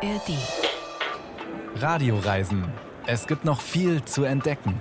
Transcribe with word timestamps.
ARD. 0.00 0.30
Radioreisen. 1.80 2.62
Es 3.08 3.26
gibt 3.26 3.44
noch 3.44 3.60
viel 3.60 4.04
zu 4.04 4.22
entdecken. 4.22 4.74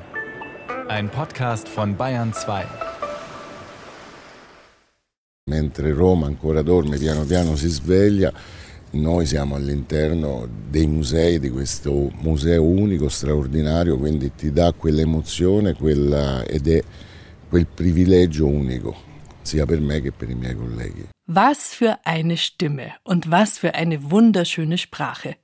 Ein 0.90 1.10
Podcast 1.10 1.68
von 1.68 1.96
Bayern 1.96 2.32
2. 2.34 2.64
Mentre 5.50 5.92
Roma 5.94 6.28
ancora 6.28 6.62
dorme, 6.62 7.00
piano 7.00 7.26
piano 7.26 7.56
si 7.56 7.68
sveglia. 7.68 8.32
Noi 8.92 9.26
siamo 9.26 9.56
all'interno 9.56 10.48
dei 10.70 10.86
musei, 10.86 11.40
di 11.40 11.50
questo 11.50 12.12
museo 12.22 12.64
unico, 12.64 13.10
straordinario, 13.10 13.98
quindi 13.98 14.36
ti 14.36 14.52
dà 14.52 14.72
quell'emozione 14.72 15.74
quella, 15.74 16.44
ed 16.46 16.68
è 16.68 16.84
quel 17.50 17.66
privilegio 17.66 18.46
unico, 18.46 18.96
sia 19.48 19.66
per 19.66 19.80
me 19.80 20.02
che 20.02 20.12
per 20.12 20.30
i 20.30 20.36
miei. 20.36 20.56
Was 21.26 21.74
für 21.74 22.00
eine 22.06 22.38
Stimme 22.38 22.94
und 23.04 23.30
was 23.32 23.58
für 23.58 23.76
eine 23.76 24.12
wunderschöne 24.12 24.78
Sprache. 24.78 25.36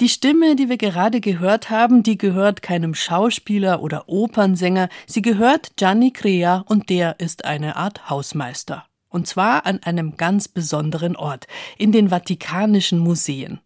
Die 0.00 0.08
Stimme, 0.08 0.56
die 0.56 0.68
wir 0.68 0.76
gerade 0.76 1.20
gehört 1.20 1.70
haben, 1.70 2.02
die 2.02 2.18
gehört 2.18 2.62
keinem 2.62 2.94
Schauspieler 2.94 3.82
oder 3.82 4.08
Opernsänger, 4.08 4.88
sie 5.06 5.22
gehört 5.22 5.76
Gianni 5.76 6.12
Crea 6.12 6.64
und 6.68 6.88
der 6.88 7.18
ist 7.18 7.44
eine 7.44 7.76
Art 7.76 8.08
Hausmeister. 8.10 8.84
Und 9.08 9.26
zwar 9.26 9.66
an 9.66 9.80
einem 9.82 10.16
ganz 10.16 10.48
besonderen 10.48 11.16
Ort, 11.16 11.46
in 11.78 11.92
den 11.92 12.08
Vatikanischen 12.10 12.98
Museen. 12.98 13.60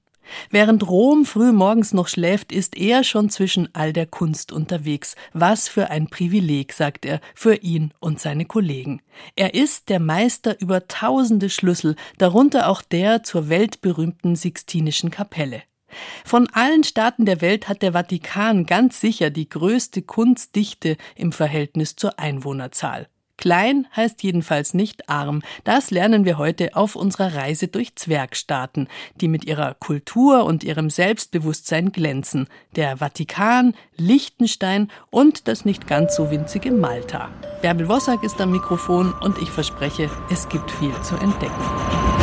Während 0.50 0.88
Rom 0.88 1.24
früh 1.24 1.52
morgens 1.52 1.92
noch 1.92 2.08
schläft, 2.08 2.52
ist 2.52 2.76
er 2.76 3.04
schon 3.04 3.30
zwischen 3.30 3.68
all 3.74 3.92
der 3.92 4.06
Kunst 4.06 4.52
unterwegs. 4.52 5.16
Was 5.32 5.68
für 5.68 5.90
ein 5.90 6.08
Privileg, 6.08 6.72
sagt 6.72 7.04
er, 7.04 7.20
für 7.34 7.56
ihn 7.56 7.92
und 8.00 8.20
seine 8.20 8.44
Kollegen. 8.44 9.02
Er 9.36 9.54
ist 9.54 9.88
der 9.88 10.00
Meister 10.00 10.60
über 10.60 10.88
tausende 10.88 11.50
Schlüssel, 11.50 11.96
darunter 12.18 12.68
auch 12.68 12.82
der 12.82 13.22
zur 13.22 13.48
weltberühmten 13.48 14.36
Sixtinischen 14.36 15.10
Kapelle. 15.10 15.62
Von 16.24 16.48
allen 16.52 16.84
Staaten 16.84 17.24
der 17.24 17.40
Welt 17.40 17.68
hat 17.68 17.82
der 17.82 17.92
Vatikan 17.92 18.66
ganz 18.66 19.00
sicher 19.00 19.30
die 19.30 19.48
größte 19.48 20.02
Kunstdichte 20.02 20.96
im 21.16 21.32
Verhältnis 21.32 21.96
zur 21.96 22.18
Einwohnerzahl. 22.18 23.08
Klein 23.38 23.86
heißt 23.96 24.22
jedenfalls 24.22 24.74
nicht 24.74 25.08
arm. 25.08 25.42
Das 25.64 25.90
lernen 25.90 26.26
wir 26.26 26.36
heute 26.36 26.76
auf 26.76 26.96
unserer 26.96 27.34
Reise 27.34 27.68
durch 27.68 27.96
Zwergstaaten, 27.96 28.88
die 29.20 29.28
mit 29.28 29.46
ihrer 29.46 29.74
Kultur 29.74 30.44
und 30.44 30.64
ihrem 30.64 30.90
Selbstbewusstsein 30.90 31.92
glänzen. 31.92 32.48
Der 32.76 32.98
Vatikan, 32.98 33.74
Liechtenstein 33.96 34.90
und 35.10 35.48
das 35.48 35.64
nicht 35.64 35.86
ganz 35.86 36.16
so 36.16 36.30
winzige 36.30 36.72
Malta. 36.72 37.30
Bärbel 37.62 37.88
Wossack 37.88 38.22
ist 38.24 38.40
am 38.40 38.50
Mikrofon 38.50 39.14
und 39.22 39.38
ich 39.38 39.50
verspreche, 39.50 40.10
es 40.30 40.48
gibt 40.48 40.70
viel 40.70 40.94
zu 41.02 41.14
entdecken. 41.16 42.17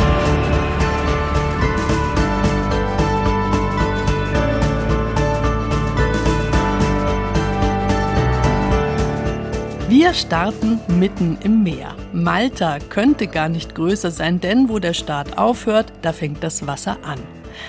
Wir 9.88 10.14
starten 10.14 10.80
mitten 10.98 11.38
im 11.44 11.62
Meer. 11.62 11.94
Malta 12.12 12.80
könnte 12.80 13.28
gar 13.28 13.48
nicht 13.48 13.76
größer 13.76 14.10
sein, 14.10 14.40
denn 14.40 14.68
wo 14.68 14.80
der 14.80 14.94
Start 14.94 15.38
aufhört, 15.38 15.92
da 16.02 16.12
fängt 16.12 16.42
das 16.42 16.66
Wasser 16.66 16.96
an. 17.04 17.20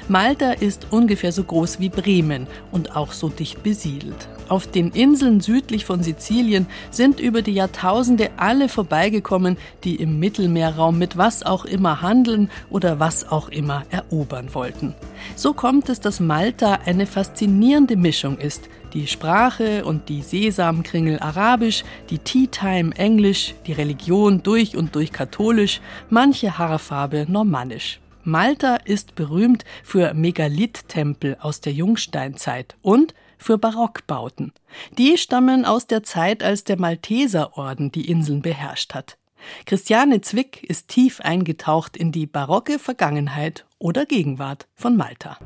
Malta 0.08 0.54
ist 0.54 0.88
ungefähr 0.90 1.32
so 1.32 1.44
groß 1.44 1.80
wie 1.80 1.90
Bremen 1.90 2.48
und 2.72 2.96
auch 2.96 3.12
so 3.12 3.30
dicht 3.30 3.62
besiedelt. 3.62 4.28
Auf 4.50 4.66
den 4.66 4.90
Inseln 4.90 5.42
südlich 5.42 5.86
von 5.86 6.02
Sizilien 6.02 6.66
sind 6.90 7.20
über 7.20 7.44
die 7.44 7.54
Jahrtausende 7.54 8.32
alle 8.38 8.68
vorbeigekommen, 8.68 9.56
die 9.84 9.98
im 9.98 10.18
Mittelmeerraum 10.18 10.98
mit 10.98 11.18
was 11.18 11.44
auch 11.44 11.66
immer 11.66 12.02
handeln 12.02 12.50
oder 12.72 13.00
was 13.00 13.30
auch 13.30 13.50
immer 13.50 13.84
erobern 13.92 14.56
wollten. 14.56 14.96
So 15.36 15.54
kommt 15.54 15.88
es, 15.90 16.00
dass 16.00 16.20
Malta 16.20 16.80
eine 16.86 17.06
faszinierende 17.06 17.96
Mischung 17.96 18.40
ist 18.40 18.70
die 18.94 19.08
Sprache 19.08 19.86
und 19.86 20.10
die 20.10 20.22
Sesamkringel 20.22 21.20
arabisch, 21.20 21.84
die 22.10 22.20
Tea 22.20 22.48
Time 22.48 22.96
englisch, 22.96 23.54
die 23.66 23.74
Religion 23.74 24.44
durch 24.44 24.76
und 24.76 24.96
durch 24.96 25.12
katholisch, 25.12 25.82
manche 26.10 26.58
Haarfarbe 26.58 27.26
normannisch. 27.28 28.00
Malta 28.24 28.76
ist 28.76 29.16
berühmt 29.16 29.64
für 29.84 30.14
Megalith-Tempel 30.14 31.38
aus 31.40 31.62
der 31.62 31.74
Jungsteinzeit 31.74 32.76
und 32.82 33.14
für 33.38 33.58
Barockbauten. 33.58 34.52
Die 34.98 35.18
stammen 35.18 35.64
aus 35.64 35.88
der 35.88 36.04
Zeit, 36.04 36.44
als 36.44 36.64
der 36.64 36.80
Malteserorden 36.80 37.92
die 37.92 38.10
Inseln 38.10 38.42
beherrscht 38.42 38.94
hat. 38.94 39.18
Christiane 39.66 40.22
Zwick 40.22 40.64
ist 40.64 40.90
tief 40.90 41.22
eingetaucht 41.22 41.96
in 41.96 42.12
die 42.12 42.26
barocke 42.26 42.80
Vergangenheit 42.80 43.66
oder 43.80 44.06
Gegenwart 44.06 44.68
von 44.76 44.98
Malta. 44.98 45.38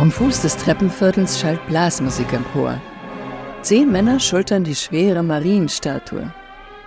Vom 0.00 0.10
Fuß 0.10 0.40
des 0.40 0.56
Treppenviertels 0.56 1.38
schallt 1.38 1.66
Blasmusik 1.66 2.32
empor. 2.32 2.80
Zehn 3.60 3.92
Männer 3.92 4.18
schultern 4.18 4.64
die 4.64 4.74
schwere 4.74 5.22
Marienstatue. 5.22 6.32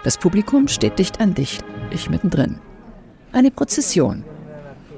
Das 0.03 0.17
Publikum 0.17 0.67
steht 0.67 0.97
dicht 0.97 1.21
an 1.21 1.35
dicht, 1.35 1.63
ich 1.91 2.09
mittendrin. 2.09 2.57
Eine 3.31 3.51
Prozession. 3.51 4.23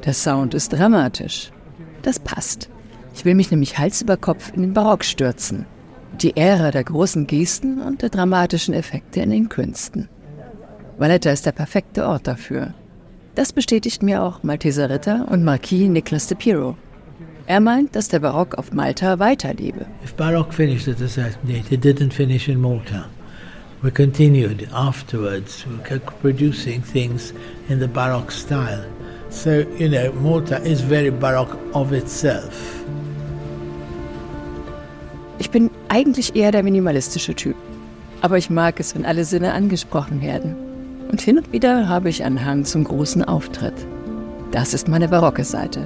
Der 0.05 0.13
Sound 0.13 0.53
ist 0.53 0.71
dramatisch. 0.71 1.51
Das 2.03 2.17
passt. 2.17 2.69
Ich 3.13 3.25
will 3.25 3.35
mich 3.35 3.51
nämlich 3.51 3.77
Hals 3.77 4.01
über 4.01 4.15
Kopf 4.15 4.49
in 4.55 4.61
den 4.61 4.73
Barock 4.73 5.03
stürzen. 5.03 5.65
Die 6.21 6.37
Ära 6.37 6.71
der 6.71 6.85
großen 6.85 7.27
Gesten 7.27 7.81
und 7.81 8.01
der 8.01 8.11
dramatischen 8.11 8.73
Effekte 8.73 9.19
in 9.19 9.31
den 9.31 9.49
Künsten. 9.49 10.07
Valletta 10.97 11.31
ist 11.31 11.45
der 11.45 11.51
perfekte 11.51 12.07
Ort 12.07 12.27
dafür. 12.27 12.75
Das 13.35 13.51
bestätigt 13.51 14.01
mir 14.01 14.23
auch 14.23 14.41
Malteser 14.41 14.89
Ritter 14.89 15.27
und 15.29 15.43
Marquis 15.43 15.89
Nicolas 15.89 16.27
de 16.27 16.37
Piro. 16.37 16.77
Er 17.47 17.59
meint, 17.59 17.95
dass 17.95 18.07
der 18.07 18.19
Barock 18.19 18.57
auf 18.57 18.73
Malta 18.73 19.19
weiterlebe. 19.19 19.85
If 20.03 20.15
Baroque 20.15 20.51
finished 20.51 20.87
at 20.87 20.99
a 21.01 21.07
certain 21.07 21.47
date, 21.47 21.71
it 21.71 21.83
didn't 21.83 22.11
finish 22.11 22.47
in 22.47 22.59
Malta. 22.59 23.05
We 23.83 23.91
continued 23.91 24.67
afterwards. 24.73 25.63
We 25.67 25.83
kept 25.87 26.07
producing 26.21 26.81
things 26.81 27.33
in 27.69 27.79
the 27.79 27.87
Baroque 27.87 28.31
style. 28.31 28.83
So, 29.29 29.63
you 29.77 29.89
know, 29.89 30.11
Malta 30.13 30.57
is 30.63 30.81
very 30.81 31.11
Baroque 31.11 31.55
of 31.73 31.91
itself. 31.91 32.83
Ich 35.37 35.51
bin 35.51 35.69
eigentlich 35.89 36.35
eher 36.35 36.51
der 36.51 36.63
minimalistische 36.63 37.35
Typ. 37.35 37.55
Aber 38.21 38.39
ich 38.39 38.49
mag 38.49 38.79
es, 38.79 38.95
wenn 38.95 39.05
alle 39.05 39.23
Sinne 39.23 39.53
angesprochen 39.53 40.21
werden. 40.21 40.55
Und 41.11 41.21
hin 41.21 41.37
und 41.37 41.51
wieder 41.51 41.87
habe 41.87 42.09
ich 42.09 42.23
einen 42.23 42.43
Hang 42.43 42.65
zum 42.65 42.85
großen 42.85 43.23
Auftritt. 43.23 43.75
Das 44.51 44.73
ist 44.73 44.87
meine 44.87 45.09
barocke 45.09 45.43
Seite. 45.43 45.85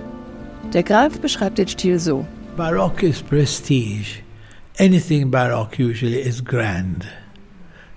Der 0.73 0.83
Graf 0.83 1.19
beschreibt 1.19 1.57
den 1.57 1.67
Stil 1.67 1.99
so. 1.99 2.27
Baroque 2.55 3.03
is 3.07 3.23
prestige. 3.23 4.21
Anything 4.77 5.31
Baroque 5.31 5.79
usually 5.79 6.19
is 6.19 6.43
grand. 6.43 7.07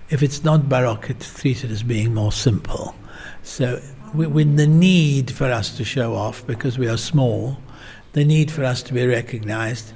If 0.09 0.23
it's 0.23 0.43
not 0.43 0.67
Baroque, 0.67 1.11
it's 1.11 1.31
treated 1.39 1.71
as 1.71 1.83
being 1.83 2.15
more 2.15 2.31
simple. 2.31 2.95
So, 3.43 3.79
with 4.15 4.57
the 4.57 4.65
need 4.65 5.29
for 5.29 5.51
us 5.51 5.77
to 5.77 5.83
show 5.83 6.15
off 6.15 6.45
because 6.47 6.79
we 6.79 6.87
are 6.87 6.97
small, 6.97 7.57
the 8.13 8.25
need 8.25 8.49
for 8.49 8.63
us 8.63 8.81
to 8.83 8.93
be 8.93 9.05
recognized. 9.05 9.93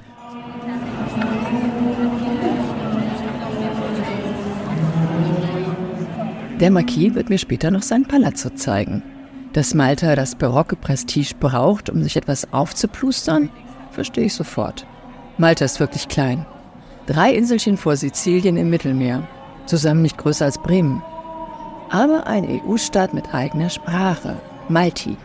Der 6.59 6.71
Marquis 6.71 7.13
wird 7.15 7.29
mir 7.29 7.37
später 7.37 7.71
noch 7.71 7.83
sein 7.83 8.03
Palazzo 8.03 8.49
zeigen. 8.51 9.16
Dass 9.57 9.73
Malta 9.73 10.15
das 10.15 10.35
barocke 10.35 10.75
Prestige 10.75 11.33
braucht, 11.39 11.89
um 11.89 12.03
sich 12.03 12.15
etwas 12.15 12.53
aufzuplustern, 12.53 13.49
verstehe 13.89 14.25
ich 14.25 14.35
sofort. 14.35 14.85
Malta 15.39 15.65
ist 15.65 15.79
wirklich 15.79 16.07
klein. 16.07 16.45
Drei 17.07 17.33
Inselchen 17.33 17.75
vor 17.75 17.95
Sizilien 17.95 18.55
im 18.55 18.69
Mittelmeer, 18.69 19.27
zusammen 19.65 20.03
nicht 20.03 20.19
größer 20.19 20.45
als 20.45 20.59
Bremen. 20.59 21.01
Aber 21.89 22.27
ein 22.27 22.45
EU-Staat 22.47 23.15
mit 23.15 23.33
eigener 23.33 23.71
Sprache, 23.71 24.37
Malti. 24.69 25.17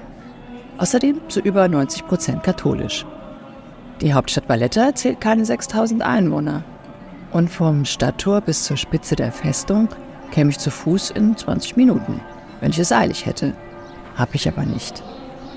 Außerdem 0.79 1.21
zu 1.29 1.41
über 1.41 1.69
90 1.69 2.07
Prozent 2.07 2.43
katholisch. 2.43 3.05
Die 4.01 4.15
Hauptstadt 4.15 4.49
Valletta 4.49 4.95
zählt 4.95 5.21
keine 5.21 5.45
6000 5.45 6.01
Einwohner. 6.01 6.65
Und 7.33 7.51
vom 7.51 7.85
Stadttor 7.85 8.41
bis 8.41 8.65
zur 8.65 8.79
Spitze 8.79 9.15
der 9.15 9.31
Festung 9.31 9.91
käme 10.31 10.49
ich 10.49 10.59
zu 10.59 10.71
Fuß 10.71 11.11
in 11.11 11.37
20 11.37 11.77
Minuten, 11.77 12.19
wenn 12.63 12.71
ich 12.71 12.79
es 12.79 12.93
eilig 12.93 13.27
hätte. 13.27 13.53
Hab 14.17 14.35
ich 14.35 14.49
aber 14.49 14.65
nicht. 14.65 15.03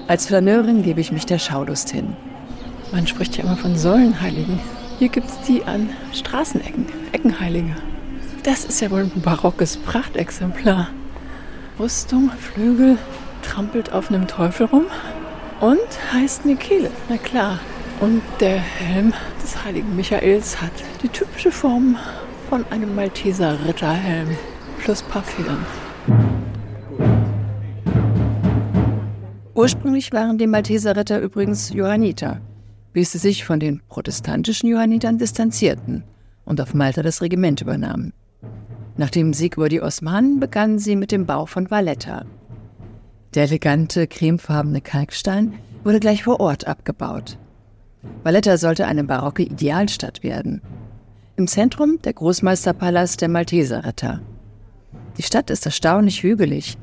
Als 0.08 0.28
Flaneurin 0.28 0.84
gebe 0.84 1.02
ich 1.02 1.12
mich 1.12 1.26
der 1.26 1.40
Schaulust 1.40 1.90
hin. 1.90 2.16
Man 2.92 3.08
spricht 3.08 3.38
ja 3.38 3.44
immer 3.44 3.58
von 3.58 3.76
Säulenheiligen. 3.76 4.60
Hier 5.00 5.10
gibt 5.10 5.28
es 5.28 5.42
die 5.42 5.64
an 5.64 5.90
Straßenecken, 6.14 6.86
Eckenheilige. 7.12 7.76
Das 8.44 8.64
ist 8.64 8.80
ja 8.80 8.92
wohl 8.92 9.02
ein 9.02 9.22
barockes 9.22 9.78
Prachtexemplar. 9.78 10.90
Rüstung, 11.80 12.32
Flügel, 12.40 12.98
trampelt 13.42 13.92
auf 13.92 14.10
einem 14.10 14.28
Teufel 14.28 14.68
rum 14.68 14.86
und 15.60 16.14
heißt 16.14 16.46
Michele, 16.46 16.92
na 17.10 17.18
klar. 17.18 17.60
Und 18.00 18.22
der 18.40 18.58
Helm 18.58 19.14
des 19.42 19.64
heiligen 19.64 19.96
Michaels 19.96 20.62
hat 20.62 20.72
die 21.02 21.10
typische 21.10 21.52
Form 21.52 21.98
von 22.50 22.66
einem 22.70 22.94
Malteser 22.94 23.58
Ritterhelm 23.66 24.38
plus 24.80 25.02
paar 25.02 25.24
Federn. 25.24 25.66
Ursprünglich 29.66 30.14
waren 30.14 30.38
die 30.38 30.46
Malteser 30.46 30.96
Ritter 30.96 31.20
übrigens 31.20 31.74
Johanniter, 31.74 32.40
bis 32.94 33.14
sie 33.14 33.18
sich 33.18 33.46
von 33.46 33.60
den 33.60 33.82
protestantischen 33.90 34.70
Johannitern 34.70 35.18
distanzierten 35.18 36.04
und 36.46 36.62
auf 36.62 36.76
Malta 36.76 37.02
das 37.02 37.24
Regiment 37.24 37.62
übernahmen. 37.62 38.14
Nach 38.96 39.10
dem 39.10 39.34
Sieg 39.34 39.58
über 39.58 39.68
die 39.68 39.82
Osmanen 39.82 40.40
begannen 40.40 40.78
sie 40.78 40.96
mit 40.96 41.12
dem 41.12 41.26
Bau 41.26 41.48
von 41.48 41.72
Valletta. 41.72 42.28
Der 43.34 43.46
elegante, 43.46 44.06
cremefarbene 44.06 44.82
Kalkstein 44.82 45.54
wurde 45.84 46.00
gleich 46.00 46.26
vor 46.26 46.40
Ort 46.40 46.68
abgebaut. 46.68 47.40
Valletta 48.22 48.60
sollte 48.60 48.86
eine 48.86 49.04
barocke 49.04 49.42
Idealstadt 49.42 50.22
werden. 50.22 50.62
Im 51.38 51.48
Zentrum 51.48 52.00
der 52.04 52.14
Großmeisterpalast 52.14 53.20
der 53.20 53.30
Malteserritter. 53.30 54.22
Die 55.18 55.24
Stadt 55.24 55.50
ist 55.50 55.66
erstaunlich 55.66 56.22
hügelig. 56.22 56.78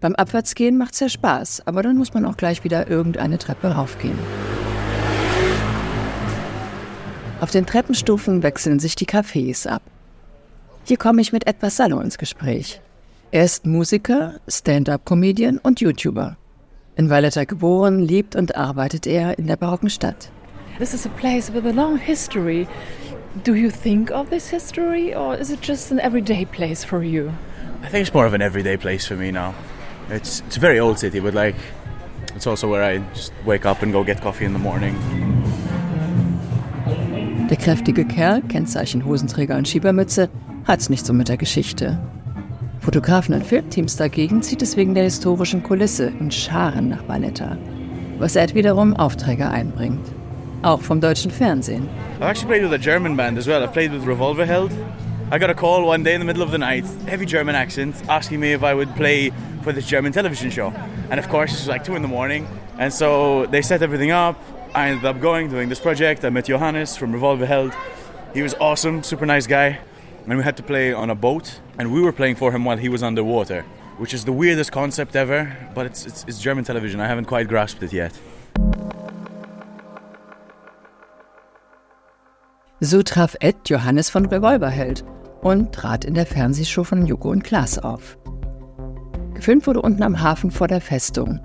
Beim 0.00 0.14
Abwärtsgehen 0.14 0.78
macht's 0.78 1.00
ja 1.00 1.10
Spaß, 1.10 1.66
aber 1.66 1.82
dann 1.82 1.96
muss 1.96 2.14
man 2.14 2.24
auch 2.24 2.38
gleich 2.38 2.64
wieder 2.64 2.88
irgendeine 2.88 3.38
Treppe 3.38 3.68
raufgehen. 3.68 4.18
Auf 7.40 7.50
den 7.50 7.66
Treppenstufen 7.66 8.42
wechseln 8.42 8.80
sich 8.80 8.96
die 8.96 9.06
Cafés 9.06 9.66
ab. 9.66 9.82
Hier 10.84 10.96
komme 10.96 11.20
ich 11.20 11.32
mit 11.32 11.46
Edward 11.46 11.72
Sallo 11.72 12.00
ins 12.00 12.18
Gespräch. 12.18 12.80
Er 13.30 13.44
ist 13.44 13.66
Musiker, 13.66 14.40
Stand-up-Comedian 14.48 15.58
und 15.58 15.80
YouTuber. 15.80 16.36
In 16.96 17.10
Valletta 17.10 17.44
geboren, 17.44 18.00
lebt 18.00 18.36
und 18.36 18.56
arbeitet 18.56 19.06
er 19.06 19.38
in 19.38 19.46
der 19.46 19.56
barocken 19.56 19.90
Stadt. 19.90 20.30
This 20.78 20.94
is 20.94 21.06
a 21.06 21.10
place 21.10 21.52
with 21.52 21.64
a 21.66 21.72
long 21.72 21.98
history. 21.98 22.66
Do 23.44 23.54
you 23.54 23.70
think 23.70 24.10
of 24.10 24.30
this 24.30 24.48
history 24.48 25.14
or 25.14 25.38
is 25.38 25.50
it 25.50 25.60
just 25.62 25.92
an 25.92 25.98
everyday 25.98 26.46
place 26.46 26.84
for 26.84 27.02
you? 27.02 27.30
I 27.82 27.88
think 27.88 28.06
it's 28.06 28.14
more 28.14 28.26
of 28.26 28.34
an 28.34 28.40
everyday 28.40 28.76
place 28.76 29.06
for 29.06 29.16
me 29.16 29.30
now. 29.30 29.54
It's 30.10 30.42
it's 30.46 30.56
a 30.56 30.60
very 30.60 30.80
old 30.80 30.98
city, 30.98 31.20
but 31.20 31.34
like 31.34 31.54
it's 32.34 32.46
also 32.46 32.68
where 32.68 32.82
I 32.82 32.98
just 33.14 33.32
wake 33.44 33.64
up 33.64 33.82
and 33.82 33.92
go 33.92 34.02
get 34.02 34.20
coffee 34.20 34.44
in 34.44 34.52
the 34.52 34.58
morning. 34.58 34.96
Der 37.48 37.56
kräftige 37.56 38.04
Kerl, 38.04 38.42
Kennzeichen 38.42 39.04
Hosenträger 39.04 39.56
und 39.56 39.68
Schiebermütze, 39.68 40.28
hat's 40.66 40.88
nicht 40.88 41.06
so 41.06 41.12
mit 41.12 41.28
der 41.28 41.36
Geschichte. 41.36 41.98
Fotografen 42.80 43.34
und 43.34 43.44
Filmteams 43.44 43.96
dagegen 43.96 44.42
zieht 44.42 44.62
es 44.62 44.76
wegen 44.76 44.94
der 44.94 45.04
historischen 45.04 45.62
Kulisse 45.62 46.12
in 46.18 46.30
Scharen 46.30 46.88
nach 46.88 47.06
Valletta, 47.06 47.56
was 48.18 48.36
Ed 48.36 48.54
wiederum 48.54 48.96
Aufträge 48.96 49.48
einbringt. 49.48 50.06
Auch 50.62 50.80
vom 50.80 51.00
deutschen 51.00 51.30
Fernsehen. 51.30 51.88
I've 52.20 52.30
actually 52.30 52.48
played 52.48 52.62
with 52.62 52.72
a 52.72 52.78
German 52.78 53.16
band 53.16 53.38
as 53.38 53.46
well. 53.46 53.62
I've 53.62 53.72
played 53.72 53.92
with 53.92 54.06
Revolverheld. 54.06 54.70
I 55.32 55.38
got 55.38 55.50
a 55.50 55.54
call 55.54 55.86
one 55.86 56.02
day 56.02 56.14
in 56.14 56.20
the 56.20 56.26
middle 56.26 56.42
of 56.42 56.50
the 56.50 56.58
night, 56.58 56.84
heavy 57.06 57.24
German 57.24 57.54
accent, 57.54 57.94
asking 58.08 58.40
me 58.40 58.52
if 58.52 58.62
I 58.62 58.74
would 58.74 58.94
play 58.96 59.30
for 59.62 59.72
this 59.72 59.86
German 59.86 60.12
television 60.12 60.50
show. 60.50 60.68
And 61.10 61.18
of 61.18 61.28
course, 61.28 61.52
it 61.52 61.58
was 61.60 61.68
like 61.68 61.84
two 61.84 61.96
in 61.96 62.02
the 62.02 62.08
morning. 62.08 62.46
And 62.78 62.92
so 62.92 63.46
they 63.46 63.62
set 63.62 63.82
everything 63.82 64.10
up. 64.10 64.36
I 64.74 64.88
ended 64.88 65.04
up 65.04 65.20
going, 65.20 65.50
doing 65.50 65.68
this 65.68 65.80
project. 65.80 66.24
I 66.24 66.30
met 66.30 66.46
Johannes 66.46 66.96
from 66.96 67.12
Revolverheld. 67.12 67.74
He 68.34 68.42
was 68.42 68.54
awesome, 68.54 69.02
super 69.02 69.26
nice 69.26 69.46
guy. 69.46 69.78
And 70.26 70.38
we 70.38 70.44
had 70.44 70.56
to 70.58 70.62
play 70.62 70.92
on 70.92 71.10
a 71.10 71.14
boat. 71.14 71.60
And 71.78 71.92
we 71.92 72.00
were 72.00 72.12
playing 72.12 72.36
for 72.36 72.52
him 72.52 72.64
while 72.64 72.76
he 72.76 72.88
was 72.88 73.02
underwater, 73.02 73.62
which 73.98 74.14
is 74.14 74.24
the 74.24 74.32
weirdest 74.32 74.70
concept 74.72 75.16
ever. 75.16 75.56
But 75.74 75.86
it's, 75.86 76.06
it's, 76.06 76.24
it's 76.28 76.40
German 76.40 76.64
television. 76.64 77.00
I 77.00 77.08
haven't 77.08 77.26
quite 77.26 77.48
grasped 77.48 77.82
it 77.82 77.92
yet. 77.92 78.12
So 82.82 83.02
traf 83.02 83.36
Ed 83.40 83.56
Johannes 83.66 84.08
von 84.08 84.24
Revolverheld 84.24 85.04
und 85.42 85.74
trat 85.74 86.04
in 86.06 86.14
der 86.14 86.24
Fernsehshow 86.24 86.82
von 86.82 87.06
Joko 87.06 87.30
und 87.30 87.44
Klaas 87.44 87.78
auf. 87.78 88.16
Gefilmt 89.40 89.66
wurde 89.66 89.80
unten 89.80 90.02
am 90.02 90.20
Hafen 90.20 90.50
vor 90.50 90.68
der 90.68 90.82
Festung, 90.82 91.40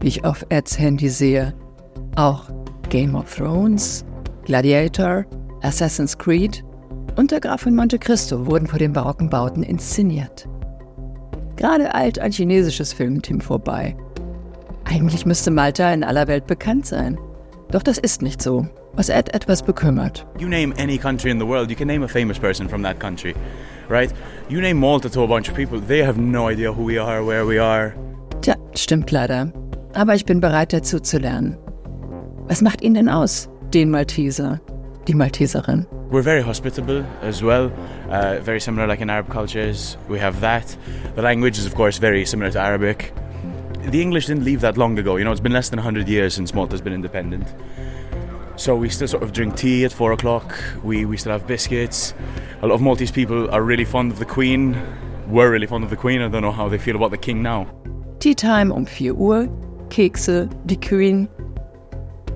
wie 0.00 0.08
ich 0.08 0.24
auf 0.24 0.46
Eds 0.48 0.78
Handy 0.78 1.10
sehe. 1.10 1.52
Auch 2.16 2.48
Game 2.88 3.14
of 3.14 3.34
Thrones, 3.34 4.02
Gladiator, 4.46 5.26
Assassin's 5.60 6.16
Creed 6.16 6.64
und 7.16 7.32
der 7.32 7.40
Graf 7.40 7.60
von 7.60 7.74
Monte 7.74 7.98
Cristo 7.98 8.46
wurden 8.46 8.66
vor 8.66 8.78
den 8.78 8.94
barocken 8.94 9.28
Bauten 9.28 9.62
inszeniert. 9.62 10.48
Gerade 11.56 11.94
eilt 11.94 12.18
ein 12.18 12.32
chinesisches 12.32 12.94
Filmteam 12.94 13.42
vorbei. 13.42 13.94
Eigentlich 14.86 15.26
müsste 15.26 15.50
Malta 15.50 15.92
in 15.92 16.02
aller 16.02 16.26
Welt 16.26 16.46
bekannt 16.46 16.86
sein. 16.86 17.18
Doch 17.70 17.82
das 17.82 17.98
ist 17.98 18.22
nicht 18.22 18.40
so, 18.40 18.66
was 18.96 19.08
Ed 19.08 19.34
etwas 19.34 19.62
bekümmert. 19.62 20.24
You 20.38 20.48
name 20.48 20.74
any 20.76 20.98
country 20.98 21.30
in 21.30 21.38
the 21.38 21.46
world, 21.46 21.70
you 21.70 21.76
can 21.76 21.86
name 21.88 22.04
a 22.04 22.08
famous 22.08 22.38
person 22.38 22.68
from 22.68 22.82
that 22.82 22.98
country, 23.00 23.34
right? 23.88 24.12
You 24.48 24.60
name 24.60 24.78
Malta 24.78 25.08
to 25.10 25.22
a 25.22 25.26
bunch 25.26 25.48
of 25.48 25.54
people, 25.54 25.80
they 25.80 26.02
have 26.02 26.18
no 26.18 26.48
idea 26.48 26.72
who 26.72 26.84
we 26.84 26.98
are, 26.98 27.24
where 27.24 27.44
we 27.44 27.58
are. 27.58 27.94
Tja, 28.40 28.56
stimmt 28.74 29.10
leider. 29.10 29.52
Aber 29.94 30.14
ich 30.14 30.24
bin 30.24 30.40
bereit 30.40 30.72
dazu 30.72 31.00
zu 31.00 31.18
lernen. 31.18 31.56
Was 32.48 32.60
macht 32.60 32.82
ihn 32.82 32.94
denn 32.94 33.08
aus, 33.08 33.48
den 33.72 33.90
Malteser, 33.90 34.60
die 35.08 35.14
Malteserin? 35.14 35.86
We're 36.10 36.22
very 36.22 36.42
hospitable 36.42 37.04
as 37.22 37.42
well, 37.42 37.72
uh, 38.10 38.38
very 38.42 38.60
similar 38.60 38.86
like 38.86 39.00
in 39.00 39.10
Arab 39.10 39.30
cultures. 39.30 39.96
We 40.08 40.20
have 40.20 40.40
that. 40.40 40.76
The 41.16 41.22
language 41.22 41.58
is, 41.58 41.66
of 41.66 41.74
course, 41.74 41.98
very 41.98 42.24
similar 42.26 42.50
to 42.52 42.60
Arabic. 42.60 43.12
The 43.90 44.00
English 44.00 44.26
didn't 44.26 44.44
leave 44.44 44.60
that 44.60 44.76
long 44.76 44.98
ago. 44.98 45.16
You 45.16 45.24
know, 45.24 45.32
it's 45.32 45.40
been 45.40 45.52
less 45.52 45.70
than 45.70 45.78
100 45.78 46.08
years 46.08 46.34
since 46.34 46.54
Malta's 46.54 46.80
been 46.80 46.92
independent. 46.92 47.46
So 48.56 48.76
we 48.76 48.88
still 48.88 49.08
sort 49.08 49.22
of 49.22 49.32
drink 49.32 49.56
tea 49.56 49.84
at 49.84 49.92
four 49.92 50.12
o'clock. 50.12 50.54
We, 50.84 51.04
we 51.04 51.16
still 51.16 51.32
have 51.32 51.46
biscuits. 51.46 52.14
A 52.62 52.66
lot 52.66 52.74
of 52.74 52.80
Maltese 52.80 53.10
people 53.10 53.50
are 53.50 53.62
really 53.62 53.84
fond 53.84 54.12
of 54.12 54.18
the 54.18 54.24
Queen, 54.24 54.76
were 55.28 55.50
really 55.50 55.66
fond 55.66 55.82
of 55.84 55.90
the 55.90 55.96
Queen. 55.96 56.22
I 56.22 56.28
don't 56.28 56.42
know 56.42 56.52
how 56.52 56.68
they 56.68 56.78
feel 56.78 56.94
about 56.96 57.10
the 57.10 57.18
King 57.18 57.42
now. 57.42 57.66
Tea 58.20 58.34
Time 58.34 58.70
um 58.72 58.86
4 58.86 59.12
Uhr, 59.12 59.48
Kekse, 59.90 60.48
die 60.66 60.76
Queen. 60.76 61.28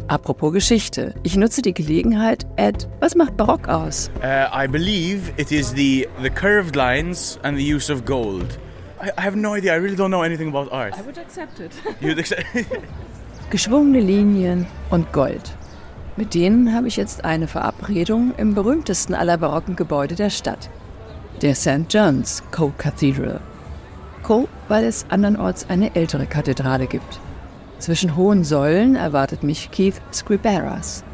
Apropos 0.08 0.50
Geschichte. 0.52 1.14
Ich 1.22 1.36
nutze 1.36 1.62
die 1.62 1.72
Gelegenheit. 1.74 2.46
Ed, 2.56 2.88
was 3.00 3.14
macht 3.14 3.36
Barock 3.36 3.68
aus? 3.68 4.10
Uh, 4.22 4.48
I 4.52 4.66
believe 4.66 5.32
it 5.36 5.52
is 5.52 5.72
the, 5.74 6.08
the 6.22 6.30
curved 6.30 6.74
lines 6.76 7.38
and 7.44 7.56
the 7.56 7.62
use 7.74 7.90
of 7.92 8.04
gold. 8.06 8.58
I, 9.00 9.10
I 9.18 9.20
have 9.20 9.36
no 9.36 9.54
idea. 9.54 9.72
I 9.74 9.76
really 9.76 9.96
don't 9.96 10.10
know 10.10 10.22
anything 10.22 10.48
about 10.48 10.72
art. 10.72 10.94
I 10.98 11.02
would 11.02 11.18
accept 11.18 11.60
it. 11.60 11.72
You'd 12.00 12.18
accept- 12.18 12.42
Geschwungene 13.50 14.00
Linien 14.00 14.66
und 14.90 15.10
Gold. 15.12 15.54
Mit 16.18 16.34
denen 16.34 16.74
habe 16.74 16.88
ich 16.88 16.96
jetzt 16.96 17.24
eine 17.24 17.46
Verabredung 17.46 18.34
im 18.38 18.52
berühmtesten 18.52 19.14
aller 19.14 19.38
barocken 19.38 19.76
Gebäude 19.76 20.16
der 20.16 20.30
Stadt, 20.30 20.68
der 21.42 21.54
St. 21.54 21.86
John's 21.88 22.42
Co 22.50 22.72
Cathedral. 22.76 23.38
Co, 24.24 24.48
weil 24.66 24.84
es 24.84 25.06
andernorts 25.10 25.70
eine 25.70 25.94
ältere 25.94 26.26
Kathedrale 26.26 26.88
gibt. 26.88 27.20
Zwischen 27.78 28.16
hohen 28.16 28.42
Säulen 28.42 28.96
erwartet 28.96 29.44
mich 29.44 29.70
Keith 29.70 30.02
Scriberas. 30.12 31.04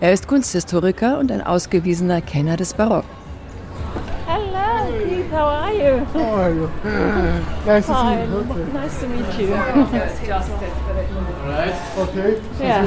Er 0.00 0.14
ist 0.14 0.26
Kunsthistoriker 0.26 1.18
und 1.18 1.30
ein 1.30 1.42
ausgewiesener 1.42 2.22
Kenner 2.22 2.56
des 2.56 2.72
Barock. 2.72 3.04
How 5.38 5.46
are 5.46 5.72
you? 5.72 6.04
How 6.06 6.34
are 6.34 6.50
you? 6.50 6.66
nice 7.64 7.86
to 7.86 7.92
see 7.92 7.92
Hi, 7.92 8.24
you. 8.24 8.34
Okay. 8.38 8.72
nice 8.72 9.00
to 9.00 9.06
meet 9.06 9.38
you. 9.38 9.54
Okay. 12.02 12.40
Yeah, 12.60 12.82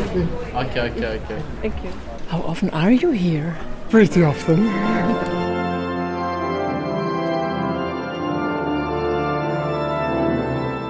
okay, 0.56 0.82
okay, 0.82 1.20
okay. 1.24 1.42
thank 1.62 1.82
you. 1.82 1.92
How 2.28 2.42
often 2.42 2.70
are 2.72 2.92
you 2.92 3.12
here? 3.12 3.56
Pretty 3.90 4.26
often. 4.26 4.66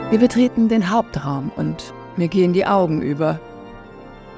Wir 0.10 0.18
betreten 0.18 0.68
den 0.68 0.90
Hauptraum 0.90 1.52
und 1.58 1.94
mir 2.18 2.28
gehen 2.28 2.54
die 2.54 2.66
Augen 2.66 3.04
über. 3.04 3.40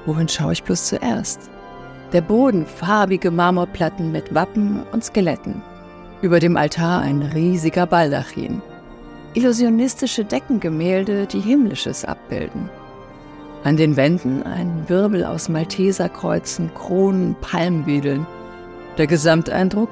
Wohin 0.04 0.28
schaue 0.28 0.52
ich 0.52 0.62
bloß 0.62 0.88
zuerst? 0.88 1.48
Der 2.12 2.20
Boden 2.20 2.66
farbige 2.66 3.30
Marmorplatten 3.30 4.12
mit 4.12 4.34
Wappen 4.34 4.82
und 4.92 5.02
Skeletten. 5.02 5.62
Über 6.24 6.40
dem 6.40 6.56
Altar 6.56 7.02
ein 7.02 7.20
riesiger 7.20 7.84
Baldachin. 7.84 8.62
Illusionistische 9.34 10.24
Deckengemälde, 10.24 11.26
die 11.26 11.40
Himmlisches 11.40 12.02
abbilden. 12.02 12.70
An 13.62 13.76
den 13.76 13.94
Wänden 13.94 14.42
ein 14.42 14.88
Wirbel 14.88 15.22
aus 15.22 15.50
Malteserkreuzen, 15.50 16.72
Kronen, 16.72 17.36
Palmwedeln. 17.42 18.26
Der 18.96 19.06
Gesamteindruck? 19.06 19.90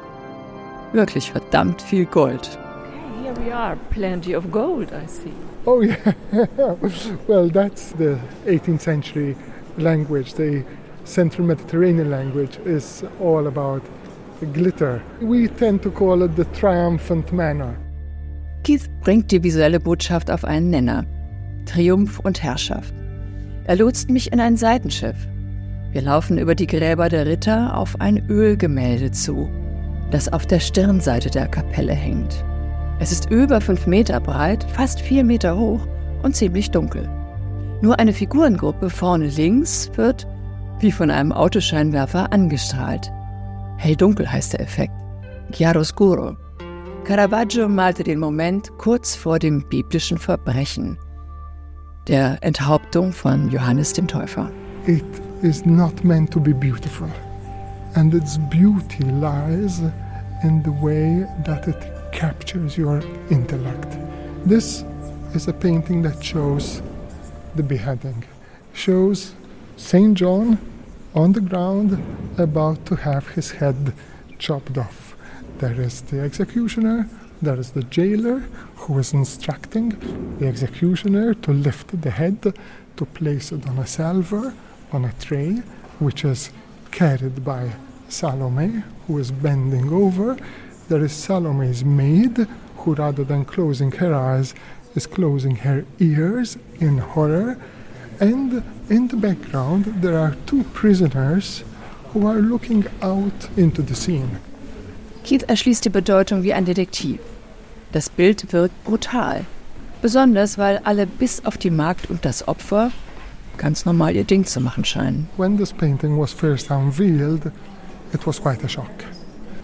Wirklich 0.95 1.31
verdammt 1.31 1.83
viel 1.83 2.07
Gold. 2.07 2.59
Okay, 2.59 3.25
here 3.25 3.37
we 3.37 3.55
are. 3.55 3.77
Plenty 3.91 4.35
of 4.35 4.51
gold, 4.51 4.89
I 4.91 5.07
see. 5.07 5.35
Oh 5.67 5.83
yeah. 5.83 6.15
well, 7.29 7.51
that's 7.51 7.93
the 7.99 8.17
18th 8.47 8.81
century 8.81 9.37
language. 9.77 10.33
The 10.33 10.65
Central 11.05 11.47
Mediterranean 11.47 12.11
language 12.11 12.59
is 12.65 13.05
all 13.21 13.47
about 13.49 13.83
glitter. 14.47 15.01
We 15.21 15.49
tend 15.49 15.83
to 15.83 15.91
call 15.91 16.23
it 16.25 16.37
the 16.37 16.45
triumphant 16.59 17.33
manner. 17.33 17.75
Keith 18.65 18.89
bringt 19.01 19.31
die 19.31 19.43
visuelle 19.43 19.81
Botschaft 19.81 20.31
auf 20.31 20.45
einen 20.45 20.71
Nenner. 20.71 21.05
Triumph 21.67 22.21
und 22.21 22.43
Herrschaft. 22.43 22.95
Er 23.65 23.77
lotst 23.77 24.11
mich 24.11 24.33
in 24.33 24.41
ein 24.41 24.57
Seitenschiff. 24.57 25.17
Wir 25.93 26.03
laufen 26.03 26.39
über 26.39 26.55
die 26.55 26.67
Gräber 26.67 27.09
der 27.09 27.27
Ritter 27.27 27.77
auf 27.77 28.01
ein 28.01 28.29
Ölgemälde 28.29 29.11
zu, 29.11 29.49
das 30.11 30.33
auf 30.33 30.47
der 30.47 30.61
Stirnseite 30.61 31.31
der 31.31 31.49
Kapelle 31.49 31.93
hängt. 31.93 32.45
Es 32.99 33.13
ist 33.13 33.31
über 33.31 33.61
fünf 33.61 33.87
Meter 33.87 34.21
breit, 34.21 34.65
fast 34.73 35.01
vier 35.01 35.25
Meter 35.25 35.59
hoch 35.59 35.87
und 36.23 36.37
ziemlich 36.37 36.71
dunkel. 36.71 37.09
Nur 37.83 37.99
eine 37.99 38.13
Figurengruppe 38.13 38.91
vorne 38.91 39.27
links 39.27 39.91
wird, 39.97 40.27
wie 40.81 40.93
von 40.93 41.11
einem 41.11 41.33
Autoscheinwerfer, 41.33 42.33
angestrahlt. 42.33 43.11
Hell-dunkel 43.83 44.31
heißt 44.31 44.53
der 44.53 44.61
Effekt. 44.61 44.95
Chiaroscuro. 45.51 46.37
Caravaggio 47.03 47.69
malte 47.69 48.05
den 48.05 48.21
Moment 48.21 48.71
kurz 48.79 49.17
vor 49.17 49.41
dem 49.41 49.61
biblischen 49.69 50.19
Verbrechen, 50.19 50.97
der 52.07 52.39
Enthauptung 52.43 53.11
von 53.11 53.51
Johannes 53.51 53.93
dem 53.93 54.07
Täufer. 54.07 54.49
It 54.87 55.05
is 55.43 55.67
not 55.67 56.05
meant 56.05 56.31
to 56.31 56.39
be 56.39 56.55
beautiful. 56.55 57.09
And 57.97 58.15
its 58.15 58.39
beauty 58.51 59.03
lies 59.21 59.83
in 60.45 60.63
the 60.63 60.71
way 60.81 61.27
that 61.45 61.67
it 61.67 61.77
captures 62.13 62.79
your 62.79 63.01
intellect. 63.31 63.99
This 64.47 64.85
is 65.35 65.49
a 65.49 65.53
painting 65.53 66.05
that 66.05 66.23
shows 66.25 66.81
the 67.57 67.65
beheading, 67.65 68.23
shows 68.75 69.35
St. 69.77 70.17
John 70.17 70.57
on 71.15 71.33
the 71.33 71.41
ground 71.41 72.03
about 72.39 72.87
to 72.87 72.97
have 72.97 73.29
his 73.29 73.51
head 73.53 73.93
chopped 74.39 74.79
off. 74.79 75.15
There 75.59 75.81
is 75.81 76.01
the 76.03 76.21
executioner, 76.21 77.09
there 77.41 77.59
is 77.59 77.73
the 77.73 77.83
jailer 77.85 78.41
who 78.77 78.99
is 78.99 79.13
instructing 79.13 79.91
the 80.39 80.47
executioner 80.47 81.35
to 81.35 81.53
lift 81.53 82.01
the 82.01 82.11
head, 82.11 82.55
to 82.97 83.05
place 83.05 83.53
it 83.53 83.69
on 83.69 83.79
a 83.79 83.87
salver, 83.87 84.55
on 84.91 85.05
a 85.05 85.13
tray, 85.21 85.63
which 85.99 86.25
is 86.25 86.51
carried 86.91 87.45
by 87.45 87.73
Salome, 88.09 88.83
who 89.07 89.19
is 89.19 89.31
bending 89.31 89.93
over. 89.93 90.37
There 90.89 91.05
is 91.05 91.13
Salome's 91.13 91.85
maid, 91.85 92.47
who 92.79 92.95
rather 92.95 93.25
than 93.25 93.45
closing 93.45 93.93
her 93.93 94.15
eyes, 94.15 94.55
is 94.95 95.07
closing 95.07 95.57
her 95.57 95.85
ears 95.99 96.59
in 96.81 96.99
horror. 96.99 97.59
And 98.23 98.63
in 98.89 99.09
the 99.09 99.17
background, 99.17 100.01
there 100.01 100.17
are 100.17 100.37
two 100.47 100.63
prisoners 100.73 101.65
who 102.13 102.25
are 102.29 102.41
looking 102.41 102.85
out 103.01 103.49
into 103.57 103.83
the 103.83 103.97
scene. 103.97 104.39
Keith 105.25 105.43
erschließt 105.49 105.85
die 105.85 105.91
Bedeutung 105.91 106.45
wie 106.45 106.53
ein 106.53 106.65
Detektiv. 106.65 107.19
Das 107.91 108.09
Bild 108.09 108.53
wirkt 108.53 108.85
brutal. 108.85 109.45
Besonders, 110.03 110.57
weil 110.57 110.79
alle 110.85 111.09
bis 111.09 111.45
auf 111.45 111.59
die 111.59 111.71
Magd 111.71 112.11
und 112.11 112.25
das 112.25 112.47
Opfer 112.47 112.93
ganz 113.57 113.85
normal 113.85 114.15
ihr 114.15 114.25
Ding 114.25 114.45
zu 114.45 114.61
machen 114.61 114.85
scheinen. 114.85 115.29
When 115.37 115.57
this 115.57 115.73
painting 115.73 116.17
was 116.17 116.33
first 116.33 116.71
unveiled, 116.71 117.51
it 118.15 118.25
was 118.25 118.41
quite 118.41 118.65
a 118.65 118.69
shock 118.69 119.05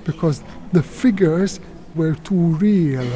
because 0.08 0.42
the 0.72 0.82
figures 0.82 1.60
were 1.94 2.14
too 2.24 2.56
real, 2.60 3.06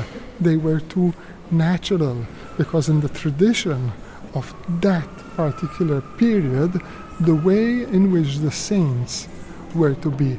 they 0.41 0.57
were 0.57 0.79
too 0.79 1.13
natural, 1.51 2.27
because 2.59 2.91
in 2.91 3.01
the 3.01 3.09
tradition 3.09 3.93
of 4.35 4.55
that 4.81 5.09
particular 5.37 6.01
period, 6.19 6.81
the 7.21 7.35
way 7.35 7.83
in 7.83 8.13
which 8.13 8.39
the 8.39 8.51
saints 8.51 9.29
were 9.75 9.95
to 9.95 10.11
be 10.11 10.39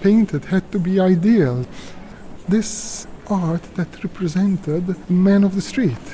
painted 0.00 0.44
had 0.44 0.70
to 0.72 0.78
be 0.78 1.00
ideal. 1.00 1.66
This 2.48 3.06
art 3.28 3.62
that 3.74 4.02
represented 4.02 4.86
the 4.86 5.12
man 5.12 5.44
of 5.44 5.54
the 5.54 5.60
street, 5.60 6.06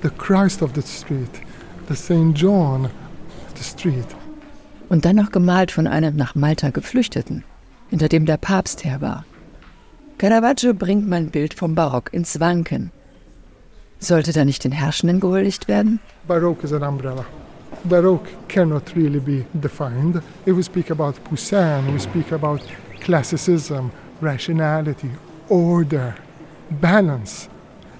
the 0.00 0.10
Christ 0.10 0.62
of 0.62 0.72
the 0.74 0.82
street, 0.82 1.40
the 1.86 1.96
Saint 1.96 2.36
John 2.36 2.86
of 2.86 3.54
the 3.54 3.64
street. 3.64 4.14
Und 4.88 5.04
dann 5.04 5.16
noch 5.16 5.30
gemalt 5.30 5.70
von 5.70 5.86
einem 5.86 6.16
nach 6.16 6.34
Malta 6.34 6.70
Geflüchteten, 6.70 7.44
hinter 7.90 8.08
dem 8.08 8.26
der 8.26 8.36
Papst 8.36 8.84
her 8.84 9.00
war. 9.00 9.24
Caravaggio 10.18 10.74
bringt 10.74 11.08
mein 11.08 11.30
Bild 11.30 11.54
vom 11.54 11.74
Barock 11.74 12.12
ins 12.12 12.38
Wanken. 12.38 12.92
Sollte 14.04 14.34
da 14.34 14.44
nicht 14.44 14.62
den 14.64 14.72
Herrschenden 14.72 15.18
gehuldigt 15.18 15.66
werden? 15.66 15.98
Baroque 16.28 16.64
is 16.64 16.74
an 16.74 16.82
umbrella. 16.82 17.24
Baroque 17.84 18.28
cannot 18.48 18.94
really 18.94 19.18
be 19.18 19.46
defined. 19.54 20.20
If 20.44 20.56
we 20.56 20.62
speak 20.62 20.90
about 20.90 21.14
Poussin, 21.24 21.90
we 21.90 21.98
speak 21.98 22.30
about 22.30 22.60
classicism, 23.00 23.90
rationality, 24.20 25.08
order, 25.48 26.14
balance. 26.82 27.48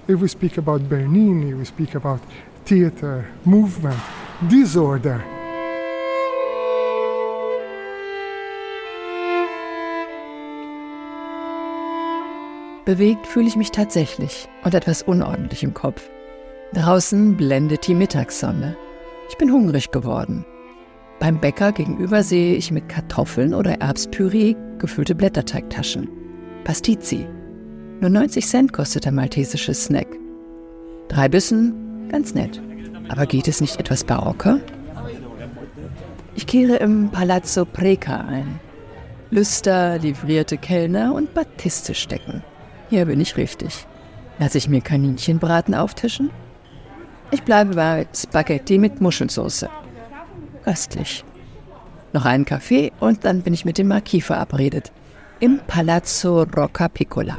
If 0.07 0.21
we 0.21 0.27
speak 0.27 0.59
about 0.59 0.87
Bernini, 0.87 1.55
we 1.55 1.65
speak 1.65 1.95
about 1.95 2.19
theater, 2.65 3.27
movement, 3.43 3.99
disorder. 4.47 5.34
Bewegt 12.85 13.25
fühle 13.25 13.47
ich 13.47 13.55
mich 13.55 13.71
tatsächlich 13.71 14.47
und 14.63 14.75
etwas 14.75 15.01
unordentlich 15.01 15.63
im 15.63 15.73
Kopf. 15.73 16.07
Draußen 16.73 17.35
blendet 17.35 17.87
die 17.87 17.95
Mittagssonne. 17.95 18.77
Ich 19.27 19.37
bin 19.37 19.51
hungrig 19.51 19.89
geworden. 19.89 20.45
Beim 21.19 21.39
Bäcker 21.39 21.71
gegenüber 21.71 22.21
sehe 22.21 22.55
ich 22.55 22.71
mit 22.71 22.87
Kartoffeln 22.87 23.55
oder 23.55 23.81
Erbspüree 23.81 24.55
gefüllte 24.77 25.15
Blätterteigtaschen. 25.15 26.07
Pastizi. 26.63 27.25
Nur 28.01 28.09
90 28.11 28.45
Cent 28.45 28.73
kostet 28.73 29.05
der 29.05 29.13
maltesische 29.13 29.73
Snack. 29.73 30.07
Drei 31.07 31.27
Bissen, 31.27 32.09
ganz 32.09 32.35
nett. 32.35 32.61
Aber 33.07 33.25
geht 33.25 33.47
es 33.47 33.61
nicht 33.61 33.79
etwas 33.79 34.03
barocker? 34.03 34.59
Ich 36.35 36.45
kehre 36.45 36.75
im 36.75 37.09
Palazzo 37.09 37.65
Preca 37.65 38.17
ein. 38.17 38.59
Lüster, 39.31 39.97
livrierte 39.97 40.57
Kellner 40.57 41.15
und 41.15 41.33
Batiste 41.33 41.95
stecken. 41.95 42.43
Hier 42.95 43.07
bin 43.07 43.19
ich 43.19 43.35
richtig. 43.35 43.85
Lass 44.39 44.55
ich 44.55 44.69
mir 44.69 44.79
Kaninchenbraten 44.79 45.75
auftischen? 45.75 46.29
Ich 47.29 47.43
bleibe 47.43 47.75
bei 47.75 48.07
Spaghetti 48.15 48.77
mit 48.77 49.01
Muschelsoße. 49.01 49.69
Köstlich. 50.63 51.25
Noch 52.13 52.23
einen 52.23 52.45
Kaffee 52.45 52.93
und 53.01 53.25
dann 53.25 53.41
bin 53.41 53.53
ich 53.53 53.65
mit 53.65 53.77
dem 53.77 53.89
Marquis 53.89 54.23
verabredet. 54.23 54.93
Im 55.41 55.59
Palazzo 55.67 56.43
Rocca 56.43 56.87
Piccola. 56.87 57.37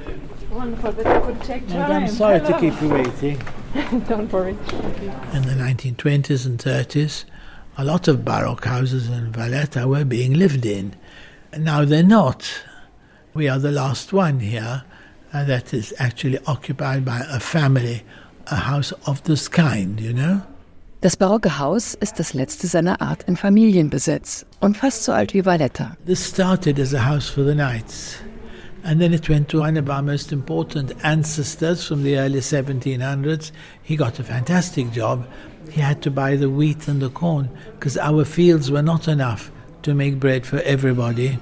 Wonderful, 0.51 0.93
but 0.93 1.07
I 1.07 1.21
could 1.21 1.41
take 1.41 1.67
time. 1.69 2.05
I'm 2.05 2.07
sorry 2.07 2.41
to 2.41 2.53
keep 2.59 2.75
you 2.83 2.91
waiting. 2.91 3.39
Don't 4.11 4.31
worry. 4.31 4.55
In 5.33 5.41
the 5.45 5.55
1920s 5.55 6.45
and 6.45 6.63
30s, 6.63 7.25
a 7.79 7.83
lot 7.83 8.09
of 8.09 8.27
Baroque 8.27 8.67
houses 8.67 9.09
in 9.09 9.33
Valletta 9.33 9.89
were 9.89 10.05
being 10.05 10.35
lived 10.35 10.67
in. 10.67 10.95
Now 11.57 11.87
they're 11.87 12.03
not. 12.03 12.45
We 13.33 13.49
are 13.49 13.59
the 13.59 13.73
last 13.73 14.13
one 14.13 14.41
here 14.41 14.85
uh, 15.33 15.45
that 15.45 15.73
is 15.73 15.95
actually 15.99 16.39
occupied 16.47 17.05
by 17.05 17.21
a 17.31 17.41
family, 17.41 18.03
a 18.47 18.57
house 18.57 18.93
of 19.07 19.23
this 19.25 19.49
kind, 19.49 20.01
you 20.01 20.13
know? 20.13 20.43
Das 21.03 21.17
barocke 21.17 21.59
Haus 21.59 21.95
ist 21.95 22.19
das 22.19 22.33
letzte 22.33 22.67
seiner 22.67 23.01
Art 23.01 23.23
in 23.25 23.37
Familienbesitz 23.37 24.47
und 24.61 24.77
fast 24.77 25.05
so 25.05 25.13
alt 25.13 25.35
wie 25.35 25.45
Valletta. 25.45 25.97
This 26.07 26.27
started 26.27 26.81
as 26.81 26.95
a 26.95 27.05
house 27.05 27.29
for 27.29 27.45
the 27.45 27.55
knights. 27.55 28.17
And 28.83 29.01
then 29.01 29.13
it 29.13 29.29
went 29.29 29.49
to 29.49 29.61
one 29.61 29.77
of 29.77 29.91
our 29.91 30.01
most 30.01 30.33
important 30.33 30.95
ancestors 31.03 31.85
from 31.85 32.03
the 32.03 32.17
early 32.19 32.41
1700s. 32.41 33.51
He 33.83 33.97
got 33.97 34.19
a 34.21 34.25
fantastic 34.25 34.93
job. 34.93 35.27
He 35.71 35.81
had 35.81 36.01
to 36.03 36.11
buy 36.11 36.37
the 36.37 36.49
wheat 36.49 36.89
and 36.89 37.03
the 37.03 37.11
corn 37.11 37.51
because 37.75 37.99
our 37.99 38.25
fields 38.25 38.71
were 38.71 38.83
not 38.83 39.09
enough 39.09 39.51
to 39.83 39.93
make 39.93 40.21
bread 40.21 40.47
for 40.47 40.61
everybody. 40.61 41.39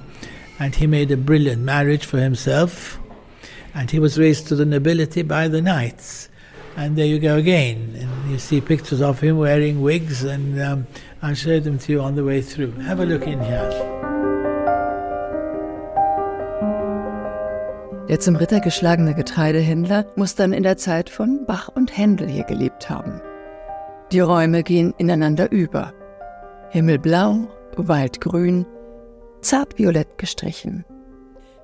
And 0.59 0.75
he 0.75 0.87
made 0.87 1.11
a 1.11 1.17
brilliant 1.17 1.61
marriage 1.61 2.05
for 2.05 2.17
himself. 2.17 2.99
And 3.75 3.91
he 3.91 3.99
was 3.99 4.17
raised 4.17 4.47
to 4.47 4.55
the 4.55 4.65
nobility 4.65 5.21
by 5.21 5.47
the 5.47 5.61
knights. 5.61 6.29
And 6.77 6.97
there 6.97 7.05
you 7.05 7.19
go 7.19 7.35
again. 7.37 7.95
And 7.99 8.31
you 8.31 8.39
see 8.39 8.61
pictures 8.61 9.01
of 9.01 9.19
him 9.19 9.37
wearing 9.37 9.81
wigs, 9.81 10.23
and 10.23 10.59
um, 10.61 10.87
I'll 11.21 11.35
show 11.35 11.59
them 11.59 11.77
to 11.79 11.91
you 11.91 12.01
on 12.01 12.15
the 12.15 12.23
way 12.23 12.41
through. 12.41 12.71
Have 12.81 12.99
a 12.99 13.05
look 13.05 13.27
in 13.27 13.39
here. 13.41 13.95
Der 18.07 18.19
zum 18.19 18.35
Ritter 18.35 18.59
geschlagene 18.59 19.13
Getreidehändler 19.13 20.05
muss 20.15 20.35
dann 20.35 20.53
in 20.53 20.63
der 20.63 20.77
Zeit 20.77 21.09
von 21.09 21.45
Bach 21.45 21.69
und 21.73 21.97
Händel 21.97 22.29
hier 22.29 22.43
gelebt 22.43 22.89
haben. 22.89 23.19
Die 24.11 24.19
Räume 24.19 24.63
gehen 24.63 24.93
ineinander 24.97 25.51
über. 25.51 25.91
Himmelblau, 26.69 27.47
Waldgrün, 27.75 28.65
zart 29.41 29.77
violett 29.77 30.17
gestrichen. 30.17 30.85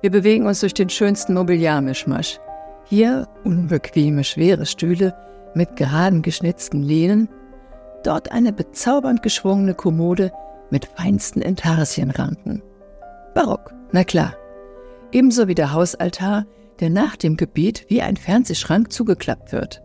Wir 0.02 0.10
bewegen 0.10 0.46
uns 0.46 0.58
durch 0.58 0.74
den 0.74 0.88
schönsten 0.88 1.34
Mobiliarmischmasch. 1.34 2.40
Hier 2.84 3.28
unbequeme, 3.44 4.24
schwere 4.24 4.66
Stühle 4.66 5.14
mit 5.54 5.76
geraden 5.76 6.22
geschnitzten 6.22 6.82
Lehnen, 6.82 7.28
dort 8.02 8.32
eine 8.32 8.52
bezaubernd 8.52 9.22
geschwungene 9.22 9.74
Kommode 9.74 10.32
mit 10.70 10.86
feinsten 10.86 11.40
Intarsienranken. 11.40 12.62
Barock, 13.32 13.72
na 13.92 14.02
klar. 14.02 14.34
Ebenso 15.12 15.46
wie 15.46 15.54
der 15.54 15.72
Hausaltar, 15.72 16.46
der 16.80 16.90
nach 16.90 17.14
dem 17.14 17.36
Gebet 17.36 17.84
wie 17.88 18.02
ein 18.02 18.16
Fernsehschrank 18.16 18.90
zugeklappt 18.90 19.52
wird. 19.52 19.82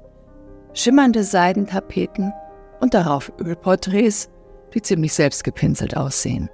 Schimmernde 0.74 1.24
Seidentapeten 1.24 2.34
und 2.80 2.96
darauf 2.96 3.32
Ölporträts, 3.40 4.32
die 4.74 4.82
ziemlich 4.82 5.14
selbstgepinselt 5.14 5.96
aussehen. 5.96 6.50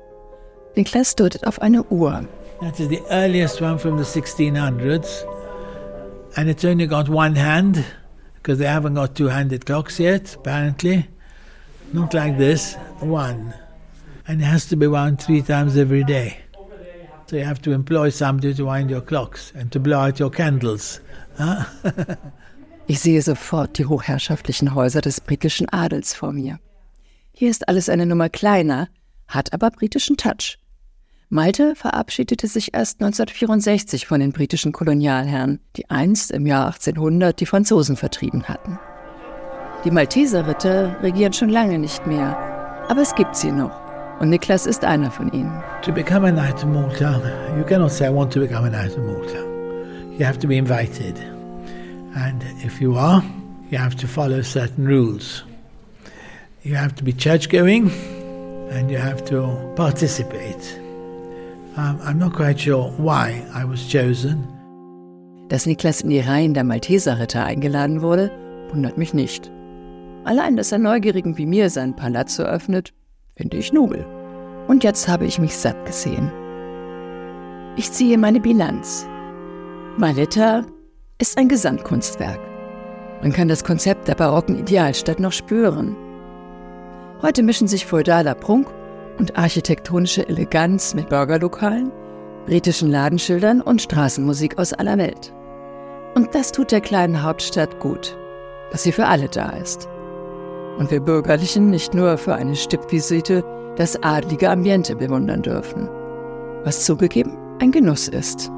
Niklas 0.76 1.16
deutet 1.16 1.48
auf 1.48 1.62
eine 1.62 1.84
Uhr. 1.84 2.28
That 2.64 2.80
is 2.80 2.88
the 2.88 3.04
earliest 3.12 3.60
one 3.60 3.78
from 3.78 3.98
the 3.98 4.04
1600s. 4.04 5.26
and 6.38 6.50
it's 6.50 6.64
only 6.64 6.88
got 6.88 7.10
one 7.10 7.36
hand 7.36 7.86
because 8.36 8.58
they 8.58 8.66
haven't 8.66 8.94
got 8.94 9.16
two-handed 9.16 9.66
clocks 9.66 10.00
yet, 10.00 10.36
apparently. 10.36 11.10
Not 11.92 12.14
like 12.14 12.38
this, 12.38 12.76
one. 13.02 13.54
And 14.28 14.42
it 14.42 14.46
has 14.46 14.66
to 14.68 14.78
be 14.78 14.88
wound 14.88 15.22
three 15.22 15.42
times 15.42 15.76
every 15.76 16.06
day. 16.06 16.38
So 17.28 17.36
you 17.36 17.44
have 17.44 17.62
to 17.64 17.74
employ 17.74 18.10
somebody 18.12 18.54
to 18.54 18.64
wind 18.64 18.90
your 18.90 19.02
clocks 19.02 19.52
and 19.54 19.70
to 19.74 19.80
blow 19.82 20.00
out 20.00 20.20
your 20.20 20.30
candles. 20.32 21.02
Huh? 21.38 21.66
ich 22.88 23.02
sehe 23.02 23.22
sofort 23.22 23.78
die 23.78 23.86
hochherrschaftlichen 23.86 24.74
Häuser 24.74 25.02
des 25.02 25.20
britischen 25.20 25.68
Adels 25.68 26.14
vor 26.14 26.32
mir. 26.32 26.60
Hier 27.34 27.50
ist 27.50 27.68
alles 27.68 27.90
eine 27.90 28.06
Nummer 28.06 28.30
kleiner, 28.30 28.88
hat 29.28 29.52
aber 29.52 29.70
britischen 29.70 30.16
Touch. 30.16 30.58
Malte 31.34 31.74
verabschiedete 31.76 32.46
sich 32.46 32.76
erst 32.76 33.02
1964 33.02 34.06
von 34.06 34.20
den 34.20 34.32
britischen 34.32 34.72
Kolonialherren, 34.72 35.60
die 35.76 35.90
einst 35.90 36.30
im 36.30 36.46
Jahr 36.46 36.68
1800 36.68 37.40
die 37.40 37.48
Franzosen 37.48 37.96
vertrieben 37.96 38.44
hatten. 38.44 38.78
Die 39.84 39.90
Malteserritter 39.90 41.02
regieren 41.02 41.34
schon 41.34 41.50
lange 41.50 41.80
nicht 41.80 42.06
mehr, 42.06 42.38
aber 42.88 43.02
es 43.02 43.16
gibt 43.16 43.36
sie 43.36 43.52
noch. 43.52 43.72
Und 44.20 44.30
Niklas 44.30 44.68
ist 44.68 44.86
einer 44.86 45.10
von 45.10 45.32
ihnen. 45.34 45.60
To 45.82 45.92
become 45.92 46.28
a 46.28 46.32
Knight 46.32 46.64
of 46.64 46.66
Malta, 46.66 47.20
you 47.58 47.64
cannot 47.64 47.92
say 47.92 48.06
I 48.06 48.14
want 48.14 48.32
to 48.34 48.40
become 48.40 48.68
a 48.68 48.70
Knight 48.70 48.96
of 48.96 49.04
Malta. 49.04 49.44
You 50.20 50.24
have 50.28 50.38
to 50.38 50.48
be 50.48 50.58
invited. 50.58 51.16
And 52.14 52.44
if 52.64 52.80
you 52.80 52.96
are, 52.96 53.24
you 53.72 53.80
have 53.80 53.96
to 53.96 54.08
follow 54.08 54.44
certain 54.44 54.86
rules. 54.86 55.44
You 56.62 56.76
have 56.76 56.94
to 56.94 57.04
be 57.04 57.12
church 57.12 57.50
going 57.50 57.90
and 58.70 58.92
you 58.92 59.00
have 59.00 59.26
to 59.26 59.74
participate. 59.76 60.83
I'm 61.76 62.20
not 62.20 62.34
quite 62.34 62.60
sure 62.60 62.92
why 62.98 63.44
I 63.54 63.64
was 63.68 63.88
chosen. 63.90 64.48
Dass 65.50 65.66
Niklas 65.66 66.02
in 66.02 66.10
die 66.10 66.20
Reihen 66.20 66.54
der 66.54 66.64
Malteserritter 66.64 67.44
eingeladen 67.44 68.02
wurde, 68.02 68.32
wundert 68.72 68.98
mich 68.98 69.14
nicht. 69.14 69.52
Allein, 70.24 70.56
dass 70.56 70.72
er 70.72 70.80
Neugierigen 70.80 71.38
wie 71.38 71.46
mir 71.46 71.70
sein 71.70 71.96
Palazzo 71.96 72.44
öffnet, 72.44 72.94
finde 73.36 73.58
ich 73.58 73.74
nobel. 73.74 74.06
Und 74.68 74.84
jetzt 74.84 75.08
habe 75.08 75.26
ich 75.26 75.40
mich 75.40 75.56
satt 75.56 75.86
gesehen. 75.86 76.32
Ich 77.76 77.92
ziehe 77.92 78.18
meine 78.18 78.40
Bilanz. 78.40 79.08
Valletta 79.98 80.64
ist 81.18 81.38
ein 81.38 81.50
Gesamtkunstwerk. 81.50 82.40
Man 83.22 83.34
kann 83.34 83.48
das 83.48 83.64
Konzept 83.64 84.08
der 84.08 84.16
barocken 84.16 84.60
Idealstadt 84.60 85.20
noch 85.20 85.32
spüren. 85.32 85.96
Heute 87.22 87.42
mischen 87.42 87.68
sich 87.68 87.86
feudaler 87.86 88.36
Prunk 88.36 88.68
und 89.18 89.38
architektonische 89.38 90.28
Eleganz 90.28 90.94
mit 90.94 91.10
Burgerlokalen, 91.10 91.92
britischen 92.46 92.90
Ladenschildern 92.90 93.62
und 93.62 93.82
Straßenmusik 93.82 94.58
aus 94.58 94.74
aller 94.74 94.98
Welt. 94.98 95.34
Und 96.16 96.36
das 96.36 96.52
tut 96.52 96.72
der 96.72 96.82
kleinen 96.82 97.24
Hauptstadt 97.24 97.80
gut, 97.80 98.18
dass 98.72 98.84
sie 98.84 98.92
für 98.92 99.06
alle 99.06 99.28
da 99.30 99.52
ist. 99.52 99.88
Und 100.78 100.92
wir 100.92 101.00
Bürgerlichen 101.00 101.70
nicht 101.70 101.94
nur 101.94 102.18
für 102.18 102.36
eine 102.36 102.56
Stippvisite 102.56 103.44
das 103.76 104.02
adlige 104.04 104.50
Ambiente 104.50 104.96
bewundern 104.96 105.42
dürfen, 105.42 105.90
was 106.64 106.86
zugegeben 106.86 107.38
ein 107.60 107.72
Genuss 107.72 108.08
ist. 108.08 108.52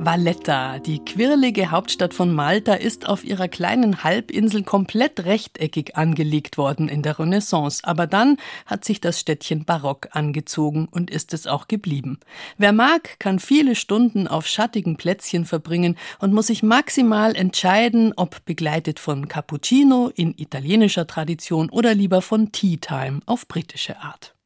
Valletta, 0.00 0.78
die 0.78 1.04
quirlige 1.04 1.72
Hauptstadt 1.72 2.14
von 2.14 2.32
Malta, 2.32 2.74
ist 2.74 3.08
auf 3.08 3.24
ihrer 3.24 3.48
kleinen 3.48 4.04
Halbinsel 4.04 4.62
komplett 4.62 5.24
rechteckig 5.24 5.96
angelegt 5.96 6.56
worden 6.56 6.88
in 6.88 7.02
der 7.02 7.18
Renaissance. 7.18 7.82
Aber 7.82 8.06
dann 8.06 8.36
hat 8.64 8.84
sich 8.84 9.00
das 9.00 9.18
Städtchen 9.18 9.64
barock 9.64 10.08
angezogen 10.12 10.86
und 10.88 11.10
ist 11.10 11.34
es 11.34 11.48
auch 11.48 11.66
geblieben. 11.66 12.20
Wer 12.58 12.72
mag, 12.72 13.18
kann 13.18 13.40
viele 13.40 13.74
Stunden 13.74 14.28
auf 14.28 14.46
schattigen 14.46 14.96
Plätzchen 14.96 15.44
verbringen 15.44 15.96
und 16.20 16.32
muss 16.32 16.46
sich 16.46 16.62
maximal 16.62 17.34
entscheiden, 17.34 18.12
ob 18.14 18.44
begleitet 18.44 19.00
von 19.00 19.26
Cappuccino 19.26 20.12
in 20.14 20.32
italienischer 20.38 21.08
Tradition 21.08 21.70
oder 21.70 21.92
lieber 21.92 22.22
von 22.22 22.52
Tea 22.52 22.76
Time 22.76 23.20
auf 23.26 23.48
britische 23.48 23.98
Art. 23.98 24.37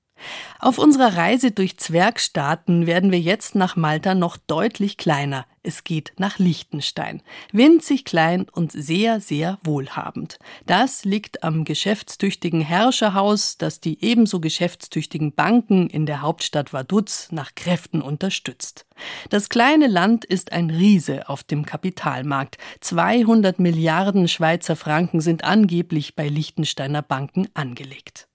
Auf 0.59 0.79
unserer 0.79 1.17
Reise 1.17 1.51
durch 1.51 1.77
Zwergstaaten 1.77 2.87
werden 2.87 3.11
wir 3.11 3.21
jetzt 3.21 3.55
nach 3.55 3.77
Malta 3.77 4.15
noch 4.15 4.37
deutlich 4.37 4.97
kleiner. 4.97 5.47
Es 5.65 5.85
geht 5.85 6.13
nach 6.19 6.39
Liechtenstein. 6.39 7.23
Winzig 7.53 8.05
klein 8.05 8.47
und 8.51 8.73
sehr, 8.73 9.21
sehr 9.21 9.59
wohlhabend. 9.63 10.39
Das 10.67 11.05
liegt 11.05 11.45
am 11.45 11.65
geschäftstüchtigen 11.65 12.61
Herrscherhaus, 12.63 13.59
das 13.59 13.79
die 13.79 14.03
ebenso 14.05 14.41
geschäftstüchtigen 14.41 15.33
Banken 15.33 15.89
in 15.89 16.05
der 16.05 16.21
Hauptstadt 16.21 16.73
Vaduz 16.73 17.29
nach 17.31 17.55
Kräften 17.55 18.03
unterstützt. 18.03 18.87
Das 19.31 19.49
kleine 19.49 19.87
Land 19.87 20.25
ist 20.25 20.53
ein 20.53 20.71
Riese 20.71 21.29
auf 21.29 21.45
dem 21.45 21.65
Kapitalmarkt. 21.65 22.59
200 22.81 23.61
Milliarden 23.61 24.27
Schweizer 24.27 24.75
Franken 24.75 25.21
sind 25.21 25.45
angeblich 25.45 26.17
bei 26.17 26.29
Liechtensteiner 26.29 27.03
Banken 27.03 27.49
angelegt. 27.55 28.29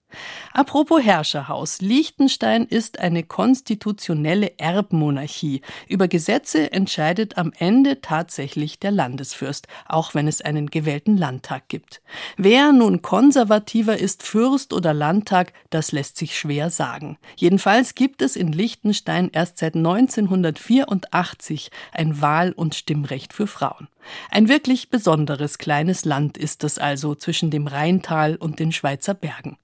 Apropos 0.53 1.03
Herrscherhaus. 1.03 1.81
Liechtenstein 1.81 2.65
ist 2.65 2.99
eine 2.99 3.23
konstitutionelle 3.23 4.57
Erbmonarchie. 4.57 5.61
Über 5.87 6.07
Gesetze 6.07 6.71
entscheidet 6.71 7.37
am 7.37 7.53
Ende 7.57 8.01
tatsächlich 8.01 8.79
der 8.79 8.91
Landesfürst, 8.91 9.67
auch 9.85 10.15
wenn 10.15 10.27
es 10.27 10.41
einen 10.41 10.71
gewählten 10.71 11.15
Landtag 11.17 11.67
gibt. 11.67 12.01
Wer 12.37 12.71
nun 12.71 13.01
konservativer 13.01 13.97
ist, 13.97 14.23
Fürst 14.23 14.73
oder 14.73 14.93
Landtag, 14.93 15.53
das 15.69 15.91
lässt 15.91 16.17
sich 16.17 16.39
schwer 16.39 16.69
sagen. 16.69 17.17
Jedenfalls 17.35 17.93
gibt 17.93 18.21
es 18.21 18.35
in 18.35 18.51
Liechtenstein 18.51 19.29
erst 19.31 19.59
seit 19.59 19.75
1984 19.75 21.69
ein 21.91 22.19
Wahl- 22.21 22.53
und 22.53 22.73
Stimmrecht 22.73 23.33
für 23.33 23.47
Frauen. 23.47 23.89
Ein 24.31 24.47
wirklich 24.47 24.89
besonderes 24.89 25.57
kleines 25.57 26.05
Land 26.05 26.37
ist 26.37 26.63
es 26.63 26.79
also 26.79 27.13
zwischen 27.13 27.51
dem 27.51 27.67
Rheintal 27.67 28.37
und 28.37 28.59
den 28.59 28.71
Schweizer 28.71 29.13
Bergen. 29.13 29.57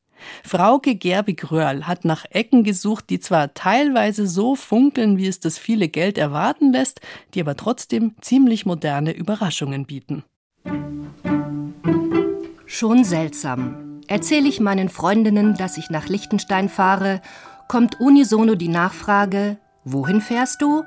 Frauke 0.43 0.95
Gerbig-Röhrl 0.95 1.87
hat 1.87 2.05
nach 2.05 2.25
Ecken 2.29 2.63
gesucht, 2.63 3.09
die 3.09 3.19
zwar 3.19 3.53
teilweise 3.53 4.27
so 4.27 4.55
funkeln, 4.55 5.17
wie 5.17 5.27
es 5.27 5.39
das 5.39 5.57
viele 5.57 5.89
Geld 5.89 6.17
erwarten 6.17 6.71
lässt, 6.71 7.01
die 7.33 7.41
aber 7.41 7.55
trotzdem 7.55 8.15
ziemlich 8.21 8.65
moderne 8.65 9.11
Überraschungen 9.11 9.85
bieten. 9.85 10.23
Schon 12.65 13.03
seltsam. 13.03 14.01
Erzähle 14.07 14.49
ich 14.49 14.59
meinen 14.59 14.89
Freundinnen, 14.89 15.55
dass 15.55 15.77
ich 15.77 15.89
nach 15.89 16.07
Liechtenstein 16.07 16.69
fahre, 16.69 17.21
kommt 17.67 17.99
unisono 17.99 18.55
die 18.55 18.67
Nachfrage, 18.67 19.57
wohin 19.85 20.21
fährst 20.21 20.61
du? 20.61 20.83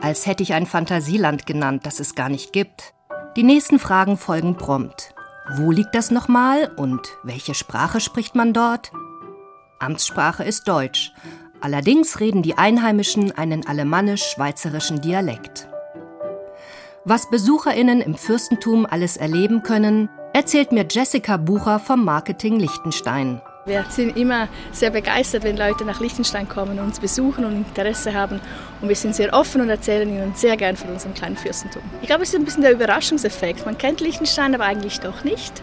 Als 0.00 0.26
hätte 0.26 0.42
ich 0.42 0.54
ein 0.54 0.66
Fantasieland 0.66 1.46
genannt, 1.46 1.84
das 1.84 2.00
es 2.00 2.14
gar 2.14 2.28
nicht 2.28 2.52
gibt. 2.52 2.94
Die 3.36 3.42
nächsten 3.42 3.78
Fragen 3.78 4.16
folgen 4.16 4.56
prompt. 4.56 5.14
Wo 5.56 5.72
liegt 5.72 5.96
das 5.96 6.12
nochmal 6.12 6.70
und 6.76 7.00
welche 7.24 7.54
Sprache 7.54 8.00
spricht 8.00 8.36
man 8.36 8.52
dort? 8.52 8.92
Amtssprache 9.80 10.44
ist 10.44 10.68
Deutsch. 10.68 11.12
Allerdings 11.60 12.20
reden 12.20 12.42
die 12.42 12.56
Einheimischen 12.56 13.32
einen 13.32 13.66
alemannisch-schweizerischen 13.66 15.00
Dialekt. 15.00 15.68
Was 17.04 17.28
BesucherInnen 17.30 18.00
im 18.00 18.14
Fürstentum 18.14 18.86
alles 18.86 19.16
erleben 19.16 19.62
können, 19.64 20.08
erzählt 20.32 20.70
mir 20.70 20.86
Jessica 20.88 21.36
Bucher 21.36 21.80
vom 21.80 22.04
Marketing 22.04 22.60
Liechtenstein. 22.60 23.42
Wir 23.66 23.84
sind 23.90 24.16
immer 24.16 24.48
sehr 24.72 24.90
begeistert, 24.90 25.44
wenn 25.44 25.56
Leute 25.56 25.84
nach 25.84 26.00
Liechtenstein 26.00 26.48
kommen 26.48 26.78
und 26.78 26.86
uns 26.86 26.98
besuchen 26.98 27.44
und 27.44 27.54
Interesse 27.56 28.14
haben. 28.14 28.40
Und 28.80 28.88
wir 28.88 28.96
sind 28.96 29.14
sehr 29.14 29.34
offen 29.34 29.60
und 29.60 29.68
erzählen 29.68 30.08
ihnen 30.08 30.34
sehr 30.34 30.56
gern 30.56 30.76
von 30.76 30.90
unserem 30.90 31.12
kleinen 31.12 31.36
Fürstentum. 31.36 31.82
Ich 32.00 32.06
glaube, 32.06 32.22
es 32.22 32.30
ist 32.30 32.36
ein 32.36 32.44
bisschen 32.46 32.62
der 32.62 32.72
Überraschungseffekt. 32.72 33.66
Man 33.66 33.76
kennt 33.76 34.00
Liechtenstein, 34.00 34.54
aber 34.54 34.64
eigentlich 34.64 35.00
doch 35.00 35.24
nicht. 35.24 35.62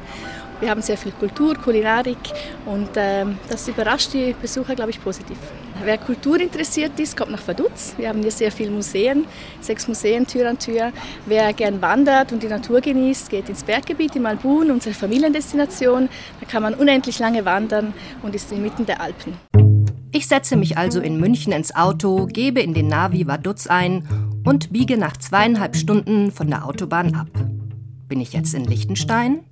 Wir 0.60 0.70
haben 0.70 0.82
sehr 0.82 0.98
viel 0.98 1.12
Kultur, 1.12 1.56
Kulinarik 1.56 2.18
und 2.66 2.90
ähm, 2.96 3.40
das 3.50 3.68
überrascht 3.68 4.14
die 4.14 4.36
Besucher, 4.40 4.76
glaube 4.76 4.92
ich, 4.92 5.04
positiv. 5.04 5.38
Wer 5.84 5.98
Kultur 5.98 6.40
interessiert 6.40 7.00
ist, 7.00 7.16
kommt 7.16 7.32
nach 7.32 7.48
Vaduz. 7.48 7.94
Wir 7.98 8.10
haben 8.10 8.22
hier 8.22 8.32
sehr 8.32 8.52
viele 8.52 8.72
Museen, 8.72 9.26
sechs 9.62 9.88
Museen 9.88 10.26
Tür 10.26 10.50
an 10.50 10.60
Tür. 10.60 10.92
Wer 11.26 11.54
gern 11.54 11.82
wandert 11.82 12.32
und 12.32 12.44
die 12.44 12.48
Natur 12.48 12.82
genießt, 12.82 13.30
geht 13.30 13.50
ins 13.50 13.64
Berggebiet 13.64 14.16
in 14.16 14.24
Malbun, 14.24 14.72
unsere 14.72 14.94
Familiendestination. 14.94 16.10
Da 16.40 16.46
kann 16.46 16.64
man 16.64 16.74
unendlich 16.74 17.20
lange 17.20 17.46
wandern 17.46 17.94
und 18.24 18.36
ist 18.36 18.52
inmitten 18.52 18.86
der 18.86 19.02
Alpen. 19.02 19.34
Ich 20.12 20.28
setze 20.28 20.56
mich 20.56 20.78
also 20.78 21.00
in 21.00 21.20
München 21.20 21.54
ins 21.54 21.76
Auto, 21.76 22.26
gebe 22.26 22.60
in 22.62 22.74
den 22.74 22.88
Navi 22.88 23.28
Vaduz 23.28 23.68
ein 23.68 24.08
und 24.46 24.72
biege 24.72 24.98
nach 24.98 25.18
zweieinhalb 25.18 25.76
Stunden 25.76 26.32
von 26.32 26.48
der 26.48 26.66
Autobahn 26.66 27.14
ab. 27.16 27.30
Bin 28.08 28.20
ich 28.20 28.34
jetzt 28.34 28.54
in 28.54 28.66
Liechtenstein? 28.66 29.44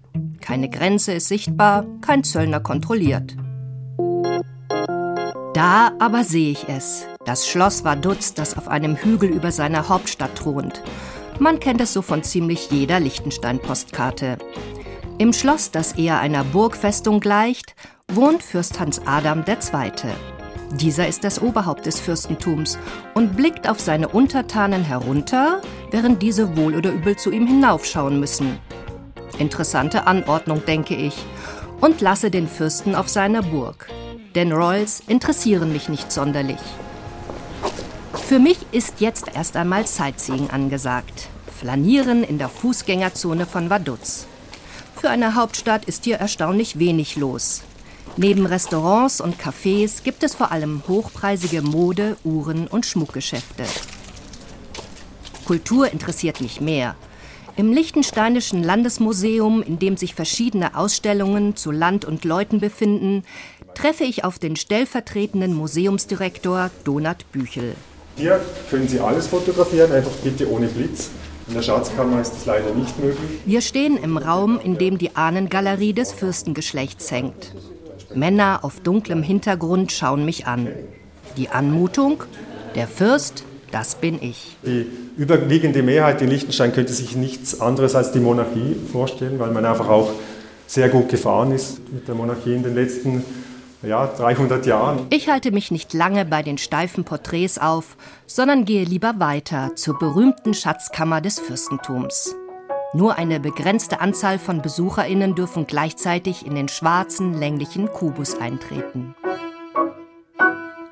Keine 0.41 0.69
Grenze 0.69 1.13
ist 1.13 1.27
sichtbar, 1.27 1.85
kein 2.01 2.23
Zöllner 2.23 2.61
kontrolliert. 2.61 3.35
Da 5.55 5.93
aber 5.99 6.25
sehe 6.25 6.51
ich 6.51 6.67
es. 6.67 7.05
Das 7.23 7.47
Schloss 7.47 7.85
Vaduz, 7.85 8.33
das 8.33 8.57
auf 8.57 8.67
einem 8.67 8.97
Hügel 8.97 9.29
über 9.29 9.53
seiner 9.53 9.87
Hauptstadt 9.87 10.35
thront. 10.35 10.83
Man 11.39 11.61
kennt 11.61 11.79
es 11.79 11.93
so 11.93 12.01
von 12.01 12.23
ziemlich 12.23 12.71
jeder 12.71 12.99
Liechtenstein-Postkarte. 12.99 14.37
Im 15.17 15.31
Schloss, 15.31 15.71
das 15.71 15.93
eher 15.93 16.19
einer 16.19 16.43
Burgfestung 16.43 17.21
gleicht, 17.21 17.73
wohnt 18.11 18.43
Fürst 18.43 18.81
Hans 18.81 18.99
Adam 19.05 19.45
II. 19.47 19.91
Dieser 20.73 21.07
ist 21.07 21.23
das 21.23 21.41
Oberhaupt 21.41 21.85
des 21.85 22.01
Fürstentums 22.01 22.77
und 23.13 23.37
blickt 23.37 23.69
auf 23.69 23.79
seine 23.79 24.09
Untertanen 24.09 24.83
herunter, 24.83 25.61
während 25.89 26.21
diese 26.21 26.57
wohl 26.57 26.75
oder 26.75 26.91
übel 26.91 27.15
zu 27.15 27.31
ihm 27.31 27.47
hinaufschauen 27.47 28.19
müssen. 28.19 28.59
Interessante 29.39 30.05
Anordnung, 30.05 30.65
denke 30.65 30.95
ich, 30.95 31.15
und 31.79 32.01
lasse 32.01 32.29
den 32.29 32.49
Fürsten 32.49 32.93
auf 32.93 33.07
seiner 33.07 33.41
Burg. 33.41 33.87
Denn 34.35 34.51
Royals 34.51 35.01
interessieren 35.07 35.71
mich 35.71 35.87
nicht 35.87 36.11
sonderlich. 36.11 36.59
Für 38.27 38.39
mich 38.39 38.57
ist 38.71 38.99
jetzt 38.99 39.27
erst 39.33 39.55
einmal 39.55 39.87
Sightseeing 39.87 40.49
angesagt. 40.49 41.29
Flanieren 41.57 42.23
in 42.23 42.37
der 42.37 42.49
Fußgängerzone 42.49 43.45
von 43.45 43.69
Vaduz. 43.69 44.27
Für 44.99 45.09
eine 45.09 45.35
Hauptstadt 45.35 45.85
ist 45.85 46.03
hier 46.03 46.17
erstaunlich 46.17 46.79
wenig 46.79 47.15
los. 47.15 47.61
Neben 48.17 48.45
Restaurants 48.45 49.21
und 49.21 49.39
Cafés 49.39 50.03
gibt 50.03 50.23
es 50.23 50.35
vor 50.35 50.51
allem 50.51 50.83
hochpreisige 50.87 51.61
Mode-, 51.61 52.17
Uhren- 52.23 52.67
und 52.67 52.85
Schmuckgeschäfte. 52.85 53.63
Kultur 55.45 55.91
interessiert 55.91 56.41
mich 56.41 56.59
mehr. 56.59 56.95
Im 57.57 57.71
Liechtensteinischen 57.71 58.63
Landesmuseum, 58.63 59.63
in 59.63 59.79
dem 59.79 59.95
sich 59.95 60.13
verschiedene 60.13 60.75
Ausstellungen 60.75 61.55
zu 61.55 61.71
Land 61.71 62.03
und 62.03 62.25
Leuten 62.25 62.59
befinden, 62.59 63.23
treffe 63.75 64.03
ich 64.03 64.25
auf 64.25 64.39
den 64.39 64.57
stellvertretenden 64.57 65.53
Museumsdirektor 65.53 66.69
Donat 66.83 67.31
Büchel. 67.31 67.75
Hier 68.17 68.41
können 68.69 68.89
Sie 68.89 68.99
alles 68.99 69.27
fotografieren, 69.27 69.93
einfach 69.93 70.11
bitte 70.21 70.51
ohne 70.51 70.67
Blitz. 70.67 71.09
In 71.47 71.53
der 71.53 71.61
Schatzkammer 71.61 72.19
ist 72.19 72.33
das 72.33 72.45
leider 72.45 72.73
nicht 72.73 72.99
möglich. 72.99 73.39
Wir 73.45 73.61
stehen 73.61 73.95
im 73.97 74.17
Raum, 74.17 74.59
in 74.59 74.77
dem 74.77 74.97
die 74.97 75.15
Ahnengalerie 75.15 75.93
des 75.93 76.11
Fürstengeschlechts 76.11 77.09
hängt. 77.09 77.53
Männer 78.13 78.59
auf 78.63 78.81
dunklem 78.81 79.23
Hintergrund 79.23 79.93
schauen 79.93 80.25
mich 80.25 80.45
an. 80.45 80.67
Die 81.37 81.49
Anmutung, 81.49 82.23
der 82.75 82.87
Fürst, 82.87 83.45
das 83.75 83.95
bin 83.95 84.21
ich. 84.21 84.55
Die 84.65 84.88
überwiegende 85.17 85.83
Mehrheit 85.83 86.21
in 86.21 86.29
Liechtenstein 86.29 86.71
könnte 86.71 86.93
sich 86.93 87.17
nichts 87.17 87.59
anderes 87.59 87.93
als 87.93 88.13
die 88.13 88.21
Monarchie 88.21 88.73
vorstellen, 88.89 89.38
weil 89.38 89.51
man 89.51 89.65
einfach 89.65 89.89
auch 89.89 90.11
sehr 90.65 90.88
gut 90.88 91.09
gefahren 91.09 91.51
ist 91.51 91.81
mit 91.91 92.07
der 92.07 92.15
Monarchie 92.15 92.53
in 92.53 92.63
den 92.63 92.73
letzten 92.73 93.25
ja, 93.83 94.07
300 94.07 94.65
Jahren. 94.65 95.07
Ich 95.09 95.27
halte 95.27 95.51
mich 95.51 95.71
nicht 95.71 95.93
lange 95.93 96.23
bei 96.23 96.41
den 96.41 96.57
steifen 96.57 97.03
Porträts 97.03 97.57
auf, 97.57 97.97
sondern 98.27 98.63
gehe 98.63 98.85
lieber 98.85 99.15
weiter 99.19 99.75
zur 99.75 99.99
berühmten 99.99 100.53
Schatzkammer 100.53 101.19
des 101.19 101.39
Fürstentums. 101.41 102.33
Nur 102.93 103.17
eine 103.17 103.41
begrenzte 103.41 103.99
Anzahl 103.99 104.39
von 104.39 104.61
Besucherinnen 104.61 105.35
dürfen 105.35 105.67
gleichzeitig 105.67 106.45
in 106.45 106.55
den 106.55 106.69
schwarzen, 106.69 107.33
länglichen 107.33 107.91
Kubus 107.91 108.39
eintreten. 108.39 109.15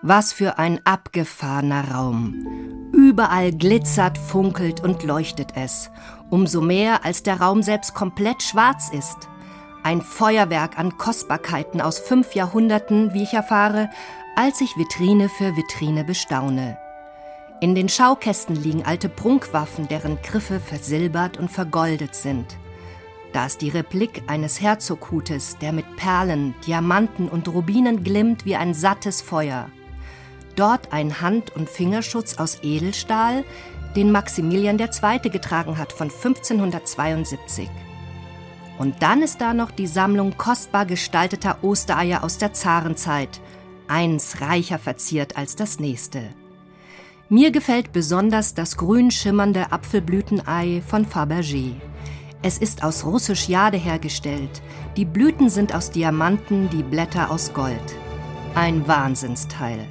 Was 0.06 0.34
für 0.34 0.60
ein 0.60 0.82
abgefahrener 0.84 1.94
Raum. 1.94 2.92
Überall 2.92 3.54
glitzert, 3.54 4.18
funkelt 4.18 4.82
und 4.82 5.02
leuchtet 5.04 5.54
es. 5.56 5.92
Umso 6.30 6.60
mehr, 6.60 7.06
als 7.06 7.24
der 7.24 7.40
Raum 7.40 7.64
selbst 7.64 7.94
komplett 7.94 8.44
schwarz 8.44 8.90
ist. 8.92 9.30
Ein 9.82 10.02
Feuerwerk 10.02 10.78
an 10.78 10.98
Kostbarkeiten 10.98 11.80
aus 11.80 12.00
fünf 12.00 12.36
Jahrhunderten, 12.36 13.14
wie 13.14 13.24
ich 13.24 13.34
erfahre, 13.34 13.90
als 14.36 14.60
ich 14.60 14.76
Vitrine 14.76 15.30
für 15.30 15.56
Vitrine 15.56 16.04
bestaune. 16.04 16.78
In 17.62 17.74
den 17.74 17.88
Schaukästen 17.88 18.58
liegen 18.58 18.84
alte 18.84 19.08
Prunkwaffen, 19.08 19.88
deren 19.88 20.22
Griffe 20.22 20.60
versilbert 20.60 21.38
und 21.38 21.50
vergoldet 21.50 22.14
sind. 22.14 22.58
Da 23.32 23.46
ist 23.46 23.62
die 23.62 23.70
Replik 23.70 24.24
eines 24.28 24.60
Herzoghutes, 24.60 25.60
der 25.60 25.72
mit 25.72 25.96
Perlen, 25.96 26.56
Diamanten 26.68 27.30
und 27.30 27.48
Rubinen 27.48 28.04
glimmt 28.04 28.44
wie 28.44 28.58
ein 28.58 28.74
sattes 28.74 29.22
Feuer. 29.22 29.70
Dort 30.56 30.94
ein 30.94 31.22
Hand- 31.22 31.56
und 31.56 31.70
Fingerschutz 31.70 32.38
aus 32.38 32.60
Edelstahl, 32.62 33.44
den 33.96 34.12
Maximilian 34.12 34.80
II. 34.80 35.30
getragen 35.30 35.78
hat 35.78 35.94
von 35.94 36.10
1572. 36.10 37.70
Und 38.78 39.02
dann 39.02 39.22
ist 39.22 39.40
da 39.40 39.54
noch 39.54 39.72
die 39.72 39.88
Sammlung 39.88 40.36
kostbar 40.38 40.86
gestalteter 40.86 41.64
Ostereier 41.64 42.24
aus 42.24 42.38
der 42.38 42.54
Zarenzeit, 42.54 43.40
eins 43.88 44.42
reicher 44.42 44.80
verziert 44.80 45.38
als 45.38 45.56
das 45.56 45.80
nächste. 45.80 46.24
Mir 47.30 47.52
gefällt 47.52 47.94
besonders 47.94 48.54
das 48.54 48.78
grün 48.78 49.10
schimmernde 49.10 49.72
Apfelblütenei 49.72 50.84
von 50.86 51.06
Fabergé. 51.06 51.74
Es 52.42 52.58
ist 52.58 52.84
aus 52.84 53.06
russisch 53.06 53.48
Jade 53.48 53.78
hergestellt. 53.78 54.62
Die 54.98 55.06
Blüten 55.06 55.50
sind 55.50 55.74
aus 55.74 55.92
Diamanten, 55.92 56.70
die 56.70 56.84
Blätter 56.84 57.32
aus 57.32 57.54
Gold. 57.54 57.96
Ein 58.54 58.88
Wahnsinnsteil. 58.88 59.88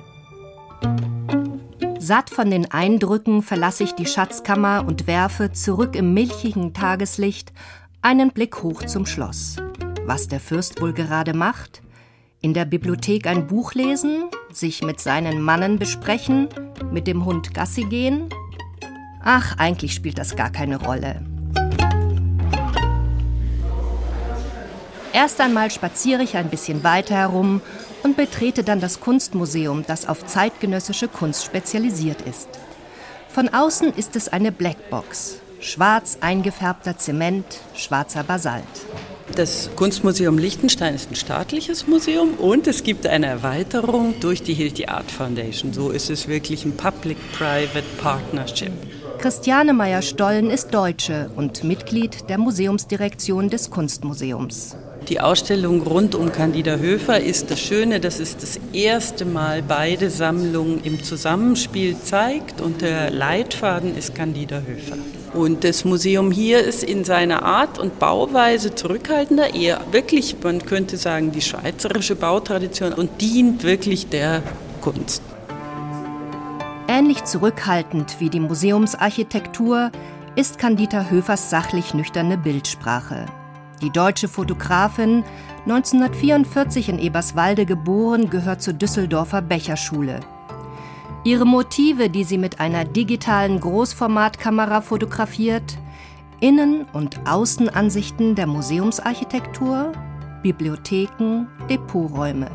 Satt 1.99 2.31
von 2.31 2.51
den 2.51 2.71
Eindrücken 2.71 3.43
verlasse 3.43 3.85
ich 3.85 3.93
die 3.93 4.07
Schatzkammer 4.07 4.85
und 4.87 5.07
werfe 5.07 5.53
zurück 5.53 5.95
im 5.95 6.15
milchigen 6.15 6.75
Tageslicht 6.75 7.53
einen 8.03 8.33
Blick 8.33 8.63
hoch 8.63 8.83
zum 8.83 9.07
Schloss. 9.07 9.57
Was 10.05 10.27
der 10.27 10.41
Fürst 10.41 10.81
wohl 10.81 10.93
gerade 10.93 11.33
macht? 11.33 11.81
In 12.41 12.55
der 12.55 12.65
Bibliothek 12.65 13.29
ein 13.29 13.47
Buch 13.47 13.75
lesen? 13.75 14.25
Sich 14.53 14.83
mit 14.83 14.99
seinen 14.99 15.41
Mannen 15.41 15.79
besprechen? 15.79 16.49
Mit 16.91 17.07
dem 17.07 17.25
Hund 17.25 17.55
Gassi 17.55 17.85
gehen? 17.85 18.29
Ach, 19.23 19.57
eigentlich 19.59 19.95
spielt 19.95 20.19
das 20.19 20.35
gar 20.35 20.51
keine 20.51 20.83
Rolle. 20.83 21.25
Erst 25.13 25.41
einmal 25.41 25.71
spaziere 25.71 26.25
ich 26.25 26.37
ein 26.37 26.49
bisschen 26.49 26.83
weiter 26.83 27.15
herum 27.15 27.61
und 28.03 28.17
betrete 28.17 28.65
dann 28.65 28.81
das 28.81 29.01
Kunstmuseum, 29.01 29.85
das 29.87 30.09
auf 30.09 30.27
zeitgenössische 30.27 31.09
Kunst 31.09 31.45
spezialisiert 31.45 32.23
ist. 32.23 32.49
Von 33.29 33.49
außen 33.49 33.95
ist 33.95 34.17
es 34.17 34.29
eine 34.29 34.53
Blackbox. 34.53 35.39
Schwarz 35.61 36.19
eingefärbter 36.21 36.99
Zement, 36.99 37.47
schwarzer 37.75 38.25
Basalt. 38.25 38.65
Das 39.37 39.71
Kunstmuseum 39.77 40.37
Liechtenstein 40.37 40.95
ist 40.95 41.11
ein 41.11 41.15
staatliches 41.15 41.87
Museum 41.87 42.35
und 42.35 42.67
es 42.67 42.83
gibt 42.83 43.07
eine 43.07 43.27
Erweiterung 43.27 44.15
durch 44.21 44.43
die 44.43 44.53
Hilti 44.53 44.87
Art 44.87 45.11
Foundation. 45.11 45.73
So 45.73 45.91
ist 45.91 46.11
es 46.11 46.29
wirklich 46.29 46.65
ein 46.65 46.77
Public-Private 46.77 47.87
Partnership. 47.99 48.73
Christiane 49.19 49.73
Meyer-Stollen 49.73 50.51
ist 50.51 50.75
Deutsche 50.75 51.31
und 51.37 51.63
Mitglied 51.65 52.29
der 52.29 52.39
Museumsdirektion 52.39 53.49
des 53.49 53.71
Kunstmuseums. 53.71 54.77
Die 55.09 55.21
Ausstellung 55.21 55.83
rund 55.83 56.15
um 56.15 56.31
Candida 56.31 56.77
Höfer 56.77 57.21
ist 57.21 57.51
das 57.51 57.61
Schöne, 57.61 57.99
dass 57.99 58.21
es 58.21 58.37
das 58.37 58.61
erste 58.73 59.25
Mal 59.25 59.63
beide 59.63 60.11
Sammlungen 60.11 60.81
im 60.85 61.03
Zusammenspiel 61.03 61.97
zeigt 61.99 62.61
und 62.61 62.83
der 62.83 63.11
Leitfaden 63.11 63.97
ist 63.97 64.15
Candida 64.15 64.63
Höfer. 64.65 64.97
Und 65.35 65.65
das 65.65 65.85
Museum 65.85 66.31
hier 66.31 66.63
ist 66.63 66.85
in 66.85 67.05
seiner 67.05 67.43
Art 67.43 67.79
und 67.79 67.99
Bauweise 67.99 68.75
zurückhaltender, 68.75 69.55
eher 69.55 69.81
wirklich, 69.91 70.37
man 70.43 70.65
könnte 70.65 70.97
sagen, 70.97 71.33
die 71.33 71.41
schweizerische 71.41 72.15
Bautradition 72.15 72.93
und 72.93 73.21
dient 73.21 73.65
wirklich 73.65 74.09
der 74.09 74.43
Kunst. 74.83 75.23
Ähnlich 76.87 77.25
zurückhaltend 77.25 78.21
wie 78.21 78.31
die 78.31 78.41
Museumsarchitektur 78.41 79.91
ist 80.37 80.59
Candida 80.59 81.11
Höfers 81.11 81.51
sachlich 81.51 81.93
nüchterne 81.93 82.39
Bildsprache. 82.39 83.27
Die 83.83 83.91
deutsche 83.91 84.29
Fotografin, 84.29 85.25
1944 85.65 86.89
in 86.89 87.01
Eberswalde 87.01 87.67
geboren, 87.67 88.31
gehört 88.31 88.63
zur 88.63 88.75
Düsseldorfer 88.75 89.43
Becherschule. 89.43 90.21
Ihre 91.25 91.45
Motive, 91.45 92.09
die 92.09 92.23
sie 92.23 92.39
mit 92.39 92.61
einer 92.61 92.85
digitalen 92.85 93.59
Großformatkamera 93.59 94.83
fotografiert, 94.83 95.79
Innen- 96.39 96.87
und 96.93 97.21
Außenansichten 97.29 98.37
der 98.37 98.47
Museumsarchitektur, 98.47 99.91
Bibliotheken, 100.43 101.47
Depoträume. 101.69 102.51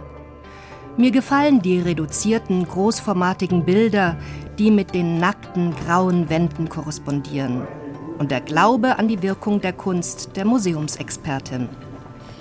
Mir 0.95 1.11
gefallen 1.11 1.61
die 1.61 1.79
reduzierten, 1.79 2.65
großformatigen 2.65 3.65
Bilder, 3.65 4.17
die 4.57 4.71
mit 4.71 4.95
den 4.95 5.19
nackten, 5.19 5.75
grauen 5.75 6.29
Wänden 6.29 6.69
korrespondieren. 6.69 7.67
Und 8.17 8.31
der 8.31 8.41
Glaube 8.41 8.97
an 8.97 9.07
die 9.07 9.21
Wirkung 9.21 9.61
der 9.61 9.73
Kunst 9.73 10.35
der 10.35 10.45
Museumsexpertin. 10.45 11.69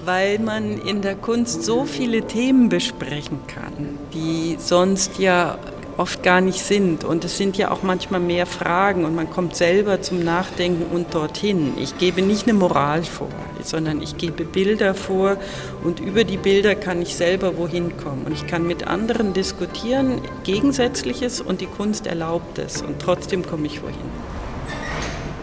Weil 0.05 0.39
man 0.39 0.79
in 0.79 1.03
der 1.03 1.17
Kunst 1.17 1.65
so 1.65 1.85
viele 1.85 2.23
Themen 2.27 2.69
besprechen 2.69 3.41
kann, 3.47 3.99
die 4.15 4.57
sonst 4.59 5.19
ja 5.19 5.59
oft 5.97 6.23
gar 6.23 6.41
nicht 6.41 6.61
sind. 6.61 7.05
Und 7.05 7.25
es 7.25 7.37
sind 7.37 7.57
ja 7.57 7.71
auch 7.71 7.83
manchmal 7.83 8.21
mehr 8.21 8.47
Fragen 8.47 9.05
und 9.05 9.15
man 9.15 9.31
kommt 9.31 9.57
selber 9.57 10.01
zum 10.03 10.25
Nachdenken 10.25 10.95
und 10.95 11.15
dorthin. 11.15 11.73
Ich 11.79 11.99
gebe 11.99 12.23
nicht 12.23 12.45
eine 12.45 12.55
Moral 12.55 13.03
vor, 13.03 13.29
sondern 13.63 14.03
ich 14.03 14.17
gebe 14.17 14.45
Bilder 14.45 14.95
vor 14.95 15.37
und 15.85 16.01
über 16.01 16.25
die 16.25 16.37
Bilder 16.37 16.75
kann 16.75 17.03
ich 17.03 17.17
selber 17.17 17.57
wohin 17.57 17.97
kommen. 17.97 18.25
Und 18.27 18.33
ich 18.33 18.47
kann 18.47 18.67
mit 18.67 18.87
anderen 18.87 19.33
diskutieren, 19.33 20.21
Gegensätzliches 20.45 21.41
und 21.41 21.61
die 21.61 21.67
Kunst 21.67 22.07
erlaubt 22.07 22.59
es 22.59 22.83
und 22.83 23.01
trotzdem 23.01 23.47
komme 23.47 23.67
ich 23.67 23.83
wohin. 23.83 24.36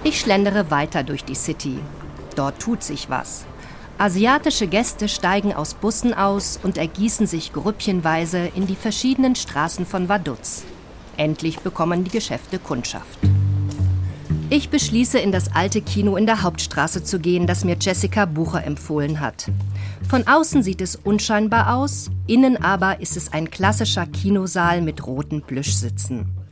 Ich 0.06 0.20
schlendere 0.20 0.70
weiter 0.70 1.04
durch 1.04 1.24
die 1.24 1.36
City. 1.36 1.80
Dort 2.36 2.60
tut 2.60 2.84
sich 2.84 3.10
was. 3.10 3.46
Asiatische 3.98 4.68
Gäste 4.68 5.08
steigen 5.08 5.54
aus 5.54 5.76
Bussen 5.76 6.14
aus 6.14 6.60
und 6.62 6.78
ergießen 6.78 7.26
sich 7.26 7.54
grüppchenweise 7.54 8.52
in 8.54 8.68
die 8.68 8.76
verschiedenen 8.76 9.36
Straßen 9.36 9.86
von 9.86 10.10
Vaduz. 10.10 10.64
Endlich 11.16 11.60
bekommen 11.62 12.04
die 12.04 12.12
Geschäfte 12.12 12.60
Kundschaft. 12.60 13.18
Ich 14.50 14.70
beschließe, 14.70 15.20
in 15.20 15.32
das 15.32 15.56
alte 15.56 15.82
Kino 15.82 16.18
in 16.18 16.26
der 16.26 16.44
Hauptstraße 16.44 17.06
zu 17.06 17.20
gehen, 17.20 17.48
das 17.48 17.64
mir 17.64 17.78
Jessica 17.80 18.26
Bucher 18.26 18.66
empfohlen 18.66 19.22
hat. 19.22 19.50
Von 20.10 20.28
außen 20.28 20.64
sieht 20.64 20.82
es 20.82 20.98
unscheinbar 20.98 21.76
aus, 21.76 22.12
innen 22.28 22.62
aber 22.62 23.00
ist 23.00 23.16
es 23.16 23.32
ein 23.32 23.50
klassischer 23.50 24.06
Kinosaal 24.06 24.82
mit 24.82 25.08
roten 25.08 25.44
Plüschsitzen. 25.44 26.43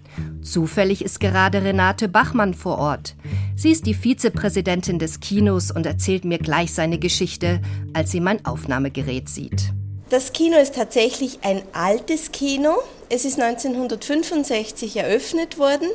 Zufällig 0.41 1.03
ist 1.03 1.19
gerade 1.19 1.61
Renate 1.63 2.07
Bachmann 2.07 2.53
vor 2.53 2.77
Ort. 2.77 3.15
Sie 3.55 3.71
ist 3.71 3.85
die 3.85 3.93
Vizepräsidentin 3.93 4.97
des 4.99 5.19
Kinos 5.19 5.71
und 5.71 5.85
erzählt 5.85 6.23
mir 6.25 6.39
gleich 6.39 6.73
seine 6.73 6.97
Geschichte, 6.97 7.61
als 7.93 8.11
sie 8.11 8.19
mein 8.19 8.45
Aufnahmegerät 8.45 9.29
sieht. 9.29 9.71
Das 10.09 10.33
Kino 10.33 10.57
ist 10.57 10.75
tatsächlich 10.75 11.39
ein 11.43 11.61
altes 11.73 12.33
Kino. 12.33 12.75
Es 13.09 13.23
ist 13.23 13.39
1965 13.39 14.97
eröffnet 14.97 15.57
worden. 15.57 15.87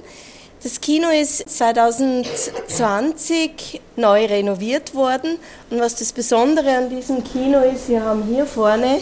Das 0.62 0.81
Kino 0.81 1.09
ist 1.11 1.50
2020 1.50 3.83
neu 3.96 4.24
renoviert 4.24 4.94
worden. 4.94 5.37
Und 5.70 5.81
was 5.81 5.96
das 5.96 6.12
Besondere 6.12 6.74
an 6.76 6.88
diesem 6.88 7.22
Kino 7.24 7.59
ist, 7.61 7.90
wir 7.90 8.02
haben 8.02 8.22
hier 8.22 8.46
vorne 8.46 9.00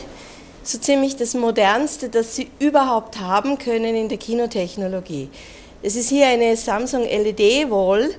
so 0.66 0.78
ziemlich 0.78 1.16
das 1.16 1.34
Modernste, 1.34 2.08
das 2.08 2.36
Sie 2.36 2.48
überhaupt 2.58 3.20
haben 3.20 3.58
können 3.58 3.94
in 3.94 4.08
der 4.08 4.18
Kinotechnologie. 4.18 5.28
Es 5.82 5.96
ist 5.96 6.08
hier 6.08 6.26
eine 6.26 6.56
Samsung 6.56 7.02
LED 7.02 7.70
Wall 7.70 8.10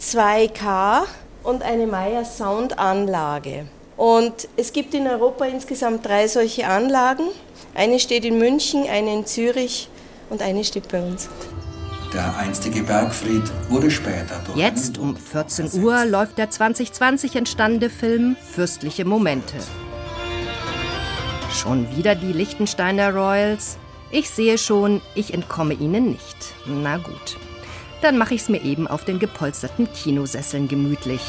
2K 0.00 1.02
und 1.42 1.62
eine 1.62 1.86
Meyer 1.86 2.24
Soundanlage. 2.24 3.66
Und 3.96 4.48
es 4.56 4.72
gibt 4.72 4.94
in 4.94 5.06
Europa 5.06 5.44
insgesamt 5.44 6.06
drei 6.06 6.26
solche 6.26 6.66
Anlagen. 6.66 7.24
Eine 7.74 7.98
steht 7.98 8.24
in 8.24 8.38
München, 8.38 8.88
eine 8.88 9.12
in 9.12 9.26
Zürich 9.26 9.88
und 10.30 10.42
eine 10.42 10.64
steht 10.64 10.88
bei 10.88 11.02
uns. 11.02 11.28
Der 12.12 12.36
einstige 12.36 12.82
Bergfried 12.82 13.42
wurde 13.70 13.90
später 13.90 14.40
durch. 14.44 14.58
Jetzt 14.58 14.98
um 14.98 15.16
14 15.16 15.82
Uhr 15.82 16.04
läuft 16.04 16.36
der 16.36 16.50
2020 16.50 17.36
entstandene 17.36 17.88
Film 17.88 18.36
Fürstliche 18.54 19.04
Momente. 19.04 19.56
Schon 21.62 21.96
wieder 21.96 22.16
die 22.16 22.32
Liechtensteiner 22.32 23.14
Royals? 23.14 23.78
Ich 24.10 24.30
sehe 24.30 24.58
schon, 24.58 25.00
ich 25.14 25.32
entkomme 25.32 25.74
ihnen 25.74 26.06
nicht. 26.06 26.54
Na 26.66 26.96
gut. 26.96 27.36
Dann 28.00 28.18
mache 28.18 28.34
ich 28.34 28.40
es 28.40 28.48
mir 28.48 28.62
eben 28.62 28.88
auf 28.88 29.04
den 29.04 29.20
gepolsterten 29.20 29.86
Kinosesseln 29.92 30.66
gemütlich. 30.66 31.20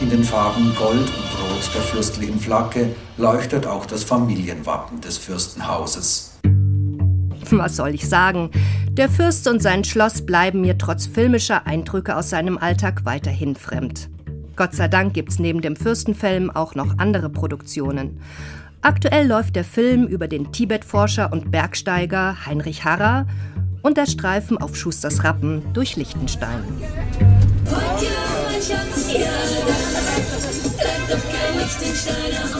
In 0.00 0.10
den 0.10 0.24
Farben 0.24 0.74
Gold 0.74 0.98
und 0.98 1.06
Rot 1.06 1.70
der 1.72 1.82
fürstlichen 1.82 2.40
Flagge 2.40 2.96
leuchtet 3.16 3.64
auch 3.64 3.86
das 3.86 4.02
Familienwappen 4.02 5.00
des 5.02 5.18
Fürstenhauses. 5.18 6.40
Was 7.52 7.76
soll 7.76 7.94
ich 7.94 8.08
sagen? 8.08 8.50
Der 8.88 9.08
Fürst 9.08 9.46
und 9.46 9.62
sein 9.62 9.84
Schloss 9.84 10.26
bleiben 10.26 10.62
mir 10.62 10.78
trotz 10.78 11.06
filmischer 11.06 11.68
Eindrücke 11.68 12.16
aus 12.16 12.30
seinem 12.30 12.58
Alltag 12.58 13.04
weiterhin 13.04 13.54
fremd. 13.54 14.10
Gott 14.56 14.74
sei 14.74 14.88
Dank 14.88 15.14
gibt's 15.14 15.38
neben 15.38 15.60
dem 15.60 15.76
Fürstenfilm 15.76 16.50
auch 16.50 16.74
noch 16.74 16.98
andere 16.98 17.30
Produktionen. 17.30 18.20
Aktuell 18.82 19.26
läuft 19.26 19.56
der 19.56 19.64
Film 19.64 20.06
über 20.06 20.26
den 20.26 20.52
Tibet-Forscher 20.52 21.32
und 21.32 21.50
Bergsteiger 21.50 22.46
Heinrich 22.46 22.84
Harrer 22.84 23.26
und 23.82 23.98
der 23.98 24.06
Streifen 24.06 24.56
auf 24.56 24.74
Schusters 24.74 25.22
Rappen 25.22 25.62
durch 25.74 25.96
Liechtenstein. 25.96 26.62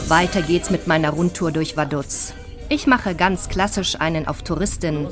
Weiter 0.08 0.42
geht's 0.42 0.70
mit 0.70 0.86
meiner 0.86 1.10
Rundtour 1.10 1.52
durch 1.52 1.78
Vaduz. 1.78 2.34
Ich 2.72 2.86
mache 2.86 3.16
ganz 3.16 3.48
klassisch 3.48 4.00
einen 4.00 4.28
auf 4.28 4.42
Touristin 4.42 5.08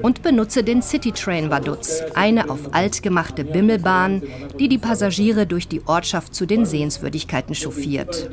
und 0.00 0.22
benutze 0.22 0.64
den 0.64 0.80
Citytrain 0.80 1.50
Vaduz, 1.50 2.00
eine 2.14 2.48
auf 2.48 2.72
alt 2.72 3.02
gemachte 3.02 3.44
Bimmelbahn, 3.44 4.22
die 4.58 4.66
die 4.66 4.78
Passagiere 4.78 5.46
durch 5.46 5.68
die 5.68 5.86
Ortschaft 5.86 6.34
zu 6.34 6.46
den 6.46 6.64
Sehenswürdigkeiten 6.64 7.54
chauffiert. 7.54 8.30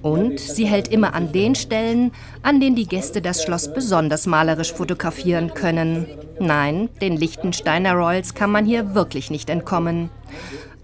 Und 0.00 0.40
sie 0.40 0.64
hält 0.64 0.88
immer 0.88 1.12
an 1.12 1.30
den 1.32 1.54
Stellen, 1.54 2.12
an 2.42 2.58
denen 2.58 2.74
die 2.74 2.88
Gäste 2.88 3.20
das 3.20 3.42
Schloss 3.42 3.72
besonders 3.74 4.26
malerisch 4.26 4.72
fotografieren 4.72 5.52
können. 5.52 6.06
Nein, 6.40 6.88
den 7.02 7.18
Lichtensteiner 7.18 7.92
Royals 7.92 8.32
kann 8.32 8.50
man 8.50 8.64
hier 8.64 8.94
wirklich 8.94 9.30
nicht 9.30 9.50
entkommen. 9.50 10.08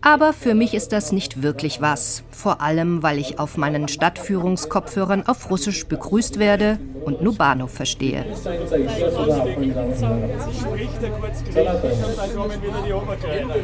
Aber 0.01 0.33
für 0.33 0.55
mich 0.55 0.75
ist 0.75 0.93
das 0.93 1.13
nicht 1.13 1.43
wirklich 1.43 1.81
was. 1.81 2.23
Vor 2.31 2.61
allem, 2.61 3.03
weil 3.03 3.19
ich 3.19 3.39
auf 3.39 3.57
meinen 3.57 3.89
Stadtführungskopfhörern 3.89 5.27
auf 5.27 5.51
Russisch 5.51 5.87
begrüßt 5.87 6.39
werde 6.39 6.79
und 7.05 7.21
Nubano 7.21 7.67
verstehe. 7.67 8.25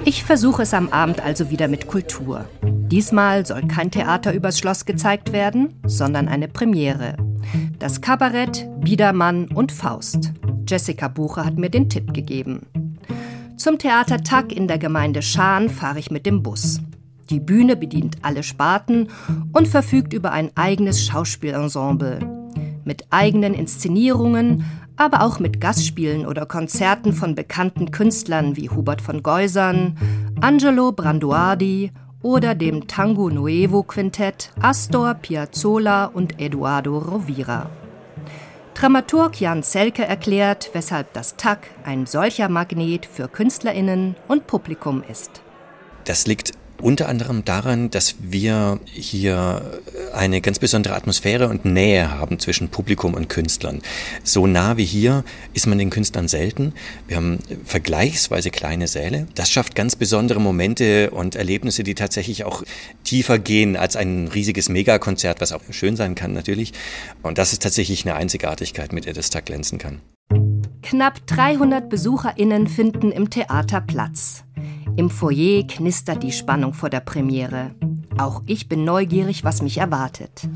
Ich 0.05 0.25
versuche 0.25 0.63
es 0.63 0.75
am 0.75 0.89
Abend 0.89 1.25
also 1.25 1.51
wieder 1.51 1.69
mit 1.69 1.87
Kultur. 1.87 2.47
Diesmal 2.63 3.47
soll 3.47 3.67
kein 3.69 3.91
Theater 3.91 4.33
übers 4.33 4.59
Schloss 4.59 4.85
gezeigt 4.85 5.33
werden, 5.33 5.81
sondern 5.87 6.29
eine 6.29 6.49
Premiere. 6.49 7.17
Das 7.79 8.01
Kabarett, 8.01 8.67
Biedermann 8.81 9.49
und 9.55 9.73
Faust. 9.73 10.33
Jessica 10.67 11.09
Buche 11.09 11.45
hat 11.45 11.59
mir 11.59 11.71
den 11.71 11.89
Tipp 11.89 12.15
gegeben. 12.15 12.63
Zum 13.57 13.79
Theater 13.79 14.19
Tack 14.23 14.53
in 14.53 14.67
der 14.67 14.79
Gemeinde 14.79 15.23
Schaan 15.23 15.69
fahre 15.69 16.01
ich 16.01 16.11
mit 16.11 16.27
dem 16.27 16.43
Bus. 16.43 16.81
Die 17.31 17.41
Bühne 17.41 17.77
bedient 17.77 18.17
alle 18.23 18.43
Sparten 18.43 19.09
und 19.53 19.69
verfügt 19.69 20.13
über 20.13 20.33
ein 20.33 20.51
eigenes 20.57 21.07
Schauspielensemble. 21.07 22.19
Mit 22.85 23.05
eigenen 23.11 23.55
Inszenierungen, 23.55 24.65
aber 24.97 25.23
auch 25.23 25.39
mit 25.39 25.61
Gastspielen 25.61 26.27
oder 26.27 26.47
Konzerten 26.47 27.13
von 27.13 27.35
bekannten 27.35 27.91
Künstlern 27.91 28.57
wie 28.57 28.71
Hubert 28.71 29.01
von 29.01 29.23
Geusern, 29.23 29.97
Angelo 30.41 30.93
Branduardi 30.93 31.93
oder 32.23 32.55
dem 32.55 32.87
Tango 32.89 33.31
Nuevo 33.31 33.85
Quintett 33.85 34.51
Astor 34.61 35.15
Piazzolla 35.15 36.07
und 36.07 36.41
Eduardo 36.41 36.99
Rovira. 36.99 37.71
Dramaturg 38.75 39.41
Jan 39.41 39.63
Zelke 39.63 40.05
erklärt, 40.05 40.71
weshalb 40.73 41.13
das 41.13 41.37
TAG 41.37 41.59
ein 41.85 42.07
solcher 42.07 42.49
Magnet 42.49 43.07
für 43.07 43.29
KünstlerInnen 43.29 44.17
und 44.27 44.47
Publikum 44.49 45.03
ist. 45.09 45.43
Das 46.05 46.27
liegt 46.27 46.53
unter 46.81 47.09
anderem 47.09 47.45
daran, 47.45 47.91
dass 47.91 48.17
wir 48.21 48.79
hier 48.85 49.81
eine 50.13 50.41
ganz 50.41 50.59
besondere 50.59 50.95
Atmosphäre 50.95 51.49
und 51.49 51.65
Nähe 51.65 52.11
haben 52.11 52.39
zwischen 52.39 52.69
Publikum 52.69 53.15
und 53.15 53.29
Künstlern. 53.29 53.81
So 54.23 54.47
nah 54.47 54.77
wie 54.77 54.85
hier 54.85 55.25
ist 55.55 55.67
man 55.67 55.79
den 55.79 55.91
Künstlern 55.91 56.29
selten. 56.29 56.75
Wir 57.09 57.17
haben 57.17 57.39
vergleichsweise 57.65 58.51
kleine 58.51 58.87
Säle. 58.87 59.27
Das 59.35 59.51
schafft 59.51 59.75
ganz 59.75 59.97
besondere 59.97 60.41
Momente 60.41 61.11
und 61.11 61.37
Erlebnisse, 61.37 61.83
die 61.83 61.95
tatsächlich 61.95 62.45
auch 62.45 62.63
tiefer 63.03 63.39
gehen 63.39 63.77
als 63.77 63.97
ein 63.97 64.29
riesiges 64.29 64.69
Megakonzert, 64.69 65.41
was 65.41 65.53
auch 65.53 65.63
schön 65.71 65.97
sein 65.97 66.15
kann 66.15 66.33
natürlich. 66.33 66.73
Und 67.23 67.39
das 67.39 67.53
ist 67.53 67.63
tatsächlich 67.63 68.05
eine 68.05 68.15
Einzigartigkeit, 68.17 68.93
mit 68.93 69.07
der 69.07 69.15
das 69.15 69.31
Tag 69.31 69.47
glänzen 69.47 69.79
kann. 69.79 70.01
Knapp 70.83 71.27
300 71.27 71.89
BesucherInnen 71.89 72.67
finden 72.67 73.11
im 73.11 73.31
Theater 73.31 73.81
Platz. 73.81 74.45
Im 74.97 75.11
Foyer 75.11 75.67
knistert 75.67 76.23
die 76.23 76.31
Spannung 76.31 76.73
vor 76.73 76.89
der 76.89 77.01
Premiere. 77.01 77.73
Auch 78.17 78.43
ich 78.47 78.69
bin 78.69 78.85
neugierig, 78.85 79.43
was 79.43 79.61
mich 79.61 79.79
erwartet. 79.79 80.49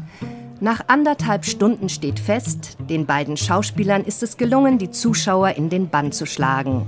Nach 0.60 0.80
anderthalb 0.86 1.44
Stunden 1.44 1.88
steht 1.88 2.20
fest, 2.20 2.76
den 2.88 3.04
beiden 3.04 3.36
Schauspielern 3.36 4.04
ist 4.04 4.22
es 4.22 4.36
gelungen, 4.36 4.78
die 4.78 4.90
Zuschauer 4.90 5.50
in 5.50 5.70
den 5.70 5.88
Bann 5.88 6.12
zu 6.12 6.24
schlagen. 6.24 6.86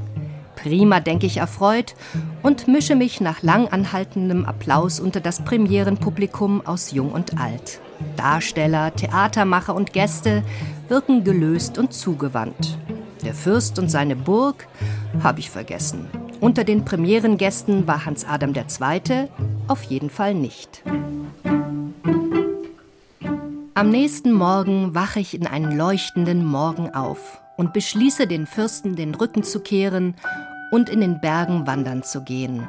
Prima, 0.54 1.00
denke 1.00 1.26
ich 1.26 1.38
erfreut 1.38 1.96
und 2.42 2.68
mische 2.68 2.94
mich 2.94 3.20
nach 3.20 3.42
lang 3.42 3.66
anhaltendem 3.66 4.44
Applaus 4.44 5.00
unter 5.00 5.20
das 5.20 5.44
Premierenpublikum 5.44 6.64
aus 6.64 6.92
Jung 6.92 7.10
und 7.10 7.40
Alt. 7.40 7.80
Darsteller, 8.16 8.94
Theatermacher 8.94 9.74
und 9.74 9.92
Gäste 9.92 10.44
wirken 10.88 11.24
gelöst 11.24 11.78
und 11.78 11.92
zugewandt. 11.92 12.78
Der 13.24 13.34
Fürst 13.34 13.78
und 13.80 13.90
seine 13.90 14.14
Burg 14.14 14.68
habe 15.22 15.40
ich 15.40 15.50
vergessen. 15.50 16.08
Unter 16.40 16.64
den 16.64 16.86
Premierengästen 16.86 17.86
war 17.86 18.06
Hans 18.06 18.24
Adam 18.24 18.54
II. 18.54 19.28
auf 19.68 19.82
jeden 19.82 20.08
Fall 20.08 20.34
nicht. 20.34 20.82
Am 23.74 23.90
nächsten 23.90 24.32
Morgen 24.32 24.94
wache 24.94 25.20
ich 25.20 25.34
in 25.34 25.46
einen 25.46 25.76
leuchtenden 25.76 26.44
Morgen 26.44 26.94
auf 26.94 27.40
und 27.56 27.72
beschließe, 27.72 28.26
den 28.26 28.46
Fürsten 28.46 28.96
den 28.96 29.14
Rücken 29.14 29.42
zu 29.42 29.60
kehren 29.60 30.14
und 30.70 30.88
in 30.88 31.00
den 31.00 31.20
Bergen 31.20 31.66
wandern 31.66 32.02
zu 32.02 32.22
gehen. 32.22 32.66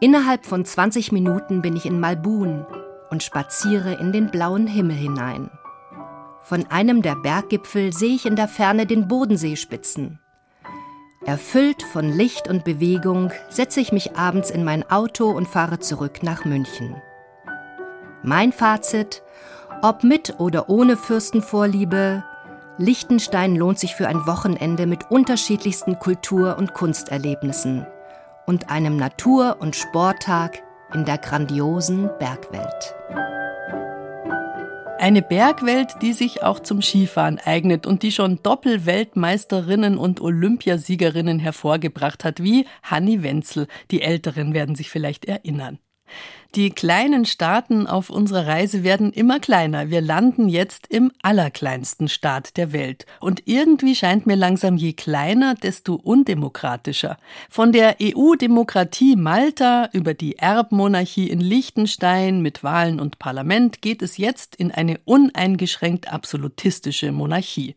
Innerhalb 0.00 0.44
von 0.44 0.64
20 0.64 1.12
Minuten 1.12 1.62
bin 1.62 1.76
ich 1.76 1.86
in 1.86 2.00
Malbun 2.00 2.66
und 3.10 3.22
spaziere 3.22 3.94
in 3.94 4.12
den 4.12 4.30
blauen 4.30 4.66
Himmel 4.66 4.96
hinein. 4.96 5.50
Von 6.42 6.66
einem 6.66 7.02
der 7.02 7.14
Berggipfel 7.14 7.92
sehe 7.92 8.16
ich 8.16 8.26
in 8.26 8.34
der 8.34 8.48
Ferne 8.48 8.86
den 8.86 9.06
Bodenseespitzen. 9.06 10.18
Erfüllt 11.24 11.82
von 11.82 12.10
Licht 12.10 12.48
und 12.48 12.64
Bewegung 12.64 13.30
setze 13.48 13.80
ich 13.80 13.92
mich 13.92 14.16
abends 14.16 14.50
in 14.50 14.64
mein 14.64 14.90
Auto 14.90 15.30
und 15.30 15.46
fahre 15.46 15.78
zurück 15.78 16.22
nach 16.22 16.44
München. 16.44 16.96
Mein 18.22 18.52
Fazit, 18.52 19.22
ob 19.82 20.02
mit 20.02 20.40
oder 20.40 20.68
ohne 20.68 20.96
Fürstenvorliebe, 20.96 22.24
Liechtenstein 22.78 23.54
lohnt 23.54 23.78
sich 23.78 23.94
für 23.94 24.08
ein 24.08 24.26
Wochenende 24.26 24.86
mit 24.86 25.10
unterschiedlichsten 25.10 25.98
Kultur- 25.98 26.56
und 26.58 26.74
Kunsterlebnissen. 26.74 27.86
und 28.46 28.70
einem 28.70 28.96
Natur- 28.96 29.58
und 29.60 29.76
Sporttag 29.76 30.62
in 30.92 31.04
der 31.04 31.18
grandiosen 31.18 32.10
Bergwelt. 32.18 32.94
Eine 35.02 35.20
Bergwelt, 35.20 35.96
die 36.00 36.12
sich 36.12 36.44
auch 36.44 36.60
zum 36.60 36.80
Skifahren 36.80 37.40
eignet 37.40 37.88
und 37.88 38.04
die 38.04 38.12
schon 38.12 38.38
Doppelweltmeisterinnen 38.44 39.98
und 39.98 40.20
Olympiasiegerinnen 40.20 41.40
hervorgebracht 41.40 42.22
hat, 42.22 42.40
wie 42.40 42.68
Hanni 42.84 43.24
Wenzel. 43.24 43.66
Die 43.90 44.02
Älteren 44.02 44.54
werden 44.54 44.76
sich 44.76 44.90
vielleicht 44.90 45.24
erinnern. 45.24 45.80
Die 46.54 46.68
kleinen 46.68 47.24
Staaten 47.24 47.86
auf 47.86 48.10
unserer 48.10 48.46
Reise 48.46 48.84
werden 48.84 49.10
immer 49.10 49.40
kleiner. 49.40 49.88
Wir 49.88 50.02
landen 50.02 50.50
jetzt 50.50 50.86
im 50.86 51.10
allerkleinsten 51.22 52.08
Staat 52.08 52.58
der 52.58 52.74
Welt. 52.74 53.06
Und 53.20 53.44
irgendwie 53.46 53.94
scheint 53.94 54.26
mir 54.26 54.36
langsam 54.36 54.76
je 54.76 54.92
kleiner, 54.92 55.54
desto 55.54 55.94
undemokratischer. 55.94 57.16
Von 57.48 57.72
der 57.72 57.96
EU-Demokratie 58.02 59.16
Malta 59.16 59.88
über 59.94 60.12
die 60.12 60.36
Erbmonarchie 60.36 61.30
in 61.30 61.40
Liechtenstein 61.40 62.42
mit 62.42 62.62
Wahlen 62.62 63.00
und 63.00 63.18
Parlament 63.18 63.80
geht 63.80 64.02
es 64.02 64.18
jetzt 64.18 64.54
in 64.54 64.70
eine 64.70 65.00
uneingeschränkt 65.06 66.12
absolutistische 66.12 67.12
Monarchie. 67.12 67.76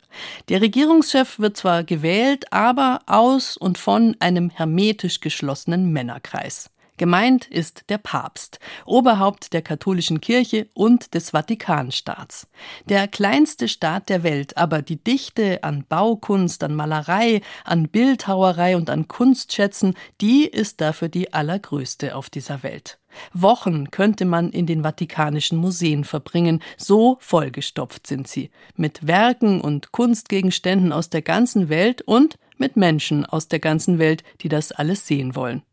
Der 0.49 0.61
Regierungschef 0.61 1.39
wird 1.39 1.55
zwar 1.55 1.85
gewählt, 1.85 2.51
aber 2.51 2.99
aus 3.05 3.55
und 3.55 3.77
von 3.77 4.17
einem 4.19 4.49
hermetisch 4.49 5.21
geschlossenen 5.21 5.93
Männerkreis. 5.93 6.71
Gemeint 6.97 7.45
ist 7.47 7.83
der 7.89 7.97
Papst, 7.97 8.59
Oberhaupt 8.85 9.51
der 9.51 9.61
katholischen 9.61 10.21
Kirche 10.21 10.67
und 10.73 11.13
des 11.13 11.31
Vatikanstaats. 11.31 12.47
Der 12.87 13.09
kleinste 13.09 13.67
Staat 13.67 14.07
der 14.07 14.23
Welt, 14.23 14.55
aber 14.55 14.81
die 14.81 15.03
Dichte 15.03 15.61
an 15.63 15.83
Baukunst, 15.89 16.63
an 16.63 16.73
Malerei, 16.73 17.41
an 17.65 17.89
Bildhauerei 17.89 18.77
und 18.77 18.89
an 18.89 19.09
Kunstschätzen, 19.09 19.95
die 20.21 20.45
ist 20.45 20.79
dafür 20.79 21.09
die 21.09 21.33
allergrößte 21.33 22.15
auf 22.15 22.29
dieser 22.29 22.63
Welt. 22.63 22.97
Wochen 23.33 23.91
könnte 23.91 24.23
man 24.23 24.51
in 24.51 24.65
den 24.65 24.83
vatikanischen 24.83 25.57
Museen 25.57 26.05
verbringen, 26.05 26.61
so 26.77 27.17
vollgestopft 27.19 28.07
sind 28.07 28.27
sie, 28.27 28.51
mit 28.75 29.05
Werken 29.05 29.59
und 29.59 29.91
Kunstgegenständen 29.91 30.93
aus 30.93 31.09
der 31.09 31.21
ganzen 31.21 31.67
Welt 31.67 32.01
und 32.03 32.37
mit 32.57 32.77
Menschen 32.77 33.25
aus 33.25 33.49
der 33.49 33.59
ganzen 33.59 33.99
Welt, 33.99 34.23
die 34.41 34.49
das 34.49 34.71
alles 34.71 35.07
sehen 35.07 35.35
wollen. 35.35 35.63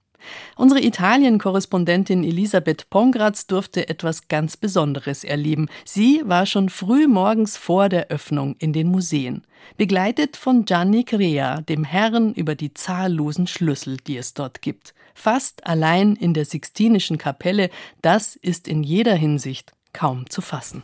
Unsere 0.56 0.80
Italien-Korrespondentin 0.80 2.24
Elisabeth 2.24 2.88
Pongratz 2.90 3.46
durfte 3.46 3.88
etwas 3.88 4.28
ganz 4.28 4.56
Besonderes 4.56 5.24
erleben. 5.24 5.68
Sie 5.84 6.22
war 6.24 6.46
schon 6.46 6.68
früh 6.68 7.06
morgens 7.06 7.56
vor 7.56 7.88
der 7.88 8.08
Öffnung 8.08 8.56
in 8.58 8.72
den 8.72 8.88
Museen, 8.88 9.42
begleitet 9.76 10.36
von 10.36 10.64
Gianni 10.64 11.04
Crea, 11.04 11.60
dem 11.62 11.84
Herrn 11.84 12.32
über 12.34 12.54
die 12.54 12.74
zahllosen 12.74 13.46
Schlüssel, 13.46 13.96
die 14.06 14.16
es 14.16 14.34
dort 14.34 14.62
gibt. 14.62 14.94
Fast 15.14 15.66
allein 15.66 16.16
in 16.16 16.34
der 16.34 16.44
Sixtinischen 16.44 17.18
Kapelle, 17.18 17.70
das 18.00 18.36
ist 18.36 18.68
in 18.68 18.82
jeder 18.82 19.14
Hinsicht 19.14 19.72
kaum 19.92 20.28
zu 20.28 20.40
fassen. 20.40 20.82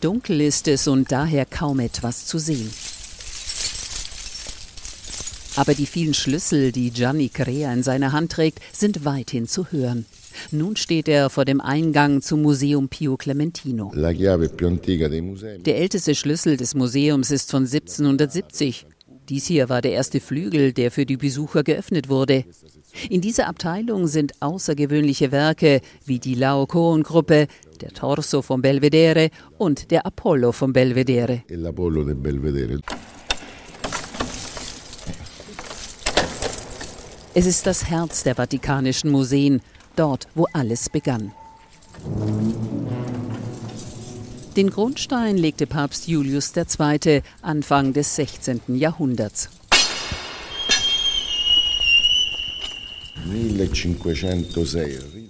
Dunkel 0.00 0.40
ist 0.40 0.68
es 0.68 0.86
und 0.86 1.10
daher 1.12 1.46
kaum 1.46 1.80
etwas 1.80 2.26
zu 2.26 2.38
sehen. 2.38 2.70
Aber 5.56 5.74
die 5.74 5.86
vielen 5.86 6.14
Schlüssel, 6.14 6.72
die 6.72 6.90
Gianni 6.90 7.28
Crea 7.28 7.72
in 7.72 7.82
seiner 7.82 8.12
Hand 8.12 8.32
trägt, 8.32 8.60
sind 8.72 9.04
weithin 9.04 9.46
zu 9.46 9.70
hören. 9.70 10.04
Nun 10.50 10.74
steht 10.74 11.08
er 11.08 11.30
vor 11.30 11.44
dem 11.44 11.60
Eingang 11.60 12.22
zum 12.22 12.42
Museum 12.42 12.88
Pio 12.88 13.16
Clementino. 13.16 13.92
Der 13.94 15.76
älteste 15.76 16.14
Schlüssel 16.16 16.56
des 16.56 16.74
Museums 16.74 17.30
ist 17.30 17.52
von 17.52 17.62
1770. 17.64 18.86
Dies 19.28 19.46
hier 19.46 19.68
war 19.68 19.80
der 19.80 19.92
erste 19.92 20.20
Flügel, 20.20 20.72
der 20.72 20.90
für 20.90 21.06
die 21.06 21.16
Besucher 21.16 21.62
geöffnet 21.62 22.08
wurde. 22.08 22.44
In 23.08 23.20
dieser 23.20 23.46
Abteilung 23.48 24.06
sind 24.06 24.32
außergewöhnliche 24.40 25.32
Werke 25.32 25.80
wie 26.04 26.18
die 26.18 26.34
Laocoon-Gruppe, 26.34 27.46
der 27.80 27.90
Torso 27.90 28.42
vom 28.42 28.60
Belvedere 28.60 29.30
und 29.56 29.90
der 29.90 30.04
Apollo 30.04 30.52
vom 30.52 30.72
Belvedere. 30.72 31.42
Es 37.36 37.46
ist 37.46 37.66
das 37.66 37.90
Herz 37.90 38.22
der 38.22 38.36
Vatikanischen 38.36 39.10
Museen, 39.10 39.60
dort, 39.96 40.28
wo 40.36 40.46
alles 40.52 40.88
begann. 40.88 41.32
Den 44.56 44.70
Grundstein 44.70 45.36
legte 45.36 45.66
Papst 45.66 46.06
Julius 46.06 46.52
II. 46.56 47.22
Anfang 47.42 47.92
des 47.92 48.14
16. 48.14 48.60
Jahrhunderts. 48.68 49.48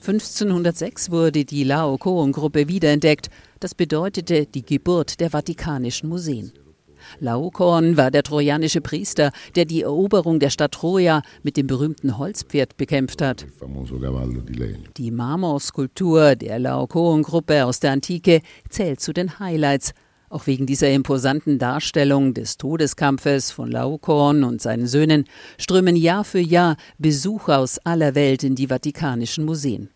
1506 0.06 1.10
wurde 1.10 1.46
die 1.46 1.64
Laocoon-Gruppe 1.64 2.68
wiederentdeckt. 2.68 3.30
Das 3.60 3.74
bedeutete 3.74 4.44
die 4.44 4.66
Geburt 4.66 5.20
der 5.20 5.30
Vatikanischen 5.30 6.10
Museen. 6.10 6.52
Laokoon 7.20 7.96
war 7.96 8.10
der 8.10 8.22
trojanische 8.22 8.80
Priester, 8.80 9.32
der 9.54 9.64
die 9.64 9.82
Eroberung 9.82 10.38
der 10.40 10.50
Stadt 10.50 10.72
Troja 10.72 11.22
mit 11.42 11.56
dem 11.56 11.66
berühmten 11.66 12.18
Holzpferd 12.18 12.76
bekämpft 12.76 13.22
hat. 13.22 13.46
Die 14.96 15.10
Marmorskulptur 15.10 16.36
der 16.36 16.58
Laokoon-Gruppe 16.58 17.64
aus 17.64 17.80
der 17.80 17.92
Antike 17.92 18.40
zählt 18.68 19.00
zu 19.00 19.12
den 19.12 19.38
Highlights, 19.38 19.92
auch 20.28 20.46
wegen 20.46 20.66
dieser 20.66 20.90
imposanten 20.90 21.58
Darstellung 21.58 22.34
des 22.34 22.56
Todeskampfes 22.56 23.52
von 23.52 23.70
Laokoon 23.70 24.42
und 24.42 24.60
seinen 24.60 24.86
Söhnen 24.86 25.26
strömen 25.58 25.96
Jahr 25.96 26.24
für 26.24 26.40
Jahr 26.40 26.76
Besucher 26.98 27.58
aus 27.58 27.78
aller 27.78 28.14
Welt 28.14 28.42
in 28.42 28.56
die 28.56 28.66
Vatikanischen 28.66 29.44
Museen. 29.44 29.90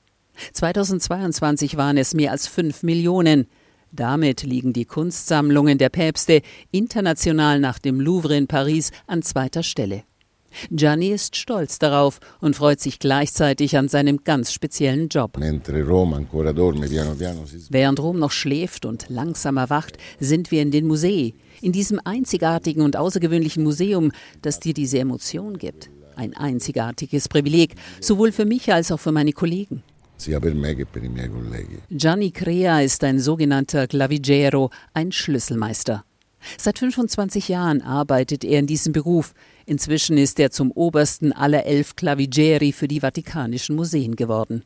2022 0.53 1.77
waren 1.77 1.97
es 1.97 2.15
mehr 2.15 2.31
als 2.31 2.47
fünf 2.47 2.83
Millionen. 2.83 3.47
Damit 3.93 4.43
liegen 4.43 4.73
die 4.73 4.85
Kunstsammlungen 4.85 5.79
der 5.79 5.89
Päpste 5.89 6.43
international 6.71 7.61
nach 7.61 7.79
dem 7.79 8.01
Louvre 8.01 8.37
in 8.37 8.47
Paris 8.47 8.91
an 9.07 9.23
zweiter 9.23 9.63
Stelle. 9.63 10.05
Gianni 10.71 11.09
ist 11.09 11.37
stolz 11.37 11.79
darauf 11.79 12.21
und 12.41 12.57
freut 12.57 12.81
sich 12.81 12.99
gleichzeitig 12.99 13.77
an 13.77 13.89
seinem 13.89 14.25
ganz 14.25 14.53
speziellen 14.53 15.09
Job. 15.09 15.39
Während 17.71 18.01
Rom 18.01 18.19
noch 18.19 18.31
schläft 18.31 18.85
und 18.87 19.07
langsam 19.09 19.57
erwacht, 19.57 19.99
sind 20.19 20.51
wir 20.51 20.63
in 20.63 20.71
den 20.71 20.87
Museen, 20.87 21.35
in 21.61 21.73
diesem 21.73 22.01
einzigartigen 22.03 22.83
und 22.83 22.97
außergewöhnlichen 22.97 23.63
Museum, 23.63 24.11
das 24.43 24.61
dir 24.61 24.75
diese 24.75 24.99
Emotion 24.99 25.59
gibt. 25.59 25.91
Ein 26.17 26.35
einzigartiges 26.37 27.29
Privileg, 27.29 27.75
sowohl 28.01 28.33
für 28.33 28.45
mich 28.45 28.73
als 28.73 28.91
auch 28.91 29.01
für 29.01 29.13
meine 29.13 29.33
Kollegen 29.33 29.83
Gianni 31.91 32.33
Crea 32.33 32.81
ist 32.81 33.05
ein 33.05 33.21
sogenannter 33.21 33.87
Clavigero, 33.87 34.71
ein 34.93 35.13
Schlüsselmeister. 35.13 36.05
Seit 36.57 36.79
25 36.79 37.49
Jahren 37.49 37.83
arbeitet 37.83 38.45
er 38.45 38.61
in 38.61 38.67
diesem 38.67 38.93
Beruf. 38.93 39.35
Inzwischen 39.67 40.17
ist 40.19 40.39
er 40.41 40.51
zum 40.51 40.71
obersten 40.73 41.33
aller 41.33 41.67
elf 41.67 41.97
Clavigeri 41.97 42.73
für 42.73 42.89
die 42.89 43.01
Vatikanischen 43.01 43.77
Museen 43.77 44.17
geworden. 44.17 44.65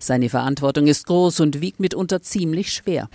Seine 0.00 0.28
Verantwortung 0.28 0.86
ist 0.86 1.06
groß 1.06 1.40
und 1.40 1.60
wiegt 1.60 1.80
mitunter 1.80 2.22
ziemlich 2.22 2.72
schwer. 2.72 3.08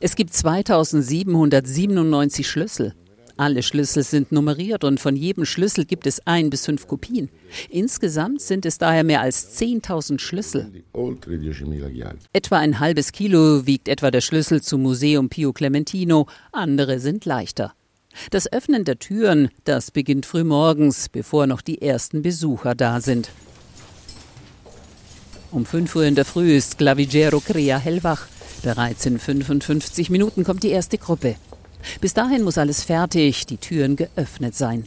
Es 0.00 0.14
gibt 0.14 0.32
2797 0.32 2.48
Schlüssel. 2.48 2.94
Alle 3.40 3.62
Schlüssel 3.62 4.02
sind 4.02 4.32
nummeriert 4.32 4.84
und 4.84 5.00
von 5.00 5.16
jedem 5.16 5.46
Schlüssel 5.46 5.86
gibt 5.86 6.06
es 6.06 6.20
ein 6.26 6.50
bis 6.50 6.66
fünf 6.66 6.86
Kopien. 6.86 7.30
Insgesamt 7.70 8.42
sind 8.42 8.66
es 8.66 8.76
daher 8.76 9.02
mehr 9.02 9.22
als 9.22 9.58
10.000 9.58 10.18
Schlüssel. 10.18 10.70
Etwa 12.34 12.58
ein 12.58 12.80
halbes 12.80 13.12
Kilo 13.12 13.64
wiegt 13.64 13.88
etwa 13.88 14.10
der 14.10 14.20
Schlüssel 14.20 14.60
zum 14.60 14.82
Museum 14.82 15.30
Pio 15.30 15.54
Clementino, 15.54 16.26
andere 16.52 17.00
sind 17.00 17.24
leichter. 17.24 17.72
Das 18.30 18.52
Öffnen 18.52 18.84
der 18.84 18.98
Türen, 18.98 19.48
das 19.64 19.90
beginnt 19.90 20.26
früh 20.26 20.44
morgens, 20.44 21.08
bevor 21.08 21.46
noch 21.46 21.62
die 21.62 21.80
ersten 21.80 22.20
Besucher 22.20 22.74
da 22.74 23.00
sind. 23.00 23.30
Um 25.50 25.64
5 25.64 25.96
Uhr 25.96 26.04
in 26.04 26.14
der 26.14 26.26
Früh 26.26 26.58
ist 26.58 26.76
Clavigero 26.76 27.40
Crea 27.40 27.78
hellwach. 27.78 28.26
Bereits 28.62 29.06
in 29.06 29.18
55 29.18 30.10
Minuten 30.10 30.44
kommt 30.44 30.62
die 30.62 30.68
erste 30.68 30.98
Gruppe. 30.98 31.36
Bis 32.00 32.14
dahin 32.14 32.42
muss 32.42 32.58
alles 32.58 32.82
fertig, 32.82 33.46
die 33.46 33.56
Türen 33.56 33.96
geöffnet 33.96 34.54
sein. 34.54 34.84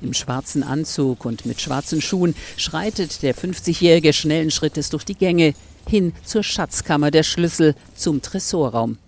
Im 0.00 0.14
schwarzen 0.14 0.62
Anzug 0.62 1.24
und 1.24 1.46
mit 1.46 1.60
schwarzen 1.60 2.00
Schuhen 2.00 2.34
schreitet 2.56 3.22
der 3.22 3.34
50-Jährige 3.34 4.12
schnellen 4.12 4.50
Schrittes 4.50 4.90
durch 4.90 5.04
die 5.04 5.16
Gänge 5.16 5.54
hin 5.88 6.12
zur 6.24 6.42
Schatzkammer 6.42 7.10
der 7.10 7.22
Schlüssel 7.22 7.74
zum 7.94 8.22
Tresorraum. 8.22 8.98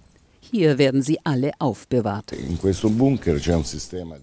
Hier 0.55 0.77
werden 0.77 1.01
sie 1.01 1.19
alle 1.25 1.53
aufbewahrt. 1.61 2.33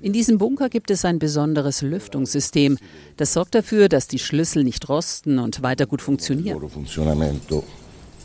In 0.02 0.14
diesem 0.14 0.38
Bunker 0.38 0.70
gibt 0.70 0.92
es 0.92 1.04
ein 1.04 1.18
besonderes 1.18 1.82
Lüftungssystem. 1.82 2.78
Das 3.18 3.34
sorgt 3.34 3.56
dafür, 3.56 3.90
dass 3.90 4.08
die 4.08 4.20
Schlüssel 4.20 4.64
nicht 4.64 4.88
rosten 4.90 5.40
und 5.40 5.64
weiter 5.64 5.88
gut 5.88 6.04
funktionieren. 6.04 6.62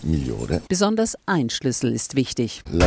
Migliore. 0.05 0.63
Besonders 0.69 1.17
ein 1.27 1.51
Schlüssel 1.51 1.93
ist 1.93 2.15
wichtig. 2.17 2.63
E. 2.73 2.81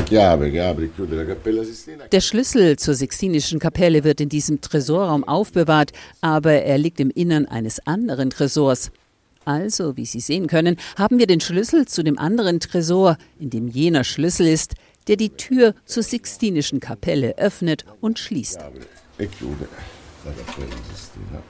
Der 2.12 2.22
Schlüssel 2.22 2.78
zur 2.78 2.94
Sixtinischen 2.94 3.60
Kapelle 3.60 4.04
wird 4.04 4.22
in 4.22 4.30
diesem 4.30 4.62
Tresorraum 4.62 5.24
aufbewahrt, 5.24 5.92
aber 6.22 6.54
er 6.54 6.78
liegt 6.78 7.00
im 7.00 7.10
Innern 7.10 7.46
eines 7.46 7.86
anderen 7.86 8.30
Tresors. 8.30 8.92
Also, 9.46 9.96
wie 9.96 10.06
Sie 10.06 10.20
sehen 10.20 10.48
können, 10.48 10.76
haben 10.98 11.20
wir 11.20 11.28
den 11.28 11.40
Schlüssel 11.40 11.88
zu 11.88 12.04
dem 12.04 12.18
anderen 12.20 12.60
Tresor, 12.60 13.18
in 13.40 13.50
dem 13.50 13.70
jener 13.70 14.04
Schlüssel 14.04 14.48
ist, 14.48 14.74
der 15.08 15.16
die 15.16 15.30
Tür 15.30 15.74
zur 15.86 16.04
Sixtinischen 16.04 16.82
Kapelle 16.82 17.38
öffnet 17.38 17.86
und 18.02 18.20
schließt. 18.20 18.60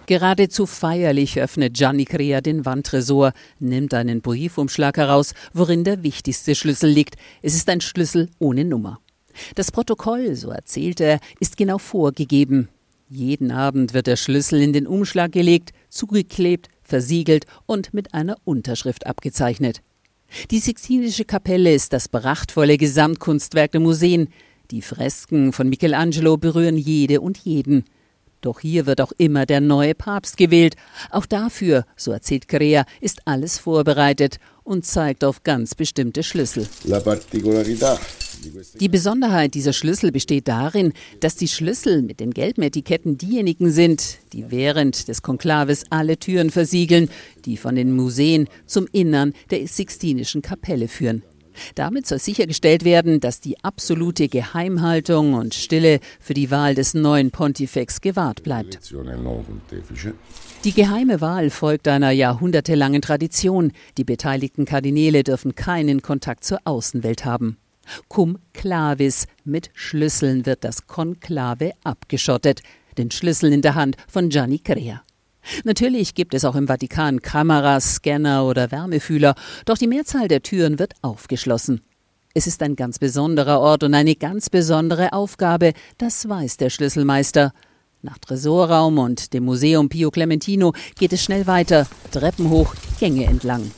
Geradezu 0.05 0.65
feierlich 0.65 1.39
öffnet 1.39 1.73
Gianni 1.73 2.05
Crea 2.05 2.41
den 2.41 2.65
Wandtresor, 2.65 3.33
nimmt 3.59 3.93
einen 3.93 4.21
Briefumschlag 4.21 4.97
heraus, 4.97 5.33
worin 5.53 5.83
der 5.83 6.03
wichtigste 6.03 6.55
Schlüssel 6.55 6.89
liegt. 6.89 7.15
Es 7.41 7.55
ist 7.55 7.69
ein 7.69 7.81
Schlüssel 7.81 8.29
ohne 8.39 8.65
Nummer. 8.65 8.99
Das 9.55 9.71
Protokoll, 9.71 10.35
so 10.35 10.49
erzählt 10.49 10.99
er, 10.99 11.19
ist 11.39 11.57
genau 11.57 11.77
vorgegeben. 11.77 12.69
Jeden 13.09 13.51
Abend 13.51 13.93
wird 13.93 14.07
der 14.07 14.15
Schlüssel 14.15 14.61
in 14.61 14.73
den 14.73 14.87
Umschlag 14.87 15.31
gelegt, 15.31 15.71
zugeklebt, 15.89 16.67
versiegelt 16.83 17.45
und 17.65 17.93
mit 17.93 18.13
einer 18.13 18.37
Unterschrift 18.43 19.05
abgezeichnet. 19.05 19.81
Die 20.51 20.59
Sixtinische 20.59 21.25
Kapelle 21.25 21.73
ist 21.73 21.93
das 21.93 22.09
prachtvolle 22.09 22.77
Gesamtkunstwerk 22.77 23.71
der 23.71 23.81
Museen. 23.81 24.29
Die 24.71 24.81
Fresken 24.81 25.53
von 25.53 25.69
Michelangelo 25.69 26.35
berühren 26.35 26.77
jede 26.77 27.21
und 27.21 27.37
jeden. 27.37 27.85
Doch 28.41 28.59
hier 28.59 28.85
wird 28.85 29.01
auch 29.01 29.11
immer 29.17 29.45
der 29.45 29.61
neue 29.61 29.95
Papst 29.95 30.37
gewählt. 30.37 30.75
Auch 31.09 31.25
dafür, 31.25 31.85
so 31.95 32.11
erzählt 32.11 32.47
Crea, 32.47 32.85
ist 33.01 33.21
alles 33.25 33.57
vorbereitet 33.57 34.37
und 34.63 34.85
zeigt 34.85 35.23
auf 35.23 35.43
ganz 35.43 35.75
bestimmte 35.75 36.23
Schlüssel. 36.23 36.67
Die 38.79 38.89
Besonderheit 38.89 39.53
dieser 39.55 39.73
Schlüssel 39.73 40.11
besteht 40.11 40.47
darin, 40.47 40.93
dass 41.19 41.35
die 41.35 41.47
Schlüssel 41.47 42.03
mit 42.03 42.19
den 42.19 42.31
gelben 42.31 42.61
Etiketten 42.61 43.17
diejenigen 43.17 43.71
sind, 43.71 44.19
die 44.33 44.51
während 44.51 45.07
des 45.07 45.21
Konklaves 45.21 45.85
alle 45.89 46.17
Türen 46.17 46.51
versiegeln, 46.51 47.09
die 47.45 47.57
von 47.57 47.75
den 47.75 47.93
Museen 47.93 48.47
zum 48.65 48.87
Innern 48.91 49.33
der 49.49 49.67
Sixtinischen 49.67 50.41
Kapelle 50.41 50.87
führen. 50.87 51.23
Damit 51.75 52.07
soll 52.07 52.19
sichergestellt 52.19 52.83
werden, 52.83 53.19
dass 53.19 53.39
die 53.39 53.63
absolute 53.63 54.27
Geheimhaltung 54.27 55.33
und 55.33 55.53
Stille 55.53 55.99
für 56.19 56.33
die 56.33 56.51
Wahl 56.51 56.75
des 56.75 56.93
neuen 56.93 57.31
Pontifex 57.31 58.01
gewahrt 58.01 58.43
bleibt. 58.43 58.79
Die 60.63 60.73
geheime 60.73 61.21
Wahl 61.21 61.49
folgt 61.49 61.87
einer 61.87 62.11
jahrhundertelangen 62.11 63.01
Tradition. 63.01 63.71
Die 63.97 64.03
beteiligten 64.03 64.65
Kardinäle 64.65 65.23
dürfen 65.23 65.55
keinen 65.55 66.01
Kontakt 66.01 66.43
zur 66.43 66.59
Außenwelt 66.65 67.25
haben. 67.25 67.57
Cum 68.07 68.39
clavis, 68.53 69.27
mit 69.45 69.69
Schlüsseln 69.73 70.45
wird 70.45 70.63
das 70.63 70.87
Konklave 70.87 71.71
abgeschottet, 71.83 72.61
den 72.97 73.11
Schlüssel 73.11 73.53
in 73.53 73.61
der 73.61 73.75
Hand 73.75 73.95
von 74.07 74.29
Gianni 74.29 74.59
Crea. 74.59 75.01
Natürlich 75.63 76.13
gibt 76.13 76.33
es 76.33 76.45
auch 76.45 76.55
im 76.55 76.67
Vatikan 76.67 77.21
Kameras, 77.21 77.95
Scanner 77.95 78.45
oder 78.45 78.71
Wärmefühler, 78.71 79.35
doch 79.65 79.77
die 79.77 79.87
Mehrzahl 79.87 80.27
der 80.27 80.43
Türen 80.43 80.79
wird 80.79 80.93
aufgeschlossen. 81.01 81.81
Es 82.33 82.45
ist 82.45 82.61
ein 82.61 82.75
ganz 82.75 82.99
besonderer 82.99 83.59
Ort 83.59 83.83
und 83.83 83.93
eine 83.93 84.15
ganz 84.15 84.49
besondere 84.49 85.13
Aufgabe, 85.13 85.73
das 85.97 86.29
weiß 86.29 86.57
der 86.57 86.69
Schlüsselmeister. 86.69 87.51
Nach 88.03 88.19
Tresorraum 88.19 88.99
und 88.99 89.33
dem 89.33 89.45
Museum 89.45 89.89
Pio 89.89 90.11
Clementino 90.11 90.73
geht 90.99 91.13
es 91.13 91.23
schnell 91.23 91.47
weiter, 91.47 91.87
Treppen 92.11 92.49
hoch, 92.49 92.75
Gänge 92.99 93.25
entlang. 93.25 93.71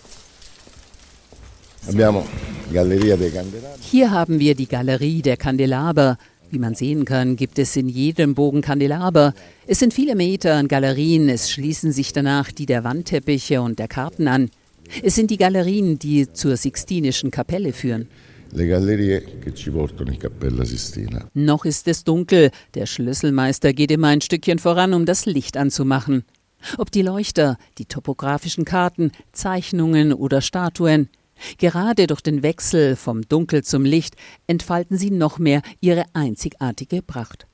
Hier 3.79 4.11
haben 4.11 4.39
wir 4.39 4.55
die 4.55 4.67
Galerie 4.67 5.21
der 5.21 5.37
Kandelaber. 5.37 6.17
Wie 6.51 6.59
man 6.59 6.73
sehen 6.73 7.05
kann, 7.05 7.35
gibt 7.35 7.59
es 7.59 7.75
in 7.75 7.87
jedem 7.87 8.33
Bogen 8.33 8.61
Kandelaber. 8.61 9.35
Es 9.67 9.77
sind 9.77 9.93
viele 9.93 10.15
Meter 10.15 10.55
an 10.55 10.67
Galerien, 10.67 11.29
es 11.29 11.51
schließen 11.51 11.91
sich 11.91 12.11
danach 12.11 12.51
die 12.51 12.65
der 12.65 12.83
Wandteppiche 12.83 13.61
und 13.61 13.77
der 13.77 13.87
Karten 13.87 14.27
an. 14.27 14.49
Es 15.03 15.13
sind 15.13 15.29
die 15.29 15.37
Galerien, 15.37 15.99
die 15.99 16.31
zur 16.33 16.57
Sixtinischen 16.57 17.29
Kapelle 17.29 17.71
führen. 17.71 18.07
Noch 21.35 21.65
ist 21.65 21.87
es 21.87 22.03
dunkel. 22.03 22.49
Der 22.73 22.87
Schlüsselmeister 22.87 23.73
geht 23.73 23.91
immer 23.91 24.07
ein 24.07 24.21
Stückchen 24.21 24.57
voran, 24.57 24.95
um 24.95 25.05
das 25.05 25.27
Licht 25.27 25.55
anzumachen. 25.55 26.23
Ob 26.79 26.89
die 26.89 27.03
Leuchter, 27.03 27.57
die 27.77 27.85
topografischen 27.85 28.65
Karten, 28.65 29.11
Zeichnungen 29.33 30.13
oder 30.13 30.41
Statuen. 30.41 31.09
Gerade 31.57 32.07
durch 32.07 32.21
den 32.21 32.43
Wechsel 32.43 32.95
vom 32.95 33.21
Dunkel 33.27 33.63
zum 33.63 33.85
Licht 33.85 34.15
entfalten 34.47 34.97
sie 34.97 35.11
noch 35.11 35.39
mehr 35.39 35.61
ihre 35.81 36.05
einzigartige 36.13 37.01
Pracht. 37.01 37.45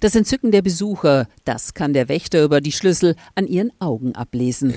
Das 0.00 0.14
Entzücken 0.14 0.50
der 0.50 0.62
Besucher, 0.62 1.28
das 1.44 1.74
kann 1.74 1.92
der 1.92 2.08
Wächter 2.08 2.42
über 2.42 2.60
die 2.60 2.72
Schlüssel 2.72 3.16
an 3.34 3.46
ihren 3.46 3.70
Augen 3.80 4.14
ablesen. 4.14 4.72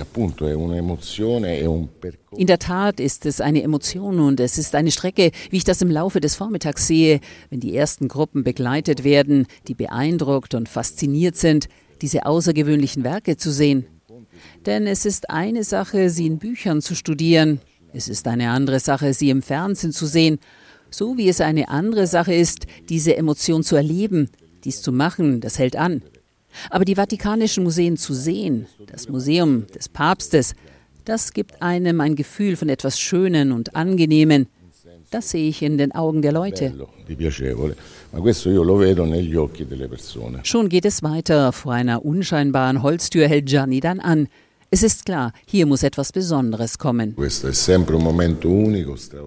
In 2.36 2.48
der 2.48 2.60
Tat 2.60 3.00
ist 3.00 3.26
es 3.26 3.42
eine 3.42 3.64
Emotion 3.64 4.20
und 4.20 4.40
es 4.40 4.58
ist 4.58 4.76
eine 4.76 4.92
Strecke, 4.92 5.32
wie 5.50 5.58
ich 5.58 5.64
das 5.64 5.82
im 5.82 5.92
Laufe 5.92 6.20
des 6.20 6.36
Vormittags 6.36 6.88
sehe, 6.88 7.22
wenn 7.50 7.60
die 7.60 7.76
ersten 7.76 8.08
Gruppen 8.08 8.44
begleitet 8.44 9.04
werden, 9.04 9.48
die 9.68 9.76
beeindruckt 9.76 10.54
und 10.54 10.68
fasziniert 10.68 11.38
sind, 11.38 11.70
diese 12.02 12.26
außergewöhnlichen 12.26 13.04
Werke 13.04 13.38
zu 13.38 13.52
sehen. 13.52 13.88
Denn 14.66 14.86
es 14.88 15.06
ist 15.06 15.30
eine 15.30 15.64
Sache, 15.64 16.10
sie 16.10 16.28
in 16.28 16.38
Büchern 16.38 16.82
zu 16.82 16.96
studieren, 16.96 17.62
es 17.98 18.08
ist 18.08 18.28
eine 18.28 18.52
andere 18.52 18.80
Sache, 18.80 19.14
sie 19.14 19.32
im 19.32 19.42
Fernsehen 19.42 19.92
zu 19.92 20.06
sehen, 20.06 20.40
so 20.90 21.18
wie 21.18 21.28
es 21.28 21.42
eine 21.42 21.68
andere 21.68 22.08
Sache 22.08 22.34
ist, 22.34 22.68
diese 22.90 23.18
Emotion 23.18 23.64
zu 23.64 23.76
erleben, 23.76 24.30
dies 24.64 24.82
zu 24.82 24.92
machen, 24.92 25.42
das 25.42 25.60
hält 25.60 25.76
an. 25.76 26.04
Aber 26.70 26.86
die 26.86 26.96
Vatikanischen 26.96 27.64
Museen 27.64 27.98
zu 27.98 28.14
sehen, 28.14 28.68
das 28.86 29.10
Museum 29.10 29.68
des 29.76 29.90
Papstes, 29.90 30.54
das 31.06 31.34
gibt 31.34 31.62
einem 31.62 32.00
ein 32.02 32.16
Gefühl 32.16 32.56
von 32.56 32.70
etwas 32.70 33.00
Schönen 33.00 33.52
und 33.52 33.76
Angenehmen. 33.76 34.48
Das 35.10 35.30
sehe 35.30 35.48
ich 35.48 35.62
in 35.62 35.78
den 35.78 35.94
Augen 35.94 36.22
der 36.22 36.34
Leute. 36.34 36.74
Schon 40.44 40.70
geht 40.70 40.86
es 40.86 41.02
weiter. 41.02 41.54
Vor 41.54 41.74
einer 41.74 42.04
unscheinbaren 42.04 42.84
Holztür 42.84 43.28
hält 43.28 43.46
Gianni 43.46 43.80
dann 43.80 44.00
an. 44.00 44.28
Es 44.70 44.84
ist 44.84 45.06
klar, 45.06 45.32
hier 45.46 45.66
muss 45.66 45.82
etwas 45.82 46.12
Besonderes 46.12 46.78
kommen. 46.78 47.16